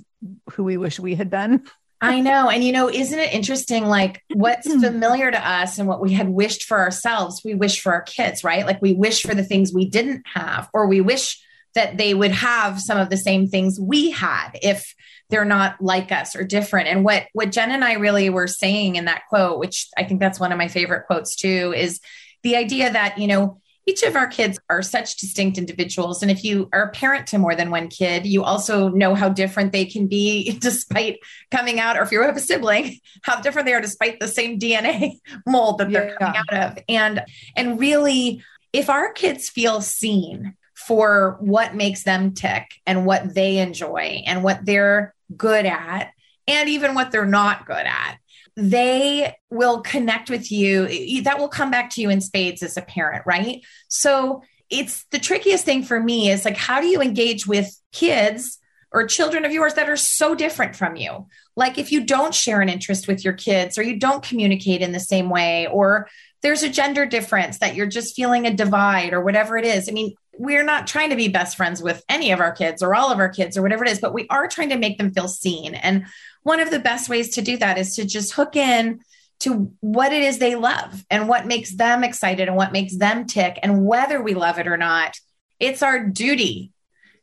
who 0.51 0.63
we 0.63 0.77
wish 0.77 0.99
we 0.99 1.15
had 1.15 1.29
been. 1.29 1.63
I 2.03 2.19
know. 2.19 2.49
And 2.49 2.63
you 2.63 2.71
know, 2.71 2.89
isn't 2.89 3.17
it 3.17 3.31
interesting? 3.31 3.85
Like 3.85 4.23
what's 4.33 4.67
mm. 4.67 4.81
familiar 4.81 5.29
to 5.29 5.47
us 5.47 5.77
and 5.77 5.87
what 5.87 6.01
we 6.01 6.13
had 6.13 6.29
wished 6.29 6.63
for 6.63 6.79
ourselves, 6.79 7.41
we 7.45 7.53
wish 7.53 7.79
for 7.79 7.93
our 7.93 8.01
kids, 8.01 8.43
right? 8.43 8.65
Like 8.65 8.81
we 8.81 8.93
wish 8.93 9.21
for 9.21 9.35
the 9.35 9.43
things 9.43 9.71
we 9.71 9.87
didn't 9.87 10.25
have, 10.33 10.67
or 10.73 10.87
we 10.87 10.99
wish 10.99 11.39
that 11.75 11.97
they 11.97 12.13
would 12.13 12.31
have 12.31 12.79
some 12.79 12.97
of 12.97 13.09
the 13.09 13.17
same 13.17 13.47
things 13.47 13.79
we 13.79 14.11
had 14.11 14.51
if 14.61 14.93
they're 15.29 15.45
not 15.45 15.81
like 15.81 16.11
us 16.11 16.35
or 16.35 16.43
different. 16.43 16.87
And 16.87 17.03
what 17.03 17.27
what 17.33 17.51
Jenn 17.51 17.71
and 17.71 17.83
I 17.83 17.93
really 17.93 18.29
were 18.29 18.47
saying 18.47 18.97
in 18.97 19.05
that 19.05 19.23
quote, 19.29 19.59
which 19.59 19.87
I 19.97 20.03
think 20.03 20.19
that's 20.19 20.39
one 20.39 20.51
of 20.51 20.57
my 20.57 20.67
favorite 20.67 21.07
quotes 21.07 21.35
too, 21.35 21.73
is 21.75 21.99
the 22.43 22.55
idea 22.55 22.91
that, 22.91 23.17
you 23.17 23.27
know, 23.27 23.61
each 23.87 24.03
of 24.03 24.15
our 24.15 24.27
kids 24.27 24.59
are 24.69 24.81
such 24.81 25.17
distinct 25.17 25.57
individuals. 25.57 26.21
And 26.21 26.29
if 26.29 26.43
you 26.43 26.69
are 26.71 26.83
a 26.83 26.91
parent 26.91 27.27
to 27.27 27.39
more 27.39 27.55
than 27.55 27.71
one 27.71 27.87
kid, 27.87 28.25
you 28.25 28.43
also 28.43 28.89
know 28.89 29.15
how 29.15 29.29
different 29.29 29.71
they 29.71 29.85
can 29.85 30.07
be 30.07 30.51
despite 30.59 31.19
coming 31.49 31.79
out, 31.79 31.97
or 31.97 32.03
if 32.03 32.11
you 32.11 32.21
have 32.21 32.37
a 32.37 32.41
sibling, 32.41 32.99
how 33.23 33.41
different 33.41 33.65
they 33.65 33.73
are 33.73 33.81
despite 33.81 34.19
the 34.19 34.27
same 34.27 34.59
DNA 34.59 35.13
mold 35.47 35.79
that 35.79 35.91
they're 35.91 36.09
yeah. 36.09 36.15
coming 36.17 36.41
out 36.51 36.77
of. 36.77 36.83
And 36.87 37.23
and 37.55 37.79
really, 37.79 38.43
if 38.71 38.89
our 38.89 39.11
kids 39.13 39.49
feel 39.49 39.81
seen 39.81 40.55
for 40.87 41.37
what 41.39 41.75
makes 41.75 42.03
them 42.03 42.33
tick 42.33 42.71
and 42.85 43.05
what 43.05 43.33
they 43.33 43.59
enjoy 43.59 44.23
and 44.25 44.43
what 44.43 44.65
they're 44.65 45.13
good 45.35 45.65
at, 45.65 46.11
and 46.47 46.69
even 46.69 46.95
what 46.95 47.11
they're 47.11 47.25
not 47.25 47.65
good 47.65 47.85
at, 47.85 48.17
they 48.57 49.33
will 49.49 49.81
connect 49.81 50.29
with 50.29 50.51
you. 50.51 51.21
That 51.23 51.39
will 51.39 51.47
come 51.47 51.71
back 51.71 51.91
to 51.91 52.01
you 52.01 52.09
in 52.09 52.19
spades 52.19 52.63
as 52.63 52.77
a 52.77 52.81
parent, 52.81 53.23
right? 53.25 53.63
So 53.87 54.43
it's 54.69 55.05
the 55.11 55.19
trickiest 55.19 55.63
thing 55.65 55.83
for 55.83 55.99
me 55.99 56.29
is 56.29 56.45
like, 56.45 56.57
how 56.57 56.81
do 56.81 56.87
you 56.87 57.01
engage 57.01 57.45
with 57.45 57.69
kids 57.91 58.57
or 58.91 59.07
children 59.07 59.45
of 59.45 59.51
yours 59.51 59.75
that 59.75 59.89
are 59.89 59.97
so 59.97 60.35
different 60.35 60.75
from 60.75 60.95
you? 60.95 61.27
Like, 61.55 61.77
if 61.77 61.91
you 61.91 62.05
don't 62.05 62.33
share 62.33 62.61
an 62.61 62.69
interest 62.69 63.07
with 63.07 63.23
your 63.23 63.33
kids 63.33 63.77
or 63.77 63.83
you 63.83 63.97
don't 63.97 64.23
communicate 64.23 64.81
in 64.81 64.91
the 64.91 64.99
same 64.99 65.29
way, 65.29 65.67
or 65.67 66.09
there's 66.41 66.63
a 66.63 66.69
gender 66.69 67.05
difference 67.05 67.59
that 67.59 67.75
you're 67.75 67.85
just 67.85 68.15
feeling 68.15 68.47
a 68.47 68.53
divide 68.53 69.13
or 69.13 69.21
whatever 69.21 69.57
it 69.57 69.65
is. 69.65 69.87
I 69.87 69.91
mean, 69.91 70.15
we're 70.41 70.63
not 70.63 70.87
trying 70.87 71.11
to 71.11 71.15
be 71.15 71.27
best 71.27 71.55
friends 71.55 71.83
with 71.83 72.03
any 72.09 72.31
of 72.31 72.39
our 72.39 72.51
kids 72.51 72.81
or 72.81 72.95
all 72.95 73.11
of 73.11 73.19
our 73.19 73.29
kids 73.29 73.55
or 73.55 73.61
whatever 73.61 73.85
it 73.85 73.91
is, 73.91 73.99
but 73.99 74.13
we 74.13 74.25
are 74.31 74.47
trying 74.47 74.69
to 74.69 74.77
make 74.77 74.97
them 74.97 75.13
feel 75.13 75.27
seen. 75.27 75.75
And 75.75 76.05
one 76.41 76.59
of 76.59 76.71
the 76.71 76.79
best 76.79 77.09
ways 77.09 77.35
to 77.35 77.43
do 77.43 77.57
that 77.57 77.77
is 77.77 77.95
to 77.95 78.05
just 78.05 78.33
hook 78.33 78.55
in 78.55 79.01
to 79.41 79.71
what 79.81 80.11
it 80.11 80.23
is 80.23 80.39
they 80.39 80.55
love 80.55 81.05
and 81.11 81.29
what 81.29 81.45
makes 81.45 81.75
them 81.75 82.03
excited 82.03 82.47
and 82.47 82.57
what 82.57 82.71
makes 82.71 82.97
them 82.97 83.27
tick. 83.27 83.59
And 83.61 83.85
whether 83.85 84.19
we 84.19 84.33
love 84.33 84.57
it 84.57 84.67
or 84.67 84.77
not, 84.77 85.15
it's 85.59 85.83
our 85.83 86.03
duty 86.03 86.71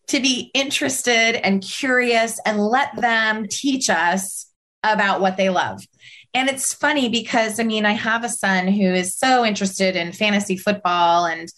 to 0.07 0.21
be 0.21 0.53
interested 0.55 1.35
and 1.35 1.61
curious 1.61 2.39
and 2.47 2.61
let 2.61 2.95
them 3.01 3.47
teach 3.49 3.91
us 3.91 4.47
about 4.85 5.21
what 5.21 5.37
they 5.37 5.51
love. 5.51 5.83
And 6.35 6.49
it's 6.49 6.73
funny 6.73 7.09
because 7.09 7.59
I 7.59 7.65
mean, 7.65 7.85
I 7.85 7.93
have 7.93 8.23
a 8.23 8.29
son 8.29 8.69
who 8.69 8.93
is 8.95 9.17
so 9.17 9.45
interested 9.45 9.97
in 9.97 10.13
fantasy 10.13 10.57
football 10.57 11.27
and 11.27 11.49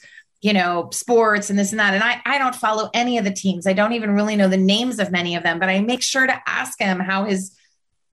you 0.40 0.52
know, 0.52 0.88
sports 0.92 1.50
and 1.50 1.58
this 1.58 1.70
and 1.70 1.80
that. 1.80 1.94
And 1.94 2.02
I, 2.02 2.20
I 2.24 2.38
don't 2.38 2.54
follow 2.54 2.88
any 2.94 3.18
of 3.18 3.24
the 3.24 3.32
teams. 3.32 3.66
I 3.66 3.74
don't 3.74 3.92
even 3.92 4.12
really 4.12 4.36
know 4.36 4.48
the 4.48 4.56
names 4.56 4.98
of 4.98 5.10
many 5.10 5.36
of 5.36 5.42
them, 5.42 5.58
but 5.58 5.68
I 5.68 5.80
make 5.80 6.02
sure 6.02 6.26
to 6.26 6.42
ask 6.46 6.80
him 6.80 6.98
how 6.98 7.24
his 7.24 7.54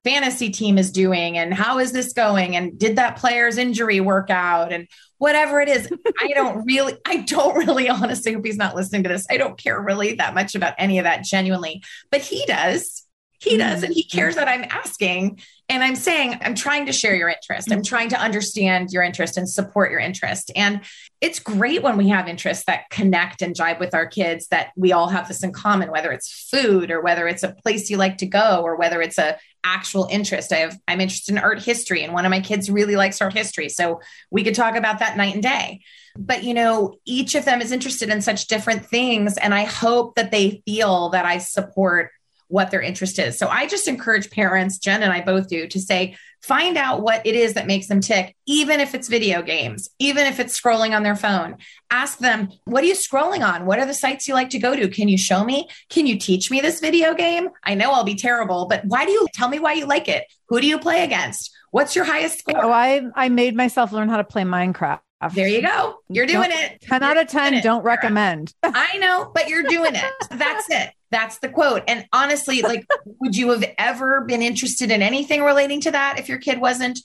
fantasy 0.04 0.50
team 0.50 0.78
is 0.78 0.92
doing 0.92 1.36
and 1.38 1.52
how 1.52 1.78
is 1.78 1.92
this 1.92 2.12
going 2.12 2.56
and 2.56 2.78
did 2.78 2.96
that 2.96 3.16
player's 3.16 3.58
injury 3.58 4.00
work 4.00 4.30
out 4.30 4.72
and 4.72 4.86
whatever 5.18 5.60
it 5.60 5.68
is 5.68 5.90
i 6.20 6.28
don't 6.28 6.64
really 6.64 6.94
i 7.04 7.16
don't 7.18 7.56
really 7.56 7.88
honestly 7.88 8.32
hope 8.32 8.46
he's 8.46 8.56
not 8.56 8.76
listening 8.76 9.02
to 9.02 9.08
this 9.08 9.26
i 9.28 9.36
don't 9.36 9.58
care 9.58 9.78
really 9.80 10.14
that 10.14 10.34
much 10.34 10.54
about 10.54 10.72
any 10.78 10.98
of 10.98 11.04
that 11.04 11.24
genuinely 11.24 11.82
but 12.10 12.20
he 12.20 12.46
does 12.46 13.04
he 13.38 13.56
does 13.56 13.82
and 13.82 13.94
he 13.94 14.02
mm-hmm. 14.02 14.18
cares 14.18 14.34
that 14.34 14.48
i'm 14.48 14.64
asking 14.70 15.40
and 15.68 15.82
i'm 15.82 15.96
saying 15.96 16.36
i'm 16.42 16.54
trying 16.54 16.86
to 16.86 16.92
share 16.92 17.14
your 17.14 17.28
interest. 17.28 17.72
I'm 17.72 17.82
trying 17.82 18.10
to 18.10 18.20
understand 18.20 18.90
your 18.90 19.02
interest 19.02 19.36
and 19.36 19.48
support 19.48 19.90
your 19.90 20.00
interest. 20.00 20.50
And 20.54 20.80
it's 21.20 21.38
great 21.38 21.82
when 21.82 21.96
we 21.96 22.08
have 22.08 22.28
interests 22.28 22.64
that 22.66 22.90
connect 22.90 23.42
and 23.42 23.54
jive 23.54 23.80
with 23.80 23.94
our 23.94 24.06
kids 24.06 24.48
that 24.48 24.70
we 24.76 24.92
all 24.92 25.08
have 25.08 25.28
this 25.28 25.42
in 25.42 25.52
common 25.52 25.90
whether 25.90 26.12
it's 26.12 26.48
food 26.50 26.90
or 26.90 27.00
whether 27.00 27.26
it's 27.26 27.42
a 27.42 27.54
place 27.64 27.90
you 27.90 27.96
like 27.96 28.18
to 28.18 28.26
go 28.26 28.62
or 28.62 28.76
whether 28.76 29.00
it's 29.02 29.18
a 29.18 29.36
actual 29.64 30.08
interest. 30.10 30.52
I 30.52 30.56
have 30.56 30.78
i'm 30.86 31.00
interested 31.00 31.32
in 31.32 31.38
art 31.38 31.62
history 31.62 32.02
and 32.02 32.12
one 32.12 32.24
of 32.24 32.30
my 32.30 32.40
kids 32.40 32.70
really 32.70 32.96
likes 32.96 33.20
art 33.20 33.32
history 33.32 33.68
so 33.68 34.00
we 34.30 34.44
could 34.44 34.54
talk 34.54 34.76
about 34.76 35.00
that 35.00 35.16
night 35.16 35.34
and 35.34 35.42
day. 35.42 35.80
But 36.16 36.42
you 36.44 36.54
know 36.54 36.94
each 37.04 37.34
of 37.34 37.44
them 37.44 37.60
is 37.60 37.72
interested 37.72 38.08
in 38.08 38.22
such 38.22 38.46
different 38.46 38.86
things 38.86 39.36
and 39.36 39.54
i 39.54 39.64
hope 39.64 40.14
that 40.16 40.30
they 40.30 40.62
feel 40.66 41.10
that 41.10 41.24
i 41.24 41.38
support 41.38 42.10
what 42.48 42.70
their 42.70 42.80
interest 42.80 43.18
is. 43.18 43.38
So 43.38 43.48
I 43.48 43.66
just 43.66 43.88
encourage 43.88 44.30
parents, 44.30 44.78
Jenn 44.78 45.02
and 45.02 45.12
I 45.12 45.20
both 45.20 45.48
do, 45.48 45.66
to 45.68 45.80
say, 45.80 46.16
find 46.42 46.76
out 46.76 47.02
what 47.02 47.26
it 47.26 47.34
is 47.34 47.54
that 47.54 47.66
makes 47.66 47.88
them 47.88 48.00
tick, 48.00 48.34
even 48.46 48.80
if 48.80 48.94
it's 48.94 49.08
video 49.08 49.42
games, 49.42 49.88
even 49.98 50.26
if 50.26 50.40
it's 50.40 50.58
scrolling 50.58 50.96
on 50.96 51.02
their 51.02 51.16
phone. 51.16 51.56
Ask 51.90 52.18
them, 52.18 52.50
what 52.64 52.82
are 52.84 52.86
you 52.86 52.94
scrolling 52.94 53.46
on? 53.46 53.66
What 53.66 53.78
are 53.78 53.86
the 53.86 53.94
sites 53.94 54.28
you 54.28 54.34
like 54.34 54.50
to 54.50 54.58
go 54.58 54.74
to? 54.74 54.88
Can 54.88 55.08
you 55.08 55.18
show 55.18 55.44
me? 55.44 55.68
Can 55.88 56.06
you 56.06 56.18
teach 56.18 56.50
me 56.50 56.60
this 56.60 56.80
video 56.80 57.14
game? 57.14 57.48
I 57.64 57.74
know 57.74 57.92
I'll 57.92 58.04
be 58.04 58.14
terrible, 58.14 58.66
but 58.66 58.84
why 58.84 59.04
do 59.04 59.12
you 59.12 59.26
tell 59.34 59.48
me 59.48 59.58
why 59.58 59.74
you 59.74 59.86
like 59.86 60.08
it? 60.08 60.24
Who 60.48 60.60
do 60.60 60.66
you 60.66 60.78
play 60.78 61.04
against? 61.04 61.50
What's 61.70 61.94
your 61.94 62.04
highest 62.04 62.38
score? 62.38 62.64
Oh, 62.64 62.72
I, 62.72 63.02
I 63.14 63.28
made 63.28 63.54
myself 63.54 63.92
learn 63.92 64.08
how 64.08 64.16
to 64.16 64.24
play 64.24 64.42
Minecraft. 64.42 65.00
There 65.34 65.48
you 65.48 65.62
go. 65.62 65.96
You're 66.08 66.26
doing 66.26 66.50
don't, 66.50 66.60
it. 66.60 66.80
10 66.82 67.02
you're 67.02 67.10
out 67.10 67.16
of 67.16 67.26
10 67.26 67.62
don't 67.62 67.82
recommend. 67.82 68.54
I 68.62 68.98
know, 68.98 69.30
but 69.34 69.48
you're 69.48 69.64
doing 69.64 69.94
it. 69.94 70.12
That's 70.30 70.70
it. 70.70 70.90
That's 71.10 71.38
the 71.38 71.48
quote. 71.48 71.82
And 71.88 72.06
honestly, 72.12 72.62
like, 72.62 72.86
would 73.20 73.36
you 73.36 73.50
have 73.50 73.64
ever 73.78 74.22
been 74.22 74.42
interested 74.42 74.90
in 74.90 75.02
anything 75.02 75.42
relating 75.42 75.80
to 75.82 75.90
that 75.90 76.18
if 76.18 76.28
your 76.28 76.38
kid 76.38 76.60
wasn't? 76.60 77.00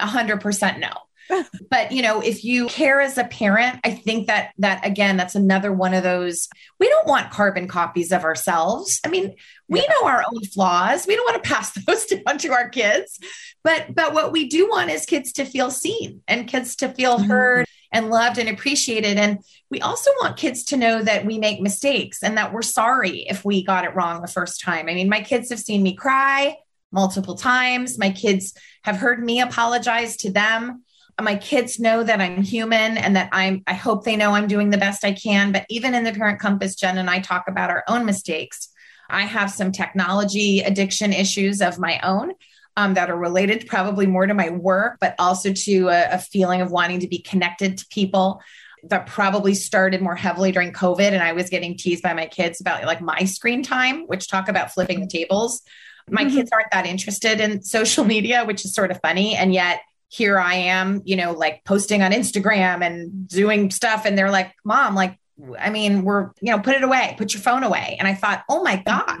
100% 0.00 0.78
no. 0.78 0.90
but 1.70 1.92
you 1.92 2.02
know 2.02 2.20
if 2.20 2.44
you 2.44 2.66
care 2.66 3.00
as 3.00 3.16
a 3.16 3.24
parent 3.24 3.80
i 3.84 3.90
think 3.90 4.26
that 4.26 4.50
that 4.58 4.84
again 4.86 5.16
that's 5.16 5.34
another 5.34 5.72
one 5.72 5.94
of 5.94 6.02
those 6.02 6.48
we 6.78 6.88
don't 6.88 7.06
want 7.06 7.30
carbon 7.30 7.66
copies 7.66 8.12
of 8.12 8.24
ourselves 8.24 9.00
i 9.04 9.08
mean 9.08 9.34
we 9.68 9.80
yeah. 9.80 9.86
know 9.88 10.06
our 10.06 10.22
own 10.32 10.44
flaws 10.44 11.06
we 11.06 11.16
don't 11.16 11.24
want 11.24 11.42
to 11.42 11.48
pass 11.48 11.72
those 11.86 12.04
down 12.06 12.38
to 12.38 12.52
our 12.52 12.68
kids 12.68 13.18
but 13.62 13.94
but 13.94 14.12
what 14.12 14.32
we 14.32 14.48
do 14.48 14.68
want 14.68 14.90
is 14.90 15.06
kids 15.06 15.32
to 15.32 15.44
feel 15.44 15.70
seen 15.70 16.20
and 16.28 16.48
kids 16.48 16.76
to 16.76 16.88
feel 16.88 17.18
mm-hmm. 17.18 17.64
And 17.94 18.10
loved 18.10 18.38
and 18.38 18.48
appreciated. 18.48 19.16
And 19.16 19.38
we 19.70 19.80
also 19.80 20.10
want 20.20 20.36
kids 20.36 20.64
to 20.64 20.76
know 20.76 21.00
that 21.00 21.24
we 21.24 21.38
make 21.38 21.60
mistakes 21.60 22.24
and 22.24 22.36
that 22.36 22.52
we're 22.52 22.62
sorry 22.62 23.20
if 23.20 23.44
we 23.44 23.64
got 23.64 23.84
it 23.84 23.94
wrong 23.94 24.20
the 24.20 24.26
first 24.26 24.60
time. 24.60 24.88
I 24.88 24.94
mean, 24.94 25.08
my 25.08 25.20
kids 25.20 25.48
have 25.50 25.60
seen 25.60 25.80
me 25.80 25.94
cry 25.94 26.56
multiple 26.90 27.36
times. 27.36 27.96
My 27.96 28.10
kids 28.10 28.52
have 28.82 28.96
heard 28.96 29.24
me 29.24 29.40
apologize 29.40 30.16
to 30.18 30.32
them. 30.32 30.82
My 31.22 31.36
kids 31.36 31.78
know 31.78 32.02
that 32.02 32.20
I'm 32.20 32.42
human 32.42 32.98
and 32.98 33.14
that 33.14 33.28
I'm, 33.30 33.62
I 33.68 33.74
hope 33.74 34.04
they 34.04 34.16
know 34.16 34.32
I'm 34.32 34.48
doing 34.48 34.70
the 34.70 34.76
best 34.76 35.04
I 35.04 35.12
can. 35.12 35.52
But 35.52 35.64
even 35.70 35.94
in 35.94 36.02
the 36.02 36.12
Parent 36.12 36.40
Compass, 36.40 36.74
Jenn 36.74 36.98
and 36.98 37.08
I 37.08 37.20
talk 37.20 37.44
about 37.46 37.70
our 37.70 37.84
own 37.86 38.04
mistakes. 38.04 38.70
I 39.08 39.22
have 39.22 39.52
some 39.52 39.70
technology 39.70 40.60
addiction 40.60 41.12
issues 41.12 41.62
of 41.62 41.78
my 41.78 42.00
own 42.00 42.32
um, 42.76 42.94
that 42.94 43.10
are 43.10 43.16
related 43.16 43.66
probably 43.66 44.06
more 44.06 44.26
to 44.26 44.34
my 44.34 44.50
work, 44.50 44.98
but 45.00 45.14
also 45.18 45.52
to 45.52 45.88
a, 45.88 46.14
a 46.14 46.18
feeling 46.18 46.60
of 46.60 46.70
wanting 46.70 47.00
to 47.00 47.08
be 47.08 47.18
connected 47.18 47.78
to 47.78 47.86
people 47.90 48.42
that 48.90 49.06
probably 49.06 49.54
started 49.54 50.02
more 50.02 50.16
heavily 50.16 50.52
during 50.52 50.72
COVID. 50.72 51.12
And 51.12 51.22
I 51.22 51.32
was 51.32 51.48
getting 51.48 51.76
teased 51.76 52.02
by 52.02 52.14
my 52.14 52.26
kids 52.26 52.60
about 52.60 52.84
like 52.84 53.00
my 53.00 53.24
screen 53.24 53.62
time, 53.62 54.06
which 54.06 54.28
talk 54.28 54.48
about 54.48 54.72
flipping 54.72 55.00
the 55.00 55.06
tables. 55.06 55.62
My 56.10 56.24
mm-hmm. 56.24 56.36
kids 56.36 56.50
aren't 56.52 56.70
that 56.72 56.86
interested 56.86 57.40
in 57.40 57.62
social 57.62 58.04
media, 58.14 58.44
which 58.44 58.64
is 58.64 58.74
sort 58.74 58.90
of 58.90 59.00
funny. 59.00 59.36
And 59.36 59.52
yet 59.54 59.80
here 60.08 60.38
I 60.38 60.54
am, 60.54 61.02
you 61.04 61.16
know, 61.16 61.32
like 61.32 61.64
posting 61.64 62.02
on 62.02 62.12
Instagram 62.12 62.84
and 62.84 63.26
doing 63.26 63.70
stuff. 63.70 64.04
And 64.04 64.16
they're 64.18 64.30
like, 64.30 64.52
Mom, 64.64 64.94
like, 64.94 65.18
I 65.58 65.70
mean, 65.70 66.04
we're, 66.04 66.30
you 66.40 66.52
know, 66.52 66.60
put 66.60 66.76
it 66.76 66.84
away, 66.84 67.14
put 67.18 67.34
your 67.34 67.42
phone 67.42 67.64
away. 67.64 67.96
And 67.98 68.06
I 68.06 68.14
thought, 68.14 68.44
oh 68.48 68.62
my 68.62 68.76
God, 68.76 69.20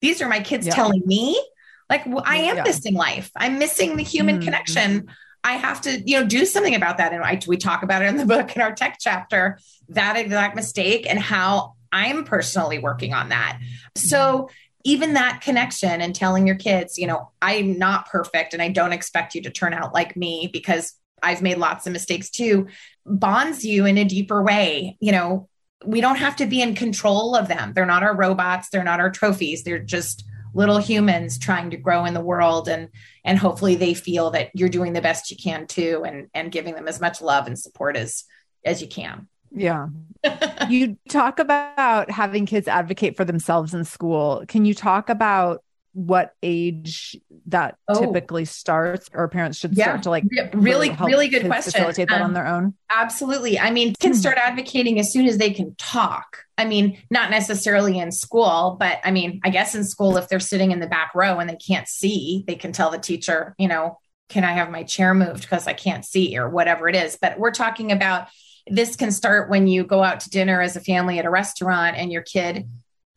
these 0.00 0.20
are 0.20 0.28
my 0.28 0.40
kids 0.40 0.66
yeah. 0.66 0.74
telling 0.74 1.02
me 1.06 1.40
like 1.88 2.06
I 2.24 2.38
am 2.38 2.56
yeah. 2.56 2.62
missing 2.62 2.94
life. 2.94 3.30
I'm 3.36 3.58
missing 3.58 3.96
the 3.96 4.02
human 4.02 4.36
mm-hmm. 4.36 4.44
connection. 4.44 5.08
I 5.44 5.52
have 5.52 5.80
to, 5.82 6.00
you 6.00 6.18
know, 6.18 6.26
do 6.26 6.44
something 6.44 6.74
about 6.74 6.98
that. 6.98 7.12
And 7.12 7.22
I, 7.22 7.40
we 7.46 7.56
talk 7.56 7.82
about 7.82 8.02
it 8.02 8.06
in 8.06 8.16
the 8.16 8.26
book 8.34 8.54
in 8.56 8.62
our 8.62 8.74
tech 8.74 8.98
chapter, 9.00 9.58
that 9.90 10.16
exact 10.16 10.56
mistake 10.56 11.06
and 11.08 11.18
how 11.18 11.74
I'm 11.92 12.24
personally 12.24 12.78
working 12.78 13.14
on 13.14 13.28
that. 13.28 13.60
So 13.94 14.18
mm-hmm. 14.18 14.54
even 14.84 15.14
that 15.14 15.40
connection 15.40 16.00
and 16.00 16.14
telling 16.14 16.46
your 16.46 16.56
kids, 16.56 16.98
you 16.98 17.06
know, 17.06 17.30
I'm 17.40 17.78
not 17.78 18.08
perfect 18.08 18.52
and 18.52 18.62
I 18.62 18.68
don't 18.68 18.92
expect 18.92 19.34
you 19.34 19.42
to 19.42 19.50
turn 19.50 19.72
out 19.72 19.94
like 19.94 20.16
me 20.16 20.50
because 20.52 20.94
I've 21.22 21.42
made 21.42 21.58
lots 21.58 21.86
of 21.86 21.92
mistakes 21.92 22.28
too, 22.28 22.66
bonds 23.04 23.64
you 23.64 23.86
in 23.86 23.98
a 23.98 24.04
deeper 24.04 24.42
way. 24.42 24.96
You 25.00 25.12
know, 25.12 25.48
we 25.84 26.00
don't 26.00 26.16
have 26.16 26.36
to 26.36 26.46
be 26.46 26.60
in 26.60 26.74
control 26.74 27.36
of 27.36 27.48
them. 27.48 27.72
They're 27.72 27.86
not 27.86 28.02
our 28.02 28.16
robots, 28.16 28.68
they're 28.70 28.84
not 28.84 29.00
our 29.00 29.10
trophies. 29.10 29.62
They're 29.62 29.78
just 29.78 30.24
little 30.54 30.78
humans 30.78 31.38
trying 31.38 31.70
to 31.70 31.76
grow 31.76 32.04
in 32.04 32.14
the 32.14 32.20
world 32.20 32.68
and 32.68 32.88
and 33.24 33.38
hopefully 33.38 33.74
they 33.74 33.94
feel 33.94 34.30
that 34.30 34.50
you're 34.54 34.68
doing 34.68 34.92
the 34.92 35.00
best 35.00 35.30
you 35.30 35.36
can 35.36 35.66
too 35.66 36.04
and 36.06 36.28
and 36.34 36.52
giving 36.52 36.74
them 36.74 36.88
as 36.88 37.00
much 37.00 37.20
love 37.20 37.46
and 37.46 37.58
support 37.58 37.96
as 37.96 38.24
as 38.64 38.80
you 38.82 38.88
can. 38.88 39.28
Yeah. 39.50 39.88
You 40.68 40.98
talk 41.08 41.38
about 41.38 42.10
having 42.10 42.46
kids 42.46 42.66
advocate 42.66 43.16
for 43.16 43.24
themselves 43.24 43.72
in 43.72 43.84
school. 43.84 44.44
Can 44.48 44.64
you 44.64 44.74
talk 44.74 45.08
about 45.08 45.62
what 45.96 46.34
age 46.42 47.16
that 47.46 47.78
oh. 47.88 47.98
typically 47.98 48.44
starts 48.44 49.08
or 49.14 49.28
parents 49.28 49.56
should 49.56 49.74
yeah. 49.74 49.84
start 49.84 50.02
to 50.02 50.10
like 50.10 50.24
really 50.52 50.90
really, 50.90 51.06
really 51.06 51.28
good 51.28 51.46
question 51.46 51.72
facilitate 51.72 52.06
that 52.10 52.20
um, 52.20 52.26
on 52.26 52.32
their 52.34 52.46
own 52.46 52.74
absolutely 52.94 53.58
i 53.58 53.70
mean 53.70 53.94
can 53.98 54.12
hmm. 54.12 54.18
start 54.18 54.36
advocating 54.36 54.98
as 54.98 55.10
soon 55.10 55.26
as 55.26 55.38
they 55.38 55.50
can 55.50 55.74
talk 55.76 56.44
i 56.58 56.66
mean 56.66 56.98
not 57.10 57.30
necessarily 57.30 57.98
in 57.98 58.12
school 58.12 58.76
but 58.78 58.98
i 59.04 59.10
mean 59.10 59.40
i 59.42 59.48
guess 59.48 59.74
in 59.74 59.84
school 59.84 60.18
if 60.18 60.28
they're 60.28 60.38
sitting 60.38 60.70
in 60.70 60.80
the 60.80 60.86
back 60.86 61.14
row 61.14 61.38
and 61.38 61.48
they 61.48 61.56
can't 61.56 61.88
see 61.88 62.44
they 62.46 62.56
can 62.56 62.72
tell 62.72 62.90
the 62.90 62.98
teacher 62.98 63.54
you 63.56 63.66
know 63.66 63.98
can 64.28 64.44
i 64.44 64.52
have 64.52 64.70
my 64.70 64.82
chair 64.82 65.14
moved 65.14 65.40
because 65.40 65.66
i 65.66 65.72
can't 65.72 66.04
see 66.04 66.36
or 66.36 66.50
whatever 66.50 66.90
it 66.90 66.94
is 66.94 67.16
but 67.22 67.38
we're 67.38 67.50
talking 67.50 67.90
about 67.90 68.28
this 68.66 68.96
can 68.96 69.10
start 69.12 69.48
when 69.48 69.66
you 69.66 69.82
go 69.82 70.02
out 70.02 70.20
to 70.20 70.28
dinner 70.28 70.60
as 70.60 70.76
a 70.76 70.80
family 70.80 71.18
at 71.18 71.24
a 71.24 71.30
restaurant 71.30 71.96
and 71.96 72.12
your 72.12 72.22
kid 72.22 72.68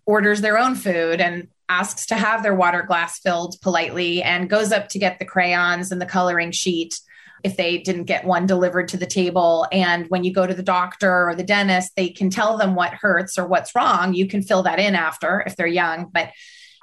orders 0.10 0.42
their 0.42 0.58
own 0.58 0.74
food 0.74 1.22
and 1.22 1.48
asks 1.70 2.08
to 2.08 2.16
have 2.16 2.42
their 2.42 2.56
water 2.56 2.82
glass 2.82 3.20
filled 3.20 3.56
politely 3.62 4.24
and 4.24 4.50
goes 4.50 4.72
up 4.72 4.90
to 4.90 4.98
get 4.98 5.20
the 5.20 5.26
crayons 5.26 5.92
and 5.92 6.02
the 6.02 6.06
coloring 6.06 6.52
sheet 6.52 7.00
if 7.44 7.56
they 7.56 7.78
didn't 7.78 8.06
get 8.06 8.26
one 8.26 8.48
delivered 8.48 8.88
to 8.88 8.98
the 8.98 9.06
table. 9.06 9.68
And 9.72 10.08
when 10.08 10.24
you 10.24 10.34
go 10.34 10.48
to 10.48 10.54
the 10.56 10.64
doctor 10.64 11.30
or 11.30 11.36
the 11.36 11.44
dentist, 11.44 11.96
they 11.96 12.10
can 12.10 12.32
tell 12.32 12.58
them 12.58 12.74
what 12.74 12.96
hurts 12.96 13.38
or 13.38 13.46
what's 13.46 13.76
wrong. 13.76 14.16
You 14.16 14.28
can 14.28 14.42
fill 14.42 14.64
that 14.64 14.80
in 14.80 14.96
after 14.96 15.44
if 15.46 15.56
they're 15.56 15.68
young. 15.68 16.10
But 16.12 16.32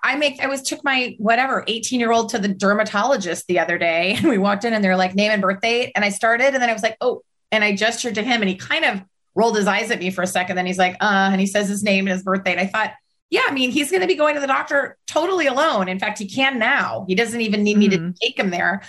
I 0.05 0.15
make, 0.15 0.41
I 0.41 0.47
was 0.47 0.63
took 0.63 0.85
my 0.85 1.17
whatever 1.19 1.65
18 1.67 1.99
year 1.99 2.13
old 2.13 2.29
to 2.29 2.39
the 2.39 2.47
dermatologist 2.47 3.49
the 3.49 3.59
other 3.59 3.77
day 3.77 4.15
and 4.17 4.29
we 4.29 4.39
walked 4.39 4.65
in 4.65 4.73
and 4.73 4.85
they're 4.85 4.97
like 4.97 5.17
name 5.17 5.33
and 5.33 5.43
birth 5.43 5.61
date. 5.61 5.91
And 5.97 6.05
I 6.05 6.11
started 6.11 6.55
and 6.55 6.63
then 6.63 6.71
I 6.71 6.75
was 6.75 6.85
like, 6.85 6.97
oh, 7.01 7.23
and 7.51 7.65
I 7.65 7.75
gestured 7.75 8.15
to 8.15 8.23
him 8.23 8.41
and 8.41 8.49
he 8.49 8.55
kind 8.55 8.85
of 8.85 9.03
rolled 9.35 9.57
his 9.57 9.67
eyes 9.67 9.91
at 9.91 9.99
me 9.99 10.13
for 10.13 10.23
a 10.23 10.29
second. 10.29 10.55
Then 10.55 10.67
he's 10.67 10.79
like, 10.79 10.95
uh, 11.01 11.31
and 11.33 11.41
he 11.41 11.49
says 11.49 11.69
his 11.69 11.83
name 11.83 12.07
and 12.07 12.13
his 12.13 12.23
birth 12.23 12.45
date. 12.45 12.59
I 12.59 12.67
thought, 12.67 12.93
yeah, 13.31 13.43
I 13.47 13.53
mean, 13.53 13.71
he's 13.71 13.91
going 13.91 14.03
to 14.03 14.07
be 14.07 14.15
going 14.15 14.35
to 14.35 14.41
the 14.41 14.47
doctor 14.47 14.97
totally 15.07 15.47
alone. 15.47 15.89
In 15.89 15.99
fact, 15.99 16.19
he 16.19 16.29
can 16.29 16.59
now. 16.59 17.05
He 17.09 17.15
doesn't 17.15 17.41
even 17.41 17.63
need 17.63 17.73
mm-hmm. 17.73 17.81
me 17.81 17.89
to 17.89 17.99
mm-hmm. 17.99 18.11
take 18.21 18.39
him 18.39 18.51
there. 18.51 18.83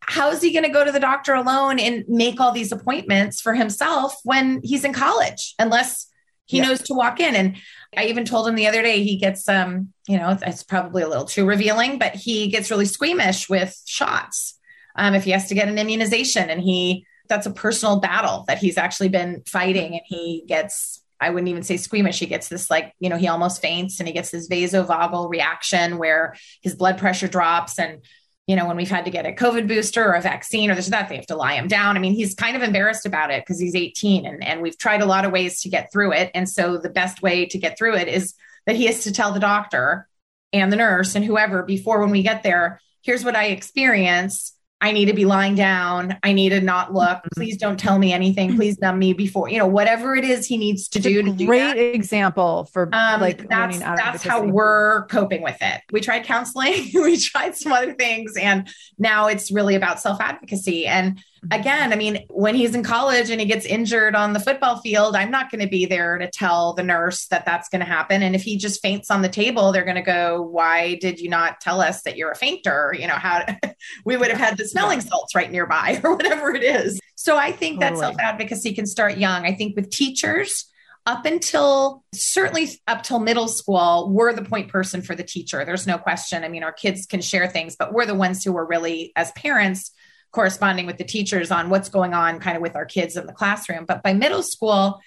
How 0.00 0.30
is 0.30 0.42
he 0.42 0.52
going 0.52 0.64
to 0.64 0.70
go 0.70 0.84
to 0.84 0.92
the 0.92 1.00
doctor 1.00 1.32
alone 1.34 1.78
and 1.78 2.04
make 2.08 2.40
all 2.40 2.52
these 2.52 2.72
appointments 2.72 3.40
for 3.40 3.54
himself 3.54 4.14
when 4.24 4.60
he's 4.62 4.84
in 4.84 4.92
college, 4.92 5.54
unless 5.58 6.06
he 6.46 6.58
yeah. 6.58 6.64
knows 6.64 6.82
to 6.82 6.94
walk 6.94 7.20
in? 7.20 7.34
And 7.34 7.56
I 7.96 8.06
even 8.06 8.24
told 8.24 8.46
him 8.46 8.54
the 8.54 8.66
other 8.66 8.82
day 8.82 9.02
he 9.02 9.16
gets 9.16 9.48
um, 9.48 9.92
you 10.08 10.18
know, 10.18 10.36
it's 10.42 10.62
probably 10.62 11.02
a 11.02 11.08
little 11.08 11.24
too 11.24 11.46
revealing, 11.46 11.98
but 11.98 12.14
he 12.14 12.48
gets 12.48 12.70
really 12.70 12.84
squeamish 12.84 13.48
with 13.48 13.80
shots. 13.86 14.58
Um, 14.96 15.14
if 15.14 15.24
he 15.24 15.30
has 15.30 15.48
to 15.48 15.54
get 15.54 15.68
an 15.68 15.78
immunization 15.78 16.50
and 16.50 16.60
he 16.60 17.06
that's 17.28 17.46
a 17.46 17.50
personal 17.50 18.00
battle 18.00 18.44
that 18.48 18.58
he's 18.58 18.76
actually 18.76 19.08
been 19.08 19.42
fighting 19.46 19.92
and 19.92 20.02
he 20.04 20.44
gets 20.46 21.02
I 21.20 21.30
wouldn't 21.30 21.48
even 21.48 21.62
say 21.62 21.76
squeamish. 21.76 22.18
He 22.18 22.26
gets 22.26 22.48
this 22.48 22.70
like, 22.70 22.92
you 22.98 23.08
know, 23.08 23.16
he 23.16 23.28
almost 23.28 23.62
faints 23.62 23.98
and 23.98 24.06
he 24.06 24.14
gets 24.14 24.30
this 24.30 24.48
vasovagal 24.48 25.30
reaction 25.30 25.98
where 25.98 26.34
his 26.62 26.74
blood 26.74 26.98
pressure 26.98 27.28
drops. 27.28 27.78
And, 27.78 28.02
you 28.46 28.56
know, 28.56 28.66
when 28.66 28.76
we've 28.76 28.90
had 28.90 29.04
to 29.06 29.10
get 29.10 29.26
a 29.26 29.32
COVID 29.32 29.68
booster 29.68 30.04
or 30.04 30.14
a 30.14 30.20
vaccine 30.20 30.70
or 30.70 30.74
this 30.74 30.88
or 30.88 30.90
that, 30.90 31.08
they 31.08 31.16
have 31.16 31.26
to 31.26 31.36
lie 31.36 31.54
him 31.54 31.68
down. 31.68 31.96
I 31.96 32.00
mean, 32.00 32.14
he's 32.14 32.34
kind 32.34 32.56
of 32.56 32.62
embarrassed 32.62 33.06
about 33.06 33.30
it 33.30 33.42
because 33.42 33.60
he's 33.60 33.74
18 33.74 34.26
and, 34.26 34.44
and 34.44 34.60
we've 34.60 34.78
tried 34.78 35.02
a 35.02 35.06
lot 35.06 35.24
of 35.24 35.32
ways 35.32 35.60
to 35.62 35.68
get 35.68 35.90
through 35.92 36.12
it. 36.12 36.30
And 36.34 36.48
so 36.48 36.76
the 36.76 36.90
best 36.90 37.22
way 37.22 37.46
to 37.46 37.58
get 37.58 37.78
through 37.78 37.96
it 37.96 38.08
is 38.08 38.34
that 38.66 38.76
he 38.76 38.86
has 38.86 39.04
to 39.04 39.12
tell 39.12 39.32
the 39.32 39.40
doctor 39.40 40.08
and 40.52 40.72
the 40.72 40.76
nurse 40.76 41.14
and 41.14 41.24
whoever 41.24 41.62
before 41.62 42.00
when 42.00 42.10
we 42.10 42.22
get 42.22 42.42
there, 42.42 42.80
here's 43.02 43.24
what 43.24 43.36
I 43.36 43.46
experience 43.46 44.54
I 44.84 44.92
need 44.92 45.06
to 45.06 45.14
be 45.14 45.24
lying 45.24 45.54
down. 45.54 46.18
I 46.22 46.34
need 46.34 46.50
to 46.50 46.60
not 46.60 46.92
look. 46.92 47.16
Mm-hmm. 47.16 47.40
Please 47.40 47.56
don't 47.56 47.80
tell 47.80 47.98
me 47.98 48.12
anything. 48.12 48.54
Please 48.54 48.78
numb 48.80 48.98
me 48.98 49.14
before, 49.14 49.48
you 49.48 49.56
know, 49.56 49.66
whatever 49.66 50.14
it 50.14 50.26
is 50.26 50.46
he 50.46 50.58
needs 50.58 50.88
to 50.88 51.00
do. 51.00 51.22
To 51.22 51.46
great 51.46 51.72
do 51.72 51.80
example 51.80 52.68
for 52.70 52.90
um, 52.92 53.22
like 53.22 53.48
that's 53.48 53.78
that's 53.78 54.22
how 54.22 54.44
we're 54.44 55.06
coping 55.06 55.40
with 55.40 55.56
it. 55.62 55.80
We 55.90 56.02
tried 56.02 56.24
counseling, 56.24 56.90
we 56.94 57.16
tried 57.16 57.56
some 57.56 57.72
other 57.72 57.94
things, 57.94 58.36
and 58.36 58.68
now 58.98 59.28
it's 59.28 59.50
really 59.50 59.74
about 59.74 60.00
self 60.00 60.20
advocacy. 60.20 60.86
And 60.86 61.18
again, 61.50 61.92
I 61.92 61.96
mean, 61.96 62.24
when 62.28 62.54
he's 62.54 62.74
in 62.74 62.82
college 62.82 63.30
and 63.30 63.40
he 63.40 63.46
gets 63.46 63.66
injured 63.66 64.14
on 64.14 64.32
the 64.32 64.40
football 64.40 64.78
field, 64.78 65.16
I'm 65.16 65.30
not 65.30 65.50
going 65.50 65.60
to 65.60 65.68
be 65.68 65.86
there 65.86 66.18
to 66.18 66.30
tell 66.30 66.74
the 66.74 66.82
nurse 66.82 67.26
that 67.28 67.44
that's 67.44 67.68
going 67.68 67.80
to 67.80 67.86
happen. 67.86 68.22
And 68.22 68.34
if 68.34 68.42
he 68.42 68.56
just 68.56 68.82
faints 68.82 69.10
on 69.10 69.22
the 69.22 69.28
table, 69.28 69.72
they're 69.72 69.84
going 69.84 69.94
to 69.96 70.02
go, 70.02 70.42
"Why 70.42 70.96
did 70.96 71.20
you 71.20 71.28
not 71.28 71.60
tell 71.60 71.80
us 71.80 72.02
that 72.02 72.16
you're 72.16 72.30
a 72.30 72.36
fainter?" 72.36 72.94
You 72.98 73.06
know, 73.06 73.14
how 73.14 73.44
we 74.04 74.16
would 74.16 74.30
have 74.30 74.40
had 74.40 74.56
the 74.56 74.66
smelling 74.66 75.00
salts 75.00 75.34
right 75.34 75.50
nearby 75.50 76.00
or 76.04 76.14
whatever 76.16 76.54
it 76.54 76.62
is. 76.62 77.00
So 77.14 77.36
I 77.36 77.52
think 77.52 77.80
totally. 77.80 78.00
that 78.00 78.06
self 78.06 78.16
advocacy 78.20 78.74
can 78.74 78.86
start 78.86 79.18
young. 79.18 79.46
I 79.46 79.54
think 79.54 79.76
with 79.76 79.90
teachers, 79.90 80.70
up 81.06 81.26
until 81.26 82.02
certainly 82.14 82.68
up 82.86 83.02
till 83.02 83.18
middle 83.18 83.48
school, 83.48 84.10
we're 84.10 84.32
the 84.32 84.44
point 84.44 84.68
person 84.68 85.02
for 85.02 85.14
the 85.14 85.22
teacher. 85.22 85.64
There's 85.64 85.86
no 85.86 85.98
question. 85.98 86.44
I 86.44 86.48
mean, 86.48 86.64
our 86.64 86.72
kids 86.72 87.06
can 87.06 87.20
share 87.20 87.46
things, 87.46 87.76
but 87.76 87.92
we're 87.92 88.06
the 88.06 88.14
ones 88.14 88.42
who 88.42 88.56
are 88.56 88.66
really, 88.66 89.12
as 89.14 89.30
parents, 89.32 89.92
corresponding 90.34 90.84
with 90.84 90.98
the 90.98 91.04
teachers 91.04 91.52
on 91.52 91.70
what's 91.70 91.88
going 91.88 92.12
on 92.12 92.40
kind 92.40 92.56
of 92.56 92.62
with 92.62 92.74
our 92.74 92.84
kids 92.84 93.16
in 93.16 93.26
the 93.26 93.32
classroom. 93.32 93.84
But 93.86 94.02
by 94.02 94.14
middle 94.14 94.42
school, 94.42 95.00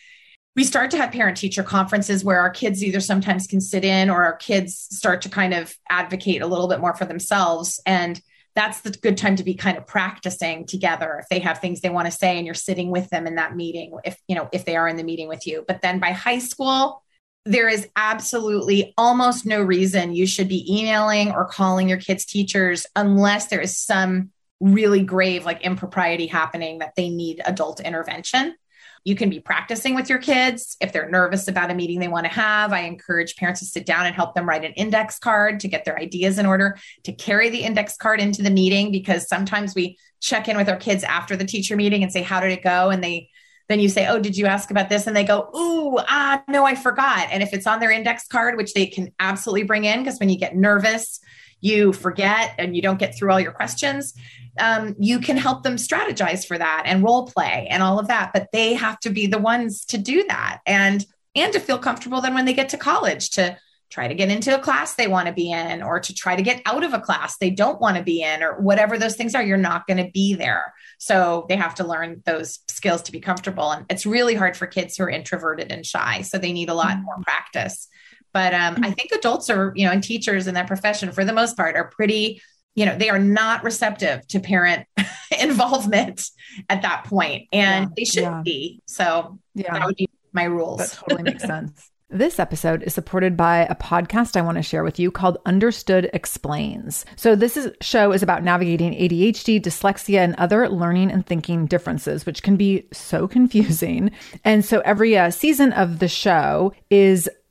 we 0.56 0.64
start 0.64 0.90
to 0.92 0.98
have 0.98 1.12
parent 1.12 1.38
teacher 1.38 1.64
conferences 1.64 2.24
where 2.24 2.40
our 2.40 2.50
kids 2.50 2.82
either 2.84 3.02
sometimes 3.02 3.46
can 3.46 3.60
sit 3.60 3.84
in 3.84 4.10
or 4.10 4.24
our 4.24 4.38
kids 4.38 4.88
start 4.90 5.22
to 5.24 5.30
kind 5.30 5.54
of 5.54 5.76
advocate 5.90 6.42
a 6.42 6.48
little 6.48 6.70
bit 6.70 6.80
more 6.80 6.96
for 6.96 7.06
themselves. 7.06 7.80
And 7.86 8.20
that's 8.56 8.82
the 8.82 8.90
good 8.90 9.18
time 9.18 9.36
to 9.36 9.44
be 9.44 9.54
kind 9.54 9.78
of 9.78 9.86
practicing 9.86 10.66
together 10.66 11.20
if 11.22 11.28
they 11.30 11.40
have 11.40 11.60
things 11.60 11.82
they 11.82 11.90
want 11.90 12.08
to 12.08 12.12
say 12.12 12.38
and 12.38 12.46
you're 12.46 12.56
sitting 12.56 12.90
with 12.90 13.08
them 13.10 13.28
in 13.28 13.36
that 13.36 13.56
meeting 13.56 13.96
if 14.04 14.18
you 14.28 14.36
know 14.36 14.50
if 14.52 14.66
they 14.66 14.76
are 14.76 14.88
in 14.88 14.96
the 14.96 15.04
meeting 15.04 15.28
with 15.28 15.46
you 15.46 15.64
but 15.68 15.80
then 15.84 16.00
by 16.00 16.12
high 16.12 16.40
school 16.40 17.04
there 17.46 17.70
is 17.70 17.88
absolutely 17.96 18.96
almost 18.98 19.46
no 19.46 19.62
reason 19.62 20.16
you 20.16 20.26
should 20.26 20.48
be 20.48 20.66
emailing 20.68 21.32
or 21.32 21.46
calling 21.46 21.88
your 21.88 22.00
kids 22.00 22.26
teachers 22.26 22.88
unless 22.96 23.46
there 23.46 23.62
is 23.62 23.78
some 23.78 24.32
really 24.60 25.04
grave 25.04 25.46
like 25.46 25.62
impropriety 25.62 26.28
happening 26.28 26.80
that 26.80 26.96
they 26.96 27.10
need 27.10 27.42
adult 27.46 27.80
intervention. 27.80 28.56
You 29.04 29.16
can 29.16 29.30
be 29.30 29.40
practicing 29.40 29.96
with 29.96 30.10
your 30.10 30.18
kids. 30.18 30.76
If 30.82 30.92
they're 30.92 31.10
nervous 31.10 31.48
about 31.48 31.72
a 31.72 31.76
meeting 31.76 32.00
they 32.00 32.10
want 32.10 32.26
to 32.26 32.32
have, 32.32 32.74
I 32.74 32.82
encourage 32.82 33.38
parents 33.38 33.62
to 33.62 33.66
sit 33.66 33.86
down 33.86 34.06
and 34.06 34.14
help 34.14 34.36
them 34.36 34.50
write 34.50 34.66
an 34.66 34.74
index 34.74 35.18
card 35.18 35.62
to 35.62 35.70
get 35.70 35.86
their 35.86 35.98
ideas 35.98 36.40
in 36.40 36.46
order, 36.46 36.78
to 37.04 37.14
carry 37.14 37.50
the 37.50 37.64
index 37.64 37.96
card 37.96 38.20
into 38.20 38.42
the 38.42 38.50
meeting, 38.50 38.92
because 38.92 39.28
sometimes 39.28 39.76
we 39.76 39.98
check 40.20 40.50
in 40.50 40.58
with 40.58 40.68
our 40.68 40.76
kids 40.76 41.04
after 41.06 41.38
the 41.38 41.46
teacher 41.46 41.78
meeting 41.78 42.04
and 42.04 42.12
say, 42.12 42.22
How 42.22 42.42
did 42.42 42.52
it 42.52 42.64
go? 42.64 42.90
And 42.90 43.04
they 43.04 43.30
then 43.70 43.80
you 43.80 43.90
say, 43.90 44.08
Oh, 44.08 44.20
did 44.20 44.38
you 44.38 44.46
ask 44.46 44.72
about 44.72 44.90
this? 44.90 45.08
And 45.08 45.16
they 45.16 45.24
go, 45.24 45.50
Ooh, 45.56 46.00
ah, 46.00 46.44
no, 46.48 46.66
I 46.66 46.76
forgot. 46.76 47.28
And 47.32 47.44
if 47.44 47.54
it's 47.54 47.68
on 47.68 47.80
their 47.80 47.92
index 47.92 48.28
card, 48.28 48.58
which 48.58 48.74
they 48.74 48.88
can 48.88 49.14
absolutely 49.20 49.64
bring 49.64 49.86
in, 49.86 50.04
because 50.04 50.20
when 50.20 50.30
you 50.30 50.38
get 50.38 50.56
nervous, 50.56 51.20
you 51.62 51.94
forget 51.94 52.54
and 52.58 52.76
you 52.76 52.82
don't 52.82 53.00
get 53.00 53.16
through 53.16 53.32
all 53.32 53.40
your 53.40 53.52
questions, 53.52 54.14
um, 54.60 54.96
you 55.00 55.20
can 55.20 55.38
help 55.38 55.64
them 55.64 55.76
strategize 55.76 56.46
for 56.46 56.58
that 56.58 56.84
and 56.86 57.04
role 57.04 57.28
play 57.28 57.68
and 57.70 57.84
all 57.84 58.00
of 58.00 58.08
that. 58.08 58.32
But 58.34 58.50
they 58.52 58.74
have 58.74 59.00
to 59.02 59.10
be 59.10 59.28
the 59.28 59.38
ones 59.38 59.86
to 59.86 59.98
do 59.98 60.26
that 60.28 60.60
and 60.66 61.06
and 61.36 61.54
to 61.54 61.60
feel 61.60 61.78
comfortable 61.78 62.20
then 62.20 62.34
when 62.34 62.46
they 62.46 62.54
get 62.54 62.70
to 62.70 62.78
college 62.78 63.32
to 63.32 63.58
try 63.90 64.08
to 64.08 64.16
get 64.16 64.30
into 64.30 64.54
a 64.54 64.60
class 64.60 64.96
they 64.96 65.08
want 65.08 65.28
to 65.28 65.34
be 65.34 65.52
in 65.52 65.82
or 65.82 66.00
to 66.00 66.14
try 66.14 66.36
to 66.36 66.42
get 66.42 66.62
out 66.66 66.84
of 66.84 66.94
a 66.94 67.00
class 67.00 67.38
they 67.38 67.50
don't 67.50 67.80
want 67.80 67.96
to 67.96 68.04
be 68.04 68.22
in 68.22 68.44
or 68.44 68.60
whatever 68.60 68.98
those 68.98 69.16
things 69.16 69.34
are 69.34 69.44
you're 69.44 69.58
not 69.58 69.88
going 69.88 70.04
to 70.04 70.12
be 70.12 70.34
there 70.34 70.74
so 70.98 71.46
they 71.48 71.56
have 71.56 71.76
to 71.76 71.86
learn 71.86 72.22
those 72.26 72.60
skills 72.68 73.02
to 73.04 73.12
be 73.12 73.20
comfortable 73.20 73.72
and 73.72 73.86
it's 73.90 74.06
really 74.06 74.36
hard 74.36 74.58
for 74.58 74.68
kids 74.68 74.98
who 74.98 75.04
are 75.04 75.10
introverted 75.10 75.72
and 75.72 75.86
shy 75.86 76.22
so 76.22 76.38
they 76.38 76.52
need 76.52 76.70
a 76.70 76.74
lot 76.74 76.90
mm-hmm. 76.96 77.04
more 77.04 77.18
practice 77.22 77.88
but 78.34 78.54
um, 78.54 78.78
I 78.84 78.92
think 78.92 79.12
adults 79.12 79.50
are, 79.50 79.74
you 79.76 79.86
know, 79.86 79.92
and 79.92 80.04
teachers 80.04 80.48
in 80.48 80.54
that 80.56 80.68
profession 80.68 81.12
for 81.12 81.26
the 81.26 81.34
most 81.34 81.58
part 81.58 81.76
are 81.76 81.86
pretty, 81.90 82.42
you 82.76 82.86
know, 82.86 82.98
they 82.98 83.10
are 83.10 83.20
not 83.20 83.64
receptive 83.64 84.28
to 84.28 84.40
parent 84.40 84.86
involvement 85.42 86.24
at 86.70 86.82
that 86.82 87.06
point, 87.06 87.48
and 87.52 87.86
yeah, 87.86 87.94
they 87.96 88.06
should 88.06 88.24
yeah. 88.24 88.42
be. 88.44 88.82
So 88.86 89.40
yeah, 89.56 89.74
that 89.74 89.86
would 89.86 89.96
be 89.96 90.10
my 90.34 90.44
rules. 90.44 90.80
That 90.80 91.00
totally 91.00 91.24
makes 91.24 91.44
sense. 91.44 91.92
This 92.10 92.40
episode 92.40 92.84
is 92.84 92.94
supported 92.94 93.36
by 93.36 93.66
a 93.66 93.76
podcast 93.76 94.38
I 94.38 94.42
want 94.42 94.56
to 94.56 94.64
share 94.64 94.82
with 94.82 94.98
you 94.98 95.12
called 95.12 95.40
Understood 95.46 96.10
Explains. 96.14 97.06
So 97.18 97.36
this 97.36 97.58
is, 97.58 97.70
show 97.82 98.14
is 98.14 98.24
about 98.24 98.44
navigating 98.44 98.94
ADHD, 98.94 99.62
dyslexia, 99.62 100.20
and 100.20 100.34
other 100.36 100.70
learning 100.70 101.12
and 101.12 101.26
thinking 101.26 101.66
differences, 101.66 102.26
which 102.26 102.44
can 102.44 102.56
be 102.56 102.88
so 102.94 103.28
confusing. 103.28 104.12
And 104.46 104.64
so 104.64 104.80
every 104.86 105.18
uh, 105.18 105.32
season 105.32 105.74
of 105.74 106.00
the 106.00 106.08
show 106.08 106.72
is 106.90 107.30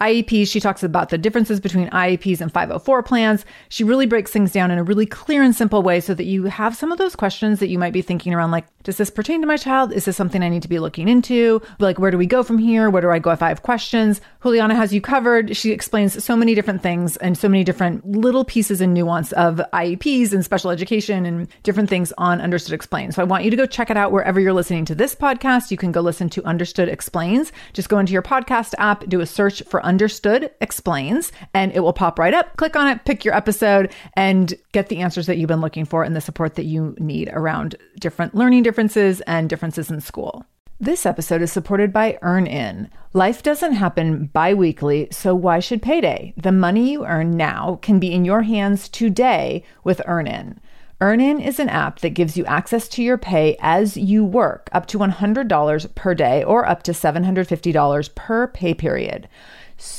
IEPs. 0.00 0.48
She 0.48 0.60
talks 0.60 0.82
about 0.82 1.08
the 1.08 1.18
differences 1.18 1.60
between 1.60 1.90
IEPs 1.90 2.40
and 2.40 2.52
504 2.52 3.02
plans. 3.02 3.44
She 3.68 3.84
really 3.84 4.06
breaks 4.06 4.30
things 4.30 4.52
down 4.52 4.70
in 4.70 4.78
a 4.78 4.84
really 4.84 5.06
clear 5.06 5.42
and 5.42 5.54
simple 5.54 5.82
way 5.82 6.00
so 6.00 6.14
that 6.14 6.24
you 6.24 6.44
have 6.44 6.76
some 6.76 6.92
of 6.92 6.98
those 6.98 7.16
questions 7.16 7.58
that 7.60 7.68
you 7.68 7.78
might 7.78 7.92
be 7.92 8.02
thinking 8.02 8.32
around 8.32 8.50
like, 8.50 8.66
does 8.88 8.96
this 8.96 9.10
pertain 9.10 9.42
to 9.42 9.46
my 9.46 9.58
child? 9.58 9.92
Is 9.92 10.06
this 10.06 10.16
something 10.16 10.42
I 10.42 10.48
need 10.48 10.62
to 10.62 10.68
be 10.68 10.78
looking 10.78 11.08
into? 11.08 11.60
Like, 11.78 11.98
where 11.98 12.10
do 12.10 12.16
we 12.16 12.24
go 12.24 12.42
from 12.42 12.56
here? 12.56 12.88
Where 12.88 13.02
do 13.02 13.10
I 13.10 13.18
go 13.18 13.30
if 13.32 13.42
I 13.42 13.48
have 13.48 13.62
questions? 13.62 14.22
Juliana 14.42 14.74
has 14.74 14.94
you 14.94 15.02
covered. 15.02 15.54
She 15.54 15.72
explains 15.72 16.24
so 16.24 16.34
many 16.34 16.54
different 16.54 16.82
things 16.82 17.18
and 17.18 17.36
so 17.36 17.50
many 17.50 17.64
different 17.64 18.10
little 18.10 18.46
pieces 18.46 18.80
and 18.80 18.94
nuance 18.94 19.32
of 19.32 19.60
IEPs 19.74 20.32
and 20.32 20.42
special 20.42 20.70
education 20.70 21.26
and 21.26 21.48
different 21.64 21.90
things 21.90 22.14
on 22.16 22.40
Understood 22.40 22.72
Explains. 22.72 23.16
So 23.16 23.20
I 23.20 23.26
want 23.26 23.44
you 23.44 23.50
to 23.50 23.58
go 23.58 23.66
check 23.66 23.90
it 23.90 23.98
out 23.98 24.10
wherever 24.10 24.40
you're 24.40 24.54
listening 24.54 24.86
to 24.86 24.94
this 24.94 25.14
podcast. 25.14 25.70
You 25.70 25.76
can 25.76 25.92
go 25.92 26.00
listen 26.00 26.30
to 26.30 26.44
Understood 26.46 26.88
Explains. 26.88 27.52
Just 27.74 27.90
go 27.90 27.98
into 27.98 28.14
your 28.14 28.22
podcast 28.22 28.72
app, 28.78 29.06
do 29.06 29.20
a 29.20 29.26
search 29.26 29.62
for 29.64 29.84
Understood 29.84 30.50
Explains, 30.62 31.30
and 31.52 31.72
it 31.72 31.80
will 31.80 31.92
pop 31.92 32.18
right 32.18 32.32
up. 32.32 32.56
Click 32.56 32.74
on 32.74 32.88
it, 32.88 33.04
pick 33.04 33.22
your 33.22 33.34
episode, 33.34 33.92
and 34.14 34.54
get 34.78 34.88
the 34.88 34.98
answers 34.98 35.26
that 35.26 35.38
you've 35.38 35.48
been 35.48 35.60
looking 35.60 35.84
for 35.84 36.04
and 36.04 36.14
the 36.14 36.20
support 36.20 36.54
that 36.54 36.64
you 36.64 36.94
need 37.00 37.28
around 37.32 37.74
different 37.98 38.32
learning 38.32 38.62
differences 38.62 39.20
and 39.22 39.50
differences 39.50 39.90
in 39.90 40.00
school. 40.00 40.46
This 40.78 41.04
episode 41.04 41.42
is 41.42 41.50
supported 41.50 41.92
by 41.92 42.16
EarnIn. 42.22 42.88
Life 43.12 43.42
doesn't 43.42 43.72
happen 43.72 44.26
bi 44.26 44.54
weekly, 44.54 45.08
so 45.10 45.34
why 45.34 45.58
should 45.58 45.82
payday? 45.82 46.32
The 46.36 46.52
money 46.52 46.92
you 46.92 47.04
earn 47.04 47.36
now 47.36 47.80
can 47.82 47.98
be 47.98 48.12
in 48.12 48.24
your 48.24 48.42
hands 48.42 48.88
today 48.88 49.64
with 49.82 50.00
EarnIn. 50.06 50.58
EarnIn 51.00 51.44
is 51.44 51.58
an 51.58 51.68
app 51.68 51.98
that 51.98 52.10
gives 52.10 52.36
you 52.36 52.44
access 52.44 52.86
to 52.90 53.02
your 53.02 53.18
pay 53.18 53.56
as 53.60 53.96
you 53.96 54.24
work, 54.24 54.68
up 54.70 54.86
to 54.86 54.98
$100 54.98 55.94
per 55.96 56.14
day 56.14 56.44
or 56.44 56.68
up 56.68 56.84
to 56.84 56.92
$750 56.92 58.14
per 58.14 58.46
pay 58.46 58.74
period. 58.74 59.28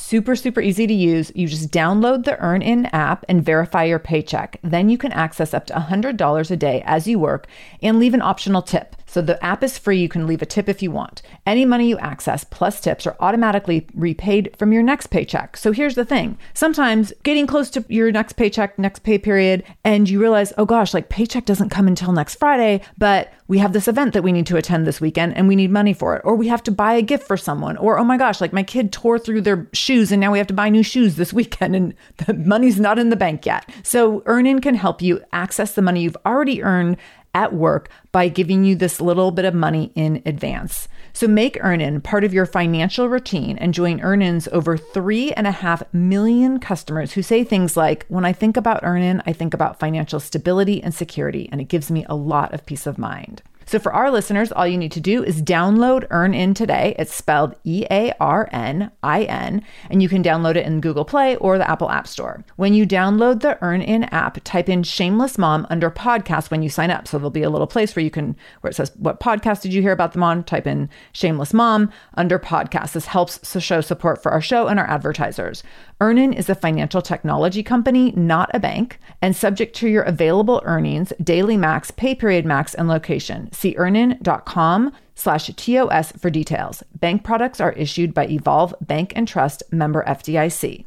Super, 0.10 0.36
super 0.36 0.60
easy 0.60 0.88
to 0.88 0.94
use. 0.94 1.32
You 1.36 1.48
just 1.48 1.70
download 1.70 2.24
the 2.24 2.32
EarnIn 2.32 2.90
app 2.92 3.24
and 3.30 3.46
verify 3.46 3.84
your 3.84 4.00
paycheck. 4.00 4.60
Then 4.64 4.90
you 4.90 4.98
can 4.98 5.12
access 5.12 5.54
up 5.54 5.68
to 5.68 5.76
$100 5.76 6.50
a 6.50 6.56
day 6.56 6.82
as 6.84 7.08
you 7.08 7.20
work 7.20 7.46
and 7.84 8.00
leave 8.00 8.16
an 8.16 8.22
optional 8.24 8.64
tip. 8.64 8.96
So 9.06 9.22
the 9.24 9.44
app 9.44 9.64
is 9.64 9.78
free. 9.78 10.00
You 10.00 10.10
can 10.10 10.28
leave 10.28 10.42
a 10.42 10.46
tip 10.46 10.70
if 10.70 10.84
you 10.84 10.92
want. 10.92 11.24
Any 11.46 11.66
money 11.66 11.90
you 11.90 11.98
access 11.98 12.44
plus 12.44 12.80
tips 12.80 13.08
are 13.08 13.18
automatically 13.20 13.88
repaid 13.96 14.56
from 14.58 14.72
your 14.72 14.84
next 14.84 15.08
paycheck. 15.08 15.58
So 15.58 15.72
here's 15.72 15.96
the 15.96 16.06
thing. 16.06 16.38
Sometimes 16.54 17.12
getting 17.24 17.48
close 17.48 17.72
to 17.72 17.84
your 17.88 18.12
next 18.12 18.34
paycheck, 18.34 18.78
next 18.78 19.00
pay 19.00 19.18
period, 19.18 19.64
and 19.84 20.08
you 20.08 20.20
realize, 20.20 20.54
oh 20.60 20.66
gosh, 20.66 20.94
like 20.94 21.10
paycheck 21.10 21.46
doesn't 21.46 21.70
come 21.70 21.88
until 21.88 22.12
next 22.12 22.36
Friday, 22.36 22.82
but 23.00 23.34
we 23.48 23.58
have 23.58 23.74
this 23.74 23.88
event 23.88 24.14
that 24.14 24.22
we 24.22 24.32
need 24.32 24.46
to 24.46 24.58
attend 24.58 24.86
this 24.86 25.02
weekend 25.02 25.36
and 25.36 25.48
we 25.48 25.56
need 25.56 25.72
money 25.72 25.92
for 25.92 26.16
it. 26.16 26.22
Or 26.24 26.36
we 26.36 26.48
have 26.50 26.62
to 26.64 26.72
buy 26.72 26.94
a 26.94 27.02
gift 27.02 27.28
for 27.28 27.36
someone. 27.36 27.78
Or, 27.78 27.98
oh 27.98 28.04
my 28.04 28.16
gosh, 28.16 28.40
like 28.40 28.54
my 28.54 28.62
kid 28.62 28.92
tore 28.92 29.18
through 29.18 29.42
their 29.42 29.68
shoes 30.00 30.12
and 30.12 30.22
now 30.22 30.32
we 30.32 30.38
have 30.38 30.48
to 30.48 30.54
buy 30.54 30.70
new 30.70 30.84
shoes 30.84 31.16
this 31.16 31.34
weekend 31.34 31.76
and 31.76 31.94
the 32.26 32.34
money's 32.34 32.80
not 32.80 33.00
in 33.00 33.10
the 33.10 33.16
bank 33.16 33.46
yet. 33.46 33.70
So 33.84 34.22
EarnIn 34.22 34.62
can 34.62 34.76
help 34.76 35.02
you 35.02 35.22
access 35.34 35.74
the 35.74 35.82
money 35.82 36.02
you've 36.02 36.18
already 36.26 36.64
earned 36.64 36.98
at 37.34 37.54
work 37.54 37.90
by 38.12 38.28
giving 38.28 38.64
you 38.64 38.76
this 38.76 39.02
little 39.02 39.32
bit 39.32 39.46
of 39.46 39.54
money 39.54 39.92
in 39.96 40.22
advance. 40.26 40.88
So 41.12 41.28
make 41.28 41.62
EarnIn 41.62 42.02
part 42.02 42.24
of 42.24 42.34
your 42.34 42.46
financial 42.46 43.10
routine 43.10 43.58
and 43.58 43.74
join 43.74 44.00
EarnIn's 44.00 44.48
over 44.48 44.78
three 44.78 45.34
and 45.34 45.46
a 45.46 45.52
half 45.52 45.84
million 45.94 46.60
customers 46.60 47.14
who 47.14 47.22
say 47.22 47.44
things 47.44 47.76
like, 47.76 48.06
when 48.08 48.26
I 48.26 48.32
think 48.32 48.56
about 48.56 48.84
EarnIn, 48.84 49.22
I 49.28 49.34
think 49.34 49.54
about 49.54 49.80
financial 49.80 50.20
stability 50.20 50.82
and 50.82 50.94
security, 50.94 51.50
and 51.52 51.60
it 51.60 51.68
gives 51.68 51.92
me 51.92 52.06
a 52.08 52.16
lot 52.16 52.54
of 52.54 52.66
peace 52.66 52.88
of 52.88 52.98
mind. 52.98 53.44
So 53.70 53.78
for 53.78 53.94
our 53.94 54.10
listeners, 54.10 54.52
all 54.52 54.66
you 54.66 54.80
need 54.80 54.94
to 54.94 55.00
do 55.00 55.24
is 55.24 55.44
download 55.44 56.08
EarnIn 56.08 56.56
today. 56.56 56.96
It's 56.98 57.14
spelled 57.14 57.54
E 57.64 57.86
A 57.92 58.12
R 58.20 58.50
N 58.52 58.90
I 59.04 59.26
N, 59.26 59.64
and 59.92 60.02
you 60.02 60.10
can 60.10 60.24
download 60.24 60.56
it 60.56 60.66
in 60.66 60.82
Google 60.82 61.06
Play 61.06 61.36
or 61.36 61.60
the 61.60 61.70
Apple 61.70 61.92
App 61.92 62.08
Store. 62.08 62.44
When 62.56 62.74
you 62.74 62.88
download 62.88 63.42
the 63.42 63.60
EarnIn 63.62 64.12
app, 64.12 64.44
type 64.44 64.70
in 64.70 64.82
Shameless 64.82 65.38
Mom 65.38 65.68
under 65.70 65.92
podcast 65.92 66.50
when 66.50 66.64
you 66.64 66.70
sign 66.70 66.90
up. 66.90 67.08
So 67.08 67.20
there'll 67.20 67.30
be 67.30 67.44
a 67.44 67.50
little 67.52 67.68
place 67.68 67.96
where 67.96 68.04
you 68.04 68.10
can, 68.10 68.36
where 68.62 68.72
it 68.72 68.74
says, 68.74 68.92
What 68.96 69.20
podcast 69.20 69.62
did 69.62 69.72
you 69.72 69.84
hear 69.84 69.92
about 69.92 70.14
them 70.14 70.24
on? 70.24 70.46
Type 70.46 70.66
in 70.66 70.90
Shameless 71.14 71.54
Mom 71.54 71.92
under 72.16 72.40
podcast. 72.40 72.94
This 72.94 73.06
helps 73.06 73.38
to 73.38 73.62
show 73.62 73.82
support 73.82 74.24
for 74.24 74.32
our 74.32 74.42
show 74.42 74.66
and 74.66 74.80
our 74.80 74.90
advertisers. 74.90 75.62
EarnIn 76.02 76.36
is 76.36 76.50
a 76.50 76.56
financial 76.56 77.04
technology 77.04 77.62
company, 77.62 78.14
not 78.14 78.50
a 78.52 78.60
bank, 78.60 79.00
and 79.22 79.36
subject 79.36 79.76
to 79.76 79.88
your 79.88 80.04
available 80.04 80.60
earnings, 80.66 81.14
daily 81.22 81.56
max, 81.56 81.92
pay 81.92 82.16
period 82.16 82.48
max, 82.48 82.74
and 82.74 82.88
location. 82.88 83.52
See 83.60 83.76
earnin.com 83.76 84.94
slash 85.16 85.48
TOS 85.48 86.14
for 86.14 86.30
details. 86.30 86.82
Bank 86.98 87.26
products 87.26 87.60
are 87.60 87.74
issued 87.74 88.14
by 88.14 88.26
Evolve 88.28 88.74
Bank 88.80 89.12
and 89.18 89.28
Trust 89.28 89.64
member 89.70 90.02
FDIC. 90.06 90.86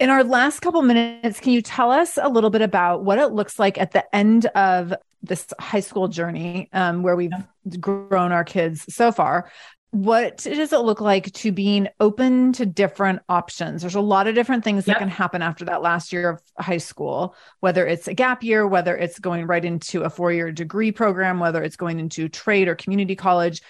In 0.00 0.10
our 0.10 0.24
last 0.24 0.58
couple 0.58 0.82
minutes, 0.82 1.38
can 1.38 1.52
you 1.52 1.62
tell 1.62 1.92
us 1.92 2.18
a 2.20 2.28
little 2.28 2.50
bit 2.50 2.60
about 2.60 3.04
what 3.04 3.20
it 3.20 3.28
looks 3.28 3.56
like 3.60 3.78
at 3.78 3.92
the 3.92 4.04
end 4.12 4.46
of 4.46 4.92
this 5.22 5.46
high 5.60 5.78
school 5.78 6.08
journey 6.08 6.68
um, 6.72 7.04
where 7.04 7.14
we've 7.14 7.30
grown 7.78 8.32
our 8.32 8.42
kids 8.42 8.84
so 8.92 9.12
far 9.12 9.48
what 9.92 10.38
does 10.38 10.72
it 10.72 10.80
look 10.80 11.02
like 11.02 11.30
to 11.32 11.52
being 11.52 11.86
open 12.00 12.50
to 12.50 12.64
different 12.64 13.20
options 13.28 13.82
there's 13.82 13.94
a 13.94 14.00
lot 14.00 14.26
of 14.26 14.34
different 14.34 14.64
things 14.64 14.86
yep. 14.86 14.96
that 14.96 14.98
can 14.98 15.08
happen 15.08 15.42
after 15.42 15.66
that 15.66 15.82
last 15.82 16.14
year 16.14 16.30
of 16.30 16.42
high 16.58 16.78
school 16.78 17.36
whether 17.60 17.86
it's 17.86 18.08
a 18.08 18.14
gap 18.14 18.42
year 18.42 18.66
whether 18.66 18.96
it's 18.96 19.18
going 19.18 19.46
right 19.46 19.66
into 19.66 20.02
a 20.02 20.08
four-year 20.08 20.50
degree 20.50 20.90
program 20.90 21.38
whether 21.38 21.62
it's 21.62 21.76
going 21.76 22.00
into 22.00 22.26
trade 22.26 22.68
or 22.68 22.74
community 22.74 23.14
college 23.14 23.60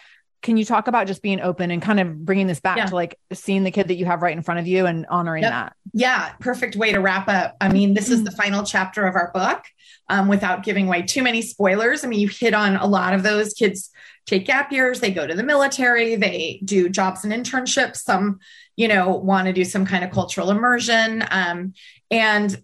can 0.42 0.56
you 0.56 0.64
talk 0.64 0.86
about 0.86 1.08
just 1.08 1.22
being 1.22 1.40
open 1.40 1.72
and 1.72 1.82
kind 1.82 1.98
of 1.98 2.24
bringing 2.24 2.46
this 2.46 2.60
back 2.60 2.76
yeah. 2.76 2.86
to 2.86 2.94
like 2.94 3.18
seeing 3.32 3.64
the 3.64 3.70
kid 3.72 3.88
that 3.88 3.94
you 3.94 4.04
have 4.04 4.22
right 4.22 4.36
in 4.36 4.42
front 4.42 4.60
of 4.60 4.66
you 4.66 4.86
and 4.86 5.04
honoring 5.06 5.42
yep. 5.42 5.50
that 5.50 5.72
yeah 5.92 6.34
perfect 6.38 6.76
way 6.76 6.92
to 6.92 7.00
wrap 7.00 7.26
up 7.26 7.56
i 7.60 7.68
mean 7.68 7.94
this 7.94 8.08
is 8.08 8.18
mm-hmm. 8.18 8.26
the 8.26 8.30
final 8.32 8.62
chapter 8.62 9.06
of 9.06 9.16
our 9.16 9.32
book 9.34 9.64
um, 10.08 10.28
without 10.28 10.62
giving 10.62 10.86
away 10.86 11.02
too 11.02 11.22
many 11.22 11.42
spoilers 11.42 12.04
i 12.04 12.06
mean 12.06 12.20
you 12.20 12.28
hit 12.28 12.54
on 12.54 12.76
a 12.76 12.86
lot 12.86 13.12
of 13.12 13.24
those 13.24 13.54
kids 13.54 13.90
take 14.26 14.46
gap 14.46 14.72
years, 14.72 15.00
they 15.00 15.10
go 15.10 15.26
to 15.26 15.34
the 15.34 15.42
military, 15.42 16.16
they 16.16 16.60
do 16.64 16.88
jobs 16.88 17.24
and 17.24 17.32
internships. 17.32 17.96
Some, 17.96 18.38
you 18.76 18.88
know, 18.88 19.10
want 19.10 19.46
to 19.46 19.52
do 19.52 19.64
some 19.64 19.84
kind 19.84 20.04
of 20.04 20.10
cultural 20.10 20.50
immersion. 20.50 21.24
Um, 21.30 21.74
and, 22.10 22.62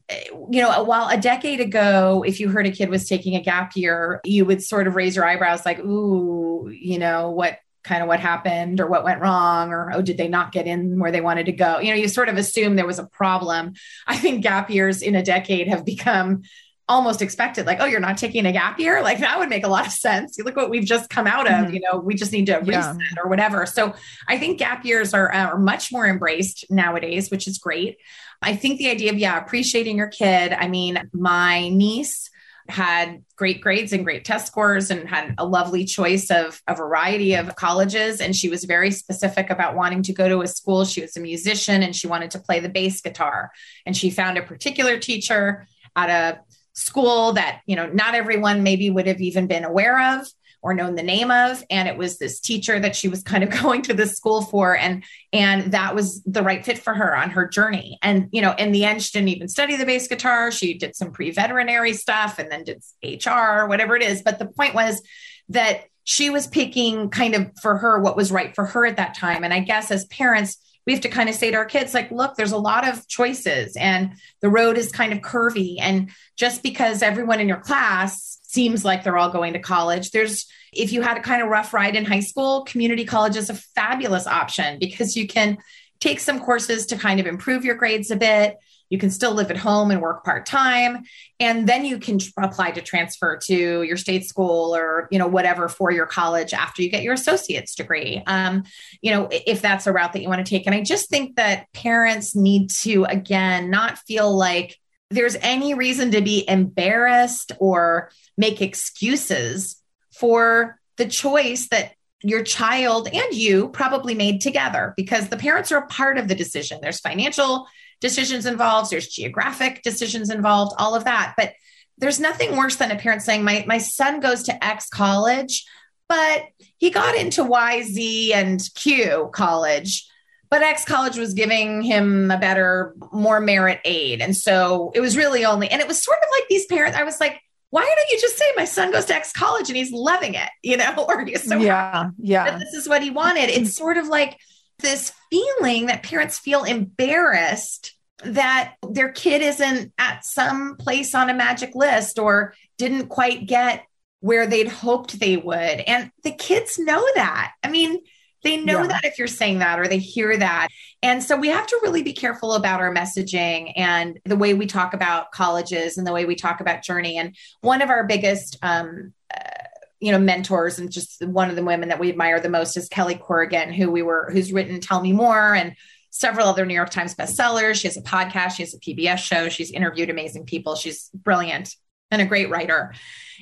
you 0.50 0.62
know, 0.62 0.82
while 0.84 1.08
a 1.08 1.16
decade 1.16 1.60
ago, 1.60 2.24
if 2.26 2.38
you 2.40 2.48
heard 2.48 2.66
a 2.66 2.70
kid 2.70 2.90
was 2.90 3.08
taking 3.08 3.34
a 3.34 3.42
gap 3.42 3.76
year, 3.76 4.20
you 4.24 4.44
would 4.44 4.62
sort 4.62 4.86
of 4.86 4.94
raise 4.94 5.16
your 5.16 5.24
eyebrows 5.24 5.64
like, 5.64 5.78
ooh, 5.80 6.68
you 6.70 6.98
know, 6.98 7.30
what 7.30 7.58
kind 7.84 8.02
of 8.02 8.08
what 8.08 8.20
happened 8.20 8.80
or 8.80 8.86
what 8.86 9.04
went 9.04 9.20
wrong 9.20 9.70
or 9.70 9.90
oh 9.94 10.02
did 10.02 10.18
they 10.18 10.28
not 10.28 10.52
get 10.52 10.66
in 10.66 10.98
where 10.98 11.10
they 11.10 11.20
wanted 11.20 11.46
to 11.46 11.52
go 11.52 11.78
you 11.78 11.90
know 11.90 11.96
you 11.96 12.08
sort 12.08 12.28
of 12.28 12.36
assume 12.36 12.76
there 12.76 12.86
was 12.86 12.98
a 12.98 13.06
problem 13.06 13.72
i 14.06 14.16
think 14.16 14.42
gap 14.42 14.68
years 14.68 15.00
in 15.00 15.14
a 15.14 15.22
decade 15.22 15.68
have 15.68 15.84
become 15.86 16.42
almost 16.88 17.20
expected 17.20 17.66
like 17.66 17.78
oh 17.80 17.84
you're 17.84 18.00
not 18.00 18.16
taking 18.16 18.46
a 18.46 18.52
gap 18.52 18.78
year 18.78 19.02
like 19.02 19.18
that 19.18 19.38
would 19.38 19.48
make 19.48 19.64
a 19.64 19.68
lot 19.68 19.86
of 19.86 19.92
sense 19.92 20.36
you 20.38 20.44
look 20.44 20.56
what 20.56 20.70
we've 20.70 20.84
just 20.84 21.10
come 21.10 21.26
out 21.26 21.46
of 21.46 21.52
mm-hmm. 21.52 21.74
you 21.74 21.80
know 21.80 21.98
we 21.98 22.14
just 22.14 22.32
need 22.32 22.46
to 22.46 22.56
reset 22.56 22.96
yeah. 22.96 23.22
or 23.22 23.28
whatever 23.28 23.66
so 23.66 23.94
i 24.28 24.38
think 24.38 24.58
gap 24.58 24.84
years 24.84 25.12
are, 25.12 25.32
are 25.32 25.58
much 25.58 25.92
more 25.92 26.06
embraced 26.06 26.64
nowadays 26.70 27.30
which 27.30 27.46
is 27.46 27.58
great 27.58 27.98
i 28.42 28.56
think 28.56 28.78
the 28.78 28.88
idea 28.88 29.12
of 29.12 29.18
yeah 29.18 29.38
appreciating 29.38 29.98
your 29.98 30.08
kid 30.08 30.52
i 30.52 30.66
mean 30.66 31.08
my 31.12 31.68
niece 31.68 32.30
had 32.68 33.24
great 33.36 33.62
grades 33.62 33.92
and 33.92 34.04
great 34.04 34.24
test 34.24 34.46
scores 34.46 34.90
and 34.90 35.08
had 35.08 35.34
a 35.38 35.46
lovely 35.46 35.84
choice 35.84 36.30
of 36.30 36.60
a 36.68 36.74
variety 36.74 37.34
of 37.34 37.56
colleges. 37.56 38.20
And 38.20 38.36
she 38.36 38.50
was 38.50 38.64
very 38.64 38.90
specific 38.90 39.48
about 39.48 39.74
wanting 39.74 40.02
to 40.02 40.12
go 40.12 40.28
to 40.28 40.42
a 40.42 40.46
school. 40.46 40.84
She 40.84 41.00
was 41.00 41.16
a 41.16 41.20
musician 41.20 41.82
and 41.82 41.96
she 41.96 42.06
wanted 42.06 42.30
to 42.32 42.38
play 42.38 42.60
the 42.60 42.68
bass 42.68 43.00
guitar. 43.00 43.52
And 43.86 43.96
she 43.96 44.10
found 44.10 44.36
a 44.36 44.42
particular 44.42 44.98
teacher 44.98 45.66
at 45.96 46.10
a 46.10 46.40
school 46.78 47.32
that 47.32 47.60
you 47.66 47.76
know 47.76 47.86
not 47.86 48.14
everyone 48.14 48.62
maybe 48.62 48.88
would 48.90 49.06
have 49.06 49.20
even 49.20 49.46
been 49.46 49.64
aware 49.64 50.18
of 50.18 50.26
or 50.60 50.74
known 50.74 50.96
the 50.96 51.02
name 51.02 51.30
of. 51.30 51.62
And 51.70 51.86
it 51.86 51.96
was 51.96 52.18
this 52.18 52.40
teacher 52.40 52.80
that 52.80 52.96
she 52.96 53.08
was 53.08 53.22
kind 53.22 53.44
of 53.44 53.50
going 53.62 53.82
to 53.82 53.94
this 53.94 54.14
school 54.14 54.42
for 54.42 54.76
and 54.76 55.04
and 55.32 55.72
that 55.72 55.94
was 55.94 56.22
the 56.24 56.42
right 56.42 56.64
fit 56.64 56.78
for 56.78 56.94
her 56.94 57.16
on 57.16 57.30
her 57.30 57.46
journey. 57.46 57.98
And 58.02 58.28
you 58.32 58.42
know 58.42 58.54
in 58.58 58.72
the 58.72 58.84
end 58.84 59.02
she 59.02 59.12
didn't 59.12 59.28
even 59.28 59.48
study 59.48 59.76
the 59.76 59.86
bass 59.86 60.08
guitar. 60.08 60.50
She 60.50 60.74
did 60.74 60.96
some 60.96 61.10
pre-veterinary 61.10 61.94
stuff 61.94 62.38
and 62.38 62.50
then 62.50 62.64
did 62.64 62.82
hr 63.02 63.66
whatever 63.66 63.96
it 63.96 64.02
is. 64.02 64.22
But 64.22 64.38
the 64.38 64.46
point 64.46 64.74
was 64.74 65.02
that 65.50 65.84
she 66.04 66.30
was 66.30 66.46
picking 66.46 67.10
kind 67.10 67.34
of 67.34 67.50
for 67.60 67.76
her 67.78 68.00
what 68.00 68.16
was 68.16 68.32
right 68.32 68.54
for 68.54 68.64
her 68.64 68.86
at 68.86 68.96
that 68.96 69.16
time. 69.16 69.44
And 69.44 69.52
i 69.52 69.60
guess 69.60 69.90
as 69.90 70.06
parents 70.06 70.58
we 70.88 70.94
have 70.94 71.02
to 71.02 71.08
kind 71.08 71.28
of 71.28 71.36
say 71.36 71.50
to 71.50 71.56
our 71.56 71.64
kids 71.64 71.94
like 71.94 72.10
look 72.10 72.34
there's 72.34 72.52
a 72.52 72.58
lot 72.58 72.88
of 72.88 73.06
choices 73.06 73.76
and 73.76 74.14
the 74.40 74.48
road 74.48 74.76
is 74.76 74.90
kind 74.90 75.12
of 75.12 75.20
curvy 75.20 75.76
and 75.78 76.10
just 76.34 76.62
because 76.62 77.02
everyone 77.02 77.38
in 77.38 77.46
your 77.46 77.60
class 77.60 78.40
seems 78.42 78.84
like 78.84 79.04
they're 79.04 79.18
all 79.18 79.30
going 79.30 79.52
to 79.52 79.58
college 79.58 80.10
there's 80.10 80.50
if 80.72 80.92
you 80.92 81.02
had 81.02 81.18
a 81.18 81.22
kind 81.22 81.42
of 81.42 81.48
rough 81.48 81.74
ride 81.74 81.94
in 81.94 82.04
high 82.04 82.20
school 82.20 82.64
community 82.64 83.04
college 83.04 83.36
is 83.36 83.50
a 83.50 83.54
fabulous 83.54 84.26
option 84.26 84.78
because 84.78 85.14
you 85.14 85.28
can 85.28 85.58
take 86.00 86.20
some 86.20 86.40
courses 86.40 86.86
to 86.86 86.96
kind 86.96 87.20
of 87.20 87.26
improve 87.26 87.64
your 87.64 87.74
grades 87.74 88.10
a 88.10 88.16
bit. 88.16 88.56
You 88.90 88.98
can 88.98 89.10
still 89.10 89.32
live 89.32 89.50
at 89.50 89.56
home 89.56 89.90
and 89.90 90.00
work 90.00 90.24
part 90.24 90.46
time, 90.46 91.04
and 91.38 91.68
then 91.68 91.84
you 91.84 91.98
can 91.98 92.18
tr- 92.18 92.30
apply 92.38 92.72
to 92.72 92.80
transfer 92.80 93.36
to 93.44 93.82
your 93.82 93.96
state 93.96 94.24
school 94.24 94.74
or 94.74 95.08
you 95.10 95.18
know 95.18 95.26
whatever 95.26 95.68
for 95.68 95.90
your 95.90 96.06
college 96.06 96.52
after 96.52 96.82
you 96.82 96.90
get 96.90 97.02
your 97.02 97.14
associate's 97.14 97.74
degree. 97.74 98.22
Um, 98.26 98.64
you 99.02 99.10
know 99.10 99.28
if 99.30 99.60
that's 99.60 99.86
a 99.86 99.92
route 99.92 100.12
that 100.12 100.22
you 100.22 100.28
want 100.28 100.44
to 100.44 100.48
take. 100.48 100.66
And 100.66 100.74
I 100.74 100.82
just 100.82 101.08
think 101.08 101.36
that 101.36 101.72
parents 101.72 102.34
need 102.34 102.70
to 102.82 103.04
again 103.04 103.70
not 103.70 103.98
feel 103.98 104.34
like 104.36 104.76
there's 105.10 105.36
any 105.36 105.74
reason 105.74 106.10
to 106.10 106.20
be 106.20 106.44
embarrassed 106.48 107.52
or 107.58 108.10
make 108.36 108.60
excuses 108.60 109.82
for 110.12 110.78
the 110.96 111.06
choice 111.06 111.68
that 111.68 111.92
your 112.22 112.42
child 112.42 113.08
and 113.12 113.32
you 113.32 113.68
probably 113.68 114.14
made 114.14 114.40
together 114.40 114.92
because 114.96 115.28
the 115.28 115.36
parents 115.36 115.70
are 115.70 115.78
a 115.78 115.86
part 115.86 116.18
of 116.18 116.28
the 116.28 116.34
decision. 116.34 116.80
There's 116.82 117.00
financial 117.00 117.66
decisions 118.00 118.46
involved, 118.46 118.90
there's 118.90 119.08
geographic 119.08 119.82
decisions 119.82 120.30
involved, 120.30 120.74
all 120.78 120.94
of 120.94 121.04
that. 121.04 121.34
But 121.36 121.54
there's 121.98 122.20
nothing 122.20 122.56
worse 122.56 122.76
than 122.76 122.90
a 122.90 122.96
parent 122.96 123.22
saying, 123.22 123.44
My, 123.44 123.64
my 123.66 123.78
son 123.78 124.20
goes 124.20 124.44
to 124.44 124.64
X 124.64 124.88
college, 124.88 125.64
but 126.08 126.44
he 126.78 126.90
got 126.90 127.16
into 127.16 127.44
Y, 127.44 127.82
Z, 127.82 128.32
and 128.32 128.62
Q 128.74 129.30
college. 129.32 130.08
But 130.50 130.62
X 130.62 130.84
college 130.84 131.18
was 131.18 131.34
giving 131.34 131.82
him 131.82 132.30
a 132.30 132.38
better, 132.38 132.94
more 133.12 133.40
merit 133.40 133.80
aid. 133.84 134.22
And 134.22 134.34
so 134.34 134.92
it 134.94 135.00
was 135.00 135.16
really 135.16 135.44
only, 135.44 135.68
and 135.68 135.82
it 135.82 135.88
was 135.88 136.02
sort 136.02 136.18
of 136.18 136.28
like 136.32 136.48
these 136.48 136.64
parents, 136.66 136.96
I 136.96 137.04
was 137.04 137.20
like, 137.20 137.40
why 137.70 137.82
don't 137.82 138.10
you 138.10 138.18
just 138.18 138.38
say 138.38 138.46
my 138.56 138.64
son 138.64 138.90
goes 138.90 139.04
to 139.06 139.14
X 139.14 139.30
college 139.32 139.68
and 139.68 139.76
he's 139.76 139.92
loving 139.92 140.34
it, 140.34 140.48
you 140.62 140.78
know, 140.78 141.04
or 141.08 141.24
he's 141.24 141.44
so 141.44 141.58
yeah, 141.58 142.10
yeah. 142.18 142.58
this 142.58 142.72
is 142.72 142.88
what 142.88 143.02
he 143.02 143.10
wanted. 143.10 143.50
It's 143.50 143.74
sort 143.74 143.98
of 143.98 144.08
like 144.08 144.38
this 144.78 145.12
feeling 145.30 145.86
that 145.86 146.02
parents 146.02 146.38
feel 146.38 146.64
embarrassed 146.64 147.94
that 148.24 148.74
their 148.88 149.12
kid 149.12 149.42
isn't 149.42 149.92
at 149.98 150.24
some 150.24 150.76
place 150.76 151.14
on 151.14 151.30
a 151.30 151.34
magic 151.34 151.74
list 151.74 152.18
or 152.18 152.54
didn't 152.76 153.08
quite 153.08 153.46
get 153.46 153.84
where 154.20 154.46
they'd 154.46 154.68
hoped 154.68 155.20
they 155.20 155.36
would. 155.36 155.56
And 155.56 156.10
the 156.24 156.32
kids 156.32 156.78
know 156.78 157.04
that. 157.14 157.52
I 157.62 157.68
mean, 157.68 157.98
they 158.42 158.56
know 158.56 158.82
yeah. 158.82 158.88
that 158.88 159.04
if 159.04 159.18
you're 159.18 159.26
saying 159.26 159.58
that 159.60 159.78
or 159.78 159.88
they 159.88 159.98
hear 159.98 160.36
that. 160.36 160.68
And 161.02 161.22
so 161.22 161.36
we 161.36 161.48
have 161.48 161.66
to 161.68 161.80
really 161.82 162.02
be 162.02 162.12
careful 162.12 162.54
about 162.54 162.80
our 162.80 162.92
messaging 162.92 163.72
and 163.76 164.18
the 164.24 164.36
way 164.36 164.54
we 164.54 164.66
talk 164.66 164.94
about 164.94 165.32
colleges 165.32 165.98
and 165.98 166.06
the 166.06 166.12
way 166.12 166.24
we 166.24 166.34
talk 166.34 166.60
about 166.60 166.82
journey. 166.82 167.18
And 167.18 167.36
one 167.60 167.82
of 167.82 167.90
our 167.90 168.04
biggest, 168.04 168.56
um, 168.62 169.12
uh, 169.32 169.57
you 170.00 170.12
know, 170.12 170.18
mentors 170.18 170.78
and 170.78 170.90
just 170.90 171.24
one 171.26 171.50
of 171.50 171.56
the 171.56 171.64
women 171.64 171.88
that 171.88 171.98
we 171.98 172.08
admire 172.08 172.40
the 172.40 172.48
most 172.48 172.76
is 172.76 172.88
Kelly 172.88 173.16
Corrigan, 173.16 173.72
who 173.72 173.90
we 173.90 174.02
were, 174.02 174.30
who's 174.32 174.52
written 174.52 174.80
Tell 174.80 175.00
Me 175.00 175.12
More 175.12 175.54
and 175.54 175.74
several 176.10 176.48
other 176.48 176.64
New 176.64 176.74
York 176.74 176.90
Times 176.90 177.14
bestsellers. 177.14 177.74
She 177.74 177.88
has 177.88 177.96
a 177.96 178.02
podcast, 178.02 178.52
she 178.52 178.62
has 178.62 178.74
a 178.74 178.78
PBS 178.78 179.18
show, 179.18 179.48
she's 179.48 179.70
interviewed 179.70 180.10
amazing 180.10 180.44
people. 180.44 180.76
She's 180.76 181.10
brilliant 181.14 181.74
and 182.10 182.22
a 182.22 182.26
great 182.26 182.48
writer. 182.48 182.94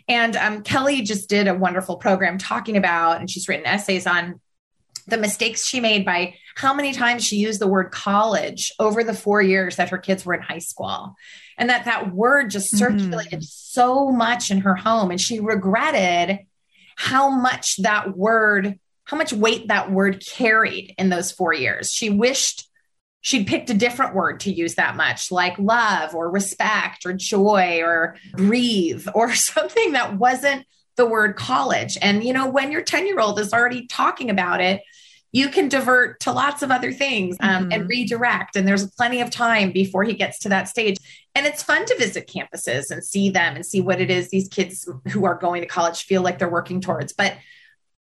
And 0.08 0.36
um, 0.36 0.62
Kelly 0.62 1.02
just 1.02 1.28
did 1.28 1.48
a 1.48 1.54
wonderful 1.54 1.96
program 1.96 2.38
talking 2.38 2.76
about, 2.76 3.20
and 3.20 3.30
she's 3.30 3.48
written 3.48 3.66
essays 3.66 4.06
on 4.06 4.40
the 5.06 5.16
mistakes 5.16 5.64
she 5.64 5.80
made 5.80 6.04
by 6.04 6.34
how 6.56 6.74
many 6.74 6.92
times 6.92 7.24
she 7.24 7.36
used 7.36 7.60
the 7.60 7.66
word 7.66 7.92
college 7.92 8.72
over 8.78 9.04
the 9.04 9.14
four 9.14 9.40
years 9.40 9.76
that 9.76 9.90
her 9.90 9.98
kids 9.98 10.24
were 10.24 10.34
in 10.34 10.42
high 10.42 10.58
school 10.58 11.14
and 11.58 11.70
that 11.70 11.84
that 11.84 12.12
word 12.12 12.50
just 12.50 12.76
circulated 12.76 13.40
mm-hmm. 13.40 13.40
so 13.40 14.10
much 14.10 14.50
in 14.50 14.60
her 14.60 14.74
home 14.74 15.10
and 15.10 15.20
she 15.20 15.40
regretted 15.40 16.40
how 16.96 17.30
much 17.30 17.76
that 17.78 18.16
word 18.16 18.78
how 19.04 19.16
much 19.16 19.32
weight 19.32 19.68
that 19.68 19.90
word 19.90 20.24
carried 20.26 20.94
in 20.98 21.08
those 21.08 21.30
four 21.30 21.52
years 21.52 21.92
she 21.92 22.10
wished 22.10 22.68
she'd 23.20 23.46
picked 23.46 23.70
a 23.70 23.74
different 23.74 24.14
word 24.14 24.40
to 24.40 24.52
use 24.52 24.76
that 24.76 24.94
much 24.96 25.32
like 25.32 25.58
love 25.58 26.14
or 26.14 26.30
respect 26.30 27.04
or 27.04 27.12
joy 27.12 27.80
or 27.82 28.16
breathe 28.34 29.06
or 29.14 29.34
something 29.34 29.92
that 29.92 30.16
wasn't 30.16 30.64
the 30.96 31.06
word 31.06 31.36
college. 31.36 31.96
And, 32.00 32.24
you 32.24 32.32
know, 32.32 32.48
when 32.48 32.72
your 32.72 32.82
10 32.82 33.06
year 33.06 33.20
old 33.20 33.38
is 33.38 33.52
already 33.52 33.86
talking 33.86 34.30
about 34.30 34.60
it, 34.60 34.82
you 35.32 35.48
can 35.48 35.68
divert 35.68 36.20
to 36.20 36.32
lots 36.32 36.62
of 36.62 36.70
other 36.70 36.92
things 36.92 37.36
um, 37.40 37.64
mm-hmm. 37.64 37.72
and 37.72 37.88
redirect. 37.88 38.56
And 38.56 38.66
there's 38.66 38.90
plenty 38.92 39.20
of 39.20 39.30
time 39.30 39.70
before 39.70 40.02
he 40.04 40.14
gets 40.14 40.38
to 40.40 40.48
that 40.48 40.68
stage. 40.68 40.96
And 41.36 41.44
it's 41.44 41.62
fun 41.62 41.84
to 41.84 41.94
visit 41.98 42.26
campuses 42.26 42.90
and 42.90 43.04
see 43.04 43.28
them 43.28 43.56
and 43.56 43.66
see 43.66 43.82
what 43.82 44.00
it 44.00 44.10
is 44.10 44.30
these 44.30 44.48
kids 44.48 44.88
who 45.08 45.26
are 45.26 45.34
going 45.34 45.60
to 45.60 45.68
college 45.68 46.04
feel 46.04 46.22
like 46.22 46.38
they're 46.38 46.48
working 46.48 46.80
towards. 46.80 47.12
But 47.12 47.34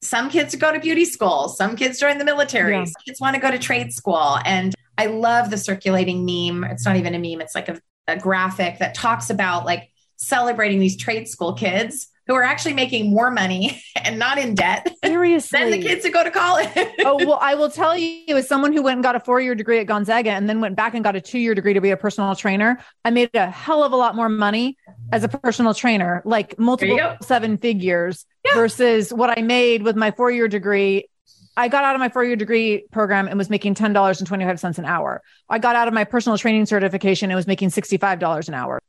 some 0.02 0.30
kids 0.30 0.56
go 0.56 0.72
to 0.72 0.80
beauty 0.80 1.04
school, 1.04 1.50
some 1.50 1.76
kids 1.76 2.00
join 2.00 2.18
the 2.18 2.24
military, 2.24 2.78
yeah. 2.78 2.86
some 2.86 3.02
kids 3.06 3.20
want 3.20 3.36
to 3.36 3.42
go 3.42 3.52
to 3.52 3.60
trade 3.60 3.92
school. 3.92 4.38
And 4.46 4.74
I 4.98 5.08
love 5.08 5.50
the 5.50 5.58
circulating 5.58 6.24
meme. 6.24 6.64
It's 6.64 6.86
not 6.86 6.96
even 6.96 7.14
a 7.14 7.20
meme, 7.20 7.42
it's 7.42 7.56
like 7.56 7.68
a, 7.68 7.78
a 8.08 8.18
graphic 8.18 8.80
that 8.80 8.94
talks 8.94 9.30
about 9.30 9.66
like 9.66 9.92
celebrating 10.16 10.80
these 10.80 10.96
trade 10.96 11.28
school 11.28 11.56
kids 11.56 12.08
who 12.28 12.34
are 12.34 12.44
actually 12.44 12.74
making 12.74 13.12
more 13.12 13.32
money 13.32 13.82
and 13.96 14.18
not 14.18 14.38
in 14.38 14.56
debt 14.56 14.94
Seriously. 15.04 15.60
than 15.60 15.72
the 15.72 15.82
kids 15.82 16.06
who 16.06 16.12
go 16.12 16.24
to 16.24 16.32
college. 16.32 16.70
oh, 17.06 17.16
well, 17.26 17.40
I 17.42 17.56
will 17.56 17.70
tell 17.70 17.98
you, 17.98 18.36
as 18.36 18.48
someone 18.48 18.74
who 18.74 18.82
went 18.82 18.96
and 18.96 19.04
got 19.04 19.16
a 19.16 19.20
four 19.20 19.40
year 19.40 19.56
degree 19.56 19.80
at 19.80 19.88
Gonzaga 19.88 20.32
and 20.32 20.50
then 20.50 20.62
went 20.62 20.76
back 20.76 20.94
and 20.94 21.04
got 21.04 21.16
a 21.16 21.22
two 21.22 21.40
year 21.40 21.56
degree 21.56 21.74
to 21.74 21.82
be 21.82 21.92
a 21.92 21.98
personal 21.98 22.36
trainer, 22.36 22.80
I 23.04 23.12
made 23.12 23.30
a 23.34 23.50
hell 23.50 23.84
of 23.84 23.92
a 23.92 23.96
lot 23.96 24.16
more 24.16 24.30
money 24.30 24.78
as 25.12 25.24
a 25.24 25.28
personal 25.28 25.74
trainer, 25.74 26.22
like 26.26 26.58
multiple 26.58 27.00
seven 27.22 27.58
figures 27.58 28.26
yeah. 28.44 28.54
versus 28.56 29.14
what 29.14 29.38
I 29.38 29.42
made 29.42 29.84
with 29.84 29.96
my 29.96 30.12
four 30.12 30.32
year 30.32 30.48
degree 30.48 31.10
I 31.58 31.70
got 31.70 31.86
out 31.86 31.96
of 31.96 32.00
my 32.00 32.10
four 32.10 32.26
year 32.26 32.36
degree 32.36 32.86
program 32.92 33.30
and 33.30 33.38
was 33.38 33.50
making 33.50 33.76
$10.25 33.76 34.78
an 34.78 34.84
hour. 34.84 35.22
I 35.50 35.58
got 35.58 35.78
out 35.78 35.88
of 35.88 35.94
my 35.94 36.04
personal 36.04 36.38
training 36.38 36.66
certification 36.66 37.32
and 37.32 37.36
was 37.36 37.48
making 37.48 37.70
$65 37.70 38.48
an 38.50 38.54
hour 38.54 38.82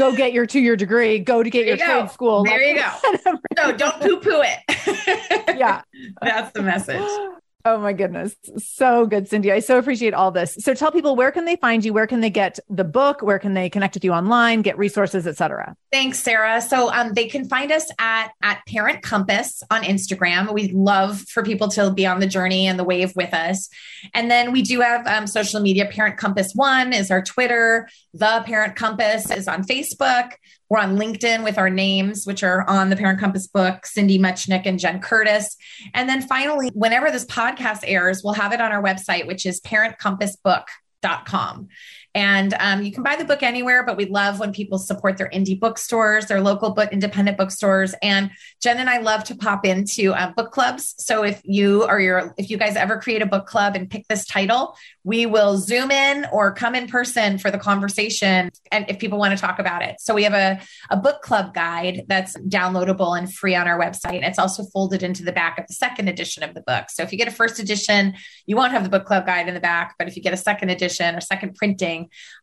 go 0.00 0.16
get 0.16 0.32
your 0.32 0.46
two 0.46 0.60
year 0.60 0.76
degree, 0.76 1.18
go 1.18 1.42
to 1.42 1.50
get 1.50 1.66
there 1.66 1.76
your 1.76 1.76
you 1.76 1.84
trade 1.84 2.10
school. 2.10 2.42
There 2.44 2.74
like, 2.74 2.82
you 3.04 3.32
go. 3.32 3.38
no, 3.56 3.76
don't 3.76 4.00
poo 4.00 4.16
poo 4.16 4.42
it. 4.42 5.58
yeah. 5.58 5.82
That's 6.22 6.52
the 6.52 6.62
message. 6.62 7.02
Oh 7.64 7.78
my 7.78 7.92
goodness. 7.92 8.34
So 8.56 9.06
good, 9.06 9.28
Cindy. 9.28 9.52
I 9.52 9.60
so 9.60 9.78
appreciate 9.78 10.14
all 10.14 10.30
this. 10.30 10.56
So 10.60 10.72
tell 10.72 10.90
people 10.90 11.14
where 11.14 11.30
can 11.30 11.44
they 11.44 11.56
find 11.56 11.84
you? 11.84 11.92
Where 11.92 12.06
can 12.06 12.20
they 12.20 12.30
get 12.30 12.58
the 12.70 12.84
book? 12.84 13.20
Where 13.20 13.38
can 13.38 13.52
they 13.52 13.68
connect 13.68 13.94
with 13.94 14.04
you 14.04 14.12
online, 14.12 14.62
get 14.62 14.78
resources, 14.78 15.26
etc. 15.26 15.76
Thanks, 15.92 16.20
Sarah. 16.20 16.62
So 16.62 16.90
um, 16.90 17.12
they 17.12 17.28
can 17.28 17.46
find 17.48 17.70
us 17.70 17.90
at 17.98 18.30
at 18.42 18.64
Parent 18.66 19.02
Compass 19.02 19.62
on 19.70 19.82
Instagram. 19.82 20.52
We 20.54 20.72
love 20.72 21.20
for 21.20 21.42
people 21.42 21.68
to 21.68 21.92
be 21.92 22.06
on 22.06 22.20
the 22.20 22.26
journey 22.26 22.66
and 22.66 22.78
the 22.78 22.84
wave 22.84 23.12
with 23.14 23.34
us. 23.34 23.68
And 24.14 24.30
then 24.30 24.52
we 24.52 24.62
do 24.62 24.80
have 24.80 25.06
um, 25.06 25.26
social 25.26 25.60
media. 25.60 25.84
Parent 25.84 26.16
Compass 26.16 26.52
One 26.54 26.94
is 26.94 27.10
our 27.10 27.22
Twitter. 27.22 27.88
The 28.14 28.42
Parent 28.46 28.74
Compass 28.74 29.30
is 29.30 29.46
on 29.46 29.64
Facebook. 29.64 30.32
We're 30.70 30.78
on 30.78 30.96
LinkedIn 30.96 31.42
with 31.42 31.58
our 31.58 31.68
names, 31.68 32.24
which 32.24 32.44
are 32.44 32.64
on 32.68 32.90
the 32.90 32.96
Parent 32.96 33.18
Compass 33.18 33.48
book, 33.48 33.84
Cindy 33.84 34.20
Muchnick 34.20 34.66
and 34.66 34.78
Jenn 34.78 35.00
Curtis. 35.00 35.56
And 35.94 36.08
then 36.08 36.22
finally, 36.22 36.70
whenever 36.74 37.10
this 37.10 37.26
podcast 37.26 37.80
airs, 37.82 38.22
we'll 38.22 38.34
have 38.34 38.52
it 38.52 38.60
on 38.60 38.70
our 38.70 38.80
website, 38.80 39.26
which 39.26 39.46
is 39.46 39.60
parentcompassbook.com. 39.62 41.68
And 42.14 42.54
um, 42.58 42.82
you 42.82 42.90
can 42.90 43.02
buy 43.02 43.16
the 43.16 43.24
book 43.24 43.42
anywhere, 43.42 43.84
but 43.84 43.96
we 43.96 44.06
love 44.06 44.40
when 44.40 44.52
people 44.52 44.78
support 44.78 45.16
their 45.16 45.30
indie 45.30 45.58
bookstores, 45.58 46.26
their 46.26 46.40
local 46.40 46.70
book, 46.70 46.92
independent 46.92 47.38
bookstores. 47.38 47.94
And 48.02 48.30
Jenn 48.60 48.78
and 48.78 48.90
I 48.90 48.98
love 48.98 49.22
to 49.24 49.36
pop 49.36 49.64
into 49.64 50.12
uh, 50.12 50.32
book 50.32 50.50
clubs. 50.50 50.94
So 50.98 51.22
if 51.22 51.40
you 51.44 51.84
or 51.84 52.00
your, 52.00 52.34
if 52.36 52.50
you 52.50 52.56
guys 52.56 52.74
ever 52.74 52.98
create 52.98 53.22
a 53.22 53.26
book 53.26 53.46
club 53.46 53.76
and 53.76 53.88
pick 53.88 54.08
this 54.08 54.26
title, 54.26 54.76
we 55.04 55.24
will 55.26 55.56
zoom 55.56 55.90
in 55.90 56.26
or 56.32 56.52
come 56.52 56.74
in 56.74 56.88
person 56.88 57.38
for 57.38 57.50
the 57.50 57.58
conversation. 57.58 58.50
And 58.72 58.86
if 58.88 58.98
people 58.98 59.18
want 59.18 59.36
to 59.36 59.40
talk 59.40 59.60
about 59.60 59.82
it, 59.82 60.00
so 60.00 60.12
we 60.14 60.24
have 60.24 60.34
a, 60.34 60.60
a 60.90 60.96
book 60.96 61.22
club 61.22 61.54
guide 61.54 62.02
that's 62.08 62.36
downloadable 62.38 63.16
and 63.16 63.32
free 63.32 63.54
on 63.54 63.68
our 63.68 63.78
website. 63.78 64.26
It's 64.26 64.38
also 64.38 64.64
folded 64.64 65.04
into 65.04 65.22
the 65.22 65.32
back 65.32 65.58
of 65.58 65.66
the 65.68 65.74
second 65.74 66.08
edition 66.08 66.42
of 66.42 66.54
the 66.54 66.60
book. 66.62 66.90
So 66.90 67.04
if 67.04 67.12
you 67.12 67.18
get 67.18 67.28
a 67.28 67.32
first 67.32 67.60
edition, 67.60 68.14
you 68.46 68.56
won't 68.56 68.72
have 68.72 68.82
the 68.82 68.90
book 68.90 69.04
club 69.06 69.26
guide 69.26 69.46
in 69.46 69.54
the 69.54 69.60
back, 69.60 69.94
but 69.96 70.08
if 70.08 70.16
you 70.16 70.22
get 70.22 70.34
a 70.34 70.36
second 70.36 70.70
edition 70.70 71.14
or 71.14 71.20
second 71.20 71.54
printing, 71.54 71.99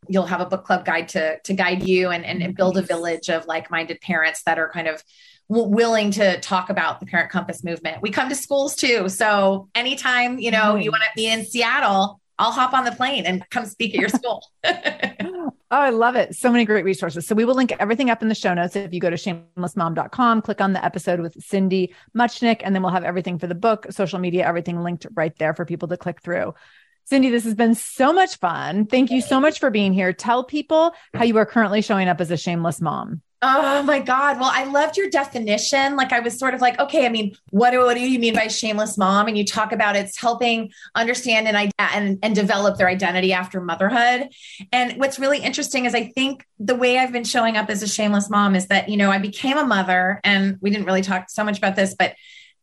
you'll 0.07 0.25
have 0.25 0.41
a 0.41 0.45
book 0.45 0.65
club 0.65 0.85
guide 0.85 1.09
to 1.09 1.39
to 1.41 1.53
guide 1.53 1.83
you 1.83 2.09
and 2.09 2.25
and, 2.25 2.41
and 2.41 2.55
build 2.55 2.77
a 2.77 2.81
village 2.81 3.29
of 3.29 3.45
like-minded 3.47 4.01
parents 4.01 4.43
that 4.43 4.59
are 4.59 4.69
kind 4.69 4.87
of 4.87 5.03
willing 5.49 6.11
to 6.11 6.39
talk 6.41 6.69
about 6.69 6.99
the 6.99 7.05
parent 7.05 7.31
compass 7.31 7.63
movement. 7.63 8.01
We 8.01 8.11
come 8.11 8.29
to 8.29 8.35
schools 8.35 8.75
too 8.75 9.09
so 9.09 9.69
anytime 9.75 10.39
you 10.39 10.51
know 10.51 10.75
you 10.75 10.91
want 10.91 11.03
to 11.03 11.09
be 11.15 11.27
in 11.27 11.45
seattle 11.45 12.19
i'll 12.37 12.51
hop 12.51 12.73
on 12.73 12.83
the 12.83 12.91
plane 12.91 13.25
and 13.25 13.49
come 13.49 13.65
speak 13.65 13.95
at 13.95 13.99
your 13.99 14.09
school. 14.19 14.43
Oh 15.69 15.75
i 15.75 15.89
love 15.89 16.15
it. 16.15 16.33
So 16.33 16.49
many 16.49 16.63
great 16.63 16.85
resources. 16.85 17.27
So 17.27 17.35
we 17.35 17.43
will 17.43 17.55
link 17.55 17.73
everything 17.77 18.09
up 18.09 18.21
in 18.21 18.29
the 18.29 18.35
show 18.35 18.53
notes. 18.53 18.77
If 18.77 18.93
you 18.93 19.01
go 19.01 19.09
to 19.09 19.17
shamelessmom.com 19.17 20.41
click 20.41 20.61
on 20.61 20.71
the 20.71 20.83
episode 20.83 21.19
with 21.19 21.35
cindy 21.43 21.93
muchnick 22.17 22.61
and 22.63 22.73
then 22.73 22.81
we'll 22.81 22.93
have 22.93 23.03
everything 23.03 23.37
for 23.37 23.47
the 23.47 23.55
book 23.55 23.87
social 23.89 24.17
media 24.17 24.47
everything 24.47 24.81
linked 24.81 25.05
right 25.13 25.37
there 25.37 25.53
for 25.53 25.65
people 25.65 25.89
to 25.89 25.97
click 25.97 26.21
through 26.21 26.53
Cindy, 27.09 27.29
this 27.29 27.45
has 27.45 27.55
been 27.55 27.73
so 27.73 28.11
much 28.11 28.37
fun. 28.37 28.85
Thank 28.85 29.11
you 29.11 29.21
so 29.21 29.39
much 29.39 29.59
for 29.59 29.69
being 29.69 29.93
here. 29.93 30.11
Tell 30.11 30.43
people 30.43 30.91
how 31.13 31.23
you 31.23 31.37
are 31.37 31.45
currently 31.45 31.81
showing 31.81 32.09
up 32.09 32.19
as 32.19 32.31
a 32.31 32.35
shameless 32.35 32.81
mom. 32.81 33.21
Oh 33.41 33.81
my 33.83 33.99
God. 33.99 34.41
Well, 34.41 34.49
I 34.51 34.65
loved 34.65 34.97
your 34.97 35.09
definition. 35.09 35.95
Like 35.95 36.11
I 36.11 36.19
was 36.19 36.37
sort 36.37 36.53
of 36.53 36.59
like, 36.59 36.77
okay, 36.79 37.05
I 37.05 37.09
mean, 37.09 37.33
what 37.51 37.71
do, 37.71 37.79
what 37.79 37.93
do 37.93 38.01
you 38.01 38.19
mean 38.19 38.33
by 38.33 38.47
shameless 38.47 38.97
mom? 38.97 39.27
And 39.27 39.37
you 39.37 39.45
talk 39.45 39.71
about 39.71 39.95
it's 39.95 40.19
helping 40.19 40.69
understand 40.95 41.47
and, 41.47 41.71
and, 41.79 42.19
and 42.21 42.35
develop 42.35 42.77
their 42.77 42.89
identity 42.89 43.31
after 43.31 43.61
motherhood. 43.61 44.27
And 44.73 44.99
what's 44.99 45.17
really 45.17 45.39
interesting 45.39 45.85
is 45.85 45.95
I 45.95 46.07
think 46.09 46.45
the 46.59 46.75
way 46.75 46.97
I've 46.97 47.13
been 47.13 47.23
showing 47.23 47.55
up 47.55 47.69
as 47.69 47.81
a 47.83 47.87
shameless 47.87 48.29
mom 48.29 48.53
is 48.53 48.67
that, 48.67 48.89
you 48.89 48.97
know, 48.97 49.11
I 49.11 49.19
became 49.19 49.57
a 49.57 49.65
mother 49.65 50.19
and 50.25 50.57
we 50.59 50.71
didn't 50.71 50.87
really 50.87 51.03
talk 51.03 51.29
so 51.29 51.45
much 51.45 51.57
about 51.57 51.77
this, 51.77 51.95
but 51.97 52.15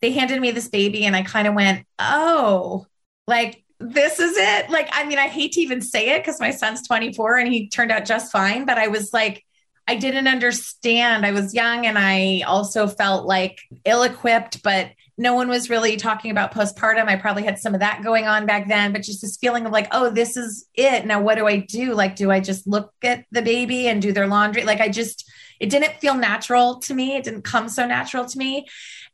they 0.02 0.10
handed 0.10 0.38
me 0.38 0.50
this 0.50 0.68
baby 0.68 1.06
and 1.06 1.16
I 1.16 1.22
kind 1.22 1.48
of 1.48 1.54
went, 1.54 1.86
oh, 1.98 2.86
like 3.26 3.63
this 3.84 4.18
is 4.18 4.36
it. 4.36 4.70
Like, 4.70 4.88
I 4.92 5.04
mean, 5.04 5.18
I 5.18 5.28
hate 5.28 5.52
to 5.52 5.60
even 5.60 5.80
say 5.80 6.10
it 6.10 6.20
because 6.20 6.40
my 6.40 6.50
son's 6.50 6.86
24 6.86 7.36
and 7.38 7.52
he 7.52 7.68
turned 7.68 7.92
out 7.92 8.04
just 8.04 8.32
fine, 8.32 8.64
but 8.64 8.78
I 8.78 8.88
was 8.88 9.12
like, 9.12 9.44
I 9.86 9.96
didn't 9.96 10.28
understand. 10.28 11.26
I 11.26 11.32
was 11.32 11.52
young 11.52 11.84
and 11.84 11.98
I 11.98 12.42
also 12.46 12.86
felt 12.86 13.26
like 13.26 13.60
ill 13.84 14.02
equipped, 14.02 14.62
but 14.62 14.90
no 15.18 15.34
one 15.34 15.48
was 15.48 15.68
really 15.68 15.96
talking 15.96 16.30
about 16.30 16.52
postpartum. 16.52 17.06
I 17.06 17.16
probably 17.16 17.44
had 17.44 17.58
some 17.58 17.74
of 17.74 17.80
that 17.80 18.02
going 18.02 18.26
on 18.26 18.46
back 18.46 18.66
then, 18.66 18.92
but 18.92 19.02
just 19.02 19.20
this 19.20 19.36
feeling 19.36 19.66
of 19.66 19.72
like, 19.72 19.88
oh, 19.92 20.10
this 20.10 20.36
is 20.36 20.66
it. 20.74 21.06
Now, 21.06 21.20
what 21.20 21.36
do 21.36 21.46
I 21.46 21.58
do? 21.58 21.92
Like, 21.92 22.16
do 22.16 22.30
I 22.30 22.40
just 22.40 22.66
look 22.66 22.92
at 23.02 23.24
the 23.30 23.42
baby 23.42 23.86
and 23.86 24.00
do 24.00 24.12
their 24.12 24.26
laundry? 24.26 24.64
Like, 24.64 24.80
I 24.80 24.88
just, 24.88 25.30
it 25.60 25.68
didn't 25.70 26.00
feel 26.00 26.14
natural 26.14 26.80
to 26.80 26.94
me. 26.94 27.16
It 27.16 27.24
didn't 27.24 27.42
come 27.42 27.68
so 27.68 27.86
natural 27.86 28.24
to 28.24 28.38
me. 28.38 28.66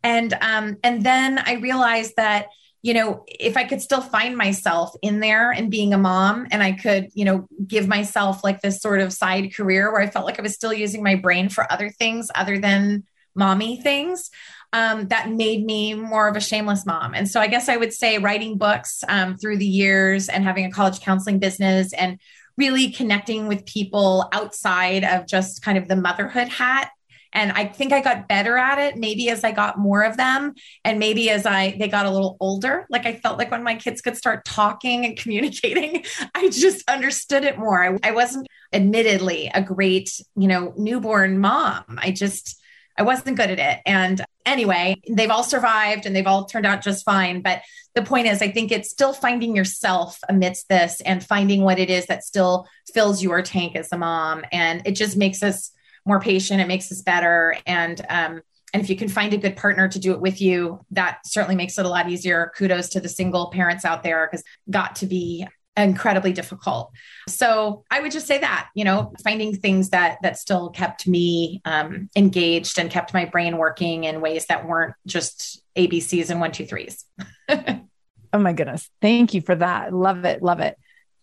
And, 0.03 0.33
um, 0.41 0.77
and 0.83 1.03
then 1.05 1.39
I 1.39 1.55
realized 1.55 2.14
that 2.16 2.47
you 2.83 2.95
know, 2.95 3.24
if 3.26 3.57
I 3.57 3.64
could 3.64 3.83
still 3.83 4.01
find 4.01 4.37
myself 4.37 4.95
in 5.03 5.20
there 5.20 5.51
and 5.51 5.70
being 5.70 5.93
a 5.93 5.99
mom 5.99 6.47
and 6.51 6.62
I 6.62 6.72
could, 6.72 7.09
you 7.12 7.26
know, 7.26 7.47
give 7.66 7.87
myself 7.87 8.43
like 8.43 8.62
this 8.62 8.81
sort 8.81 9.01
of 9.01 9.12
side 9.12 9.55
career 9.55 9.93
where 9.93 10.01
I 10.01 10.09
felt 10.09 10.24
like 10.24 10.39
I 10.39 10.43
was 10.43 10.55
still 10.55 10.72
using 10.72 11.03
my 11.03 11.14
brain 11.14 11.51
for 11.51 11.70
other 11.70 11.91
things 11.91 12.31
other 12.35 12.59
than 12.59 13.05
mommy 13.35 13.81
things, 13.81 14.31
um, 14.72 15.09
that 15.09 15.31
made 15.31 15.64
me 15.64 15.95
more 15.95 16.28
of 16.28 16.37
a 16.37 16.41
shameless 16.41 16.87
mom. 16.87 17.14
And 17.14 17.28
so 17.28 17.41
I 17.41 17.49
guess 17.49 17.68
I 17.68 17.76
would 17.76 17.93
say 17.93 18.18
writing 18.18 18.57
books 18.57 19.05
um, 19.09 19.37
through 19.37 19.59
the 19.59 19.66
years 19.66 20.28
and 20.28 20.45
having 20.45 20.64
a 20.64 20.70
college 20.70 21.01
counseling 21.01 21.39
business 21.39 21.93
and 21.93 22.18
really 22.57 22.91
connecting 22.91 23.47
with 23.47 23.66
people 23.66 24.28
outside 24.33 25.05
of 25.05 25.26
just 25.26 25.62
kind 25.62 25.76
of 25.76 25.89
the 25.89 25.97
motherhood 25.97 26.49
hat 26.49 26.91
and 27.33 27.53
i 27.53 27.64
think 27.64 27.93
i 27.93 28.01
got 28.01 28.28
better 28.28 28.57
at 28.57 28.78
it 28.78 28.97
maybe 28.97 29.28
as 29.31 29.45
i 29.45 29.53
got 29.53 29.78
more 29.78 30.03
of 30.03 30.16
them 30.16 30.55
and 30.85 30.99
maybe 30.99 31.31
as 31.31 31.47
i 31.47 31.76
they 31.78 31.89
got 31.89 32.07
a 32.07 32.11
little 32.11 32.37
older 32.41 32.87
like 32.91 33.07
i 33.07 33.14
felt 33.14 33.39
like 33.39 33.51
when 33.51 33.62
my 33.62 33.74
kids 33.74 34.01
could 34.01 34.16
start 34.16 34.45
talking 34.45 35.05
and 35.05 35.16
communicating 35.22 36.05
i 36.35 36.49
just 36.51 36.89
understood 36.89 37.45
it 37.45 37.59
more 37.59 37.83
I, 37.83 37.99
I 38.09 38.12
wasn't 38.12 38.47
admittedly 38.72 39.51
a 39.53 39.62
great 39.62 40.20
you 40.37 40.49
know 40.49 40.72
newborn 40.76 41.39
mom 41.39 41.99
i 41.99 42.11
just 42.11 42.61
I 43.01 43.03
wasn't 43.03 43.39
good 43.39 43.51
at 43.51 43.59
it. 43.59 43.81
And 43.87 44.22
anyway, 44.45 45.01
they've 45.09 45.31
all 45.31 45.43
survived 45.43 46.05
and 46.05 46.14
they've 46.14 46.26
all 46.26 46.45
turned 46.45 46.66
out 46.66 46.83
just 46.83 47.03
fine. 47.03 47.41
But 47.41 47.62
the 47.95 48.03
point 48.03 48.26
is, 48.26 48.43
I 48.43 48.51
think 48.51 48.70
it's 48.70 48.91
still 48.91 49.14
finding 49.14 49.57
yourself 49.57 50.18
amidst 50.28 50.68
this 50.68 51.01
and 51.01 51.24
finding 51.24 51.62
what 51.62 51.78
it 51.78 51.89
is 51.89 52.07
that 52.07 52.24
still 52.24 52.66
fills 52.93 53.22
your 53.22 53.41
tank 53.41 53.74
as 53.74 53.89
a 53.91 53.97
mom. 53.97 54.45
And 54.53 54.83
it 54.85 54.93
just 54.93 55.16
makes 55.16 55.43
us 55.43 55.72
more 56.07 56.20
patient. 56.20 56.61
It 56.61 56.68
makes 56.68 56.90
us 56.90 57.03
better. 57.03 57.57
And, 57.66 58.01
um, 58.09 58.40
and 58.72 58.82
if 58.82 58.88
you 58.88 58.96
can 58.96 59.09
find 59.09 59.34
a 59.34 59.38
good 59.38 59.57
partner 59.57 59.88
to 59.88 59.98
do 59.98 60.12
it 60.12 60.20
with 60.20 60.40
you, 60.40 60.84
that 60.92 61.18
certainly 61.26 61.57
makes 61.57 61.78
it 61.78 61.86
a 61.86 61.88
lot 61.88 62.09
easier. 62.09 62.53
Kudos 62.57 62.88
to 62.90 63.01
the 63.01 63.09
single 63.09 63.51
parents 63.51 63.84
out 63.84 64.03
there 64.03 64.28
because 64.30 64.44
got 64.70 64.96
to 64.96 65.07
be 65.07 65.46
incredibly 65.76 66.32
difficult. 66.32 66.92
So 67.28 67.84
I 67.90 68.01
would 68.01 68.12
just 68.12 68.26
say 68.26 68.38
that, 68.38 68.68
you 68.74 68.84
know, 68.84 69.12
finding 69.22 69.57
things 69.57 69.90
that 69.90 70.18
that 70.22 70.38
still 70.38 70.70
kept 70.70 71.07
me 71.07 71.61
um, 71.64 72.11
engaged 72.16 72.78
and 72.78 72.90
kept 72.90 73.14
my 73.14 73.24
brain 73.24 73.57
working 73.57 74.05
in 74.05 74.20
ways 74.20 74.46
that 74.46 74.66
weren't 74.66 74.94
just 75.07 75.62
ABCs 75.76 76.30
and 76.30 76.40
one, 76.40 76.53
two, 76.53 76.66
threes. 76.66 77.05
oh 77.48 78.38
my 78.38 78.53
goodness. 78.53 78.88
Thank 79.01 79.34
you 79.34 79.40
for 79.40 79.55
that. 79.55 79.92
Love 79.92 80.24
it. 80.24 80.42
Love 80.42 80.61
it. 80.61 80.76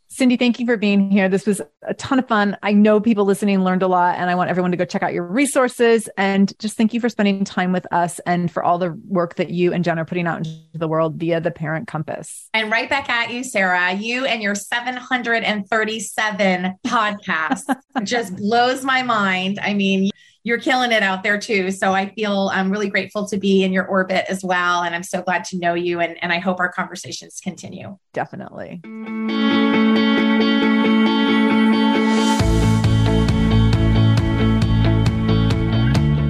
Cindy, 0.10 0.38
thank 0.38 0.60
you 0.60 0.66
for 0.66 0.78
being 0.78 1.12
here. 1.12 1.30
This 1.30 1.45
was 1.45 1.62
a 1.84 1.93
ton 1.93 2.18
of 2.18 2.28
fun. 2.28 2.58
I 2.64 2.72
know 2.72 2.99
people 2.99 3.26
listening 3.26 3.64
learned 3.64 3.84
a 3.84 3.88
lot, 3.88 4.18
and 4.18 4.30
I 4.30 4.36
want 4.36 4.49
everyone 4.49 4.72
to 4.72 4.78
go 4.78 4.86
check 4.86 5.03
out 5.03 5.14
your 5.14 5.28
resources. 5.28 6.10
And 6.18 6.58
just 6.60 6.78
thank 6.78 6.93
you 6.93 7.01
for 7.01 7.10
spending 7.10 7.43
time 7.43 7.74
with 7.74 7.86
us 7.91 8.20
and 8.26 8.49
for 8.49 8.64
all 8.64 8.78
the 8.78 8.97
work 9.08 9.36
that 9.36 9.49
you 9.49 9.74
and 9.74 9.84
Jenn 9.84 9.99
are 9.99 10.05
putting 10.05 10.26
out 10.26 10.38
into 10.38 10.51
the 10.74 10.88
world 10.88 11.16
via 11.16 11.41
the 11.41 11.51
Parent 11.51 11.88
Compass. 11.88 12.49
And 12.53 12.72
right 12.72 12.89
back 12.89 13.10
at 13.10 13.32
you, 13.32 13.43
Sarah, 13.43 13.93
you 13.93 14.26
and 14.26 14.41
your 14.41 14.55
737 14.55 16.76
podcasts 16.86 17.76
just 18.03 18.36
blows 18.38 18.84
my 18.84 19.03
mind. 19.03 19.60
I 19.62 19.74
mean, 19.74 20.10
you're 20.43 20.60
killing 20.60 20.93
it 20.93 21.03
out 21.03 21.24
there 21.24 21.38
too. 21.38 21.72
So 21.72 21.91
I 21.91 22.14
feel 22.14 22.49
I'm 22.53 22.72
really 22.72 22.89
grateful 22.89 23.28
to 23.28 23.38
be 23.38 23.64
in 23.64 23.74
your 23.74 23.86
orbit 23.86 24.24
as 24.30 24.45
well. 24.45 24.82
And 24.82 24.95
I'm 24.95 25.03
so 25.03 25.22
glad 25.22 25.43
to 25.45 25.58
know 25.58 25.74
you. 25.74 25.99
And, 25.99 26.18
and 26.24 26.32
I 26.32 26.39
hope 26.39 26.62
our 26.62 26.72
conversations 26.72 27.41
continue. 27.43 27.97
Definitely. 28.14 28.80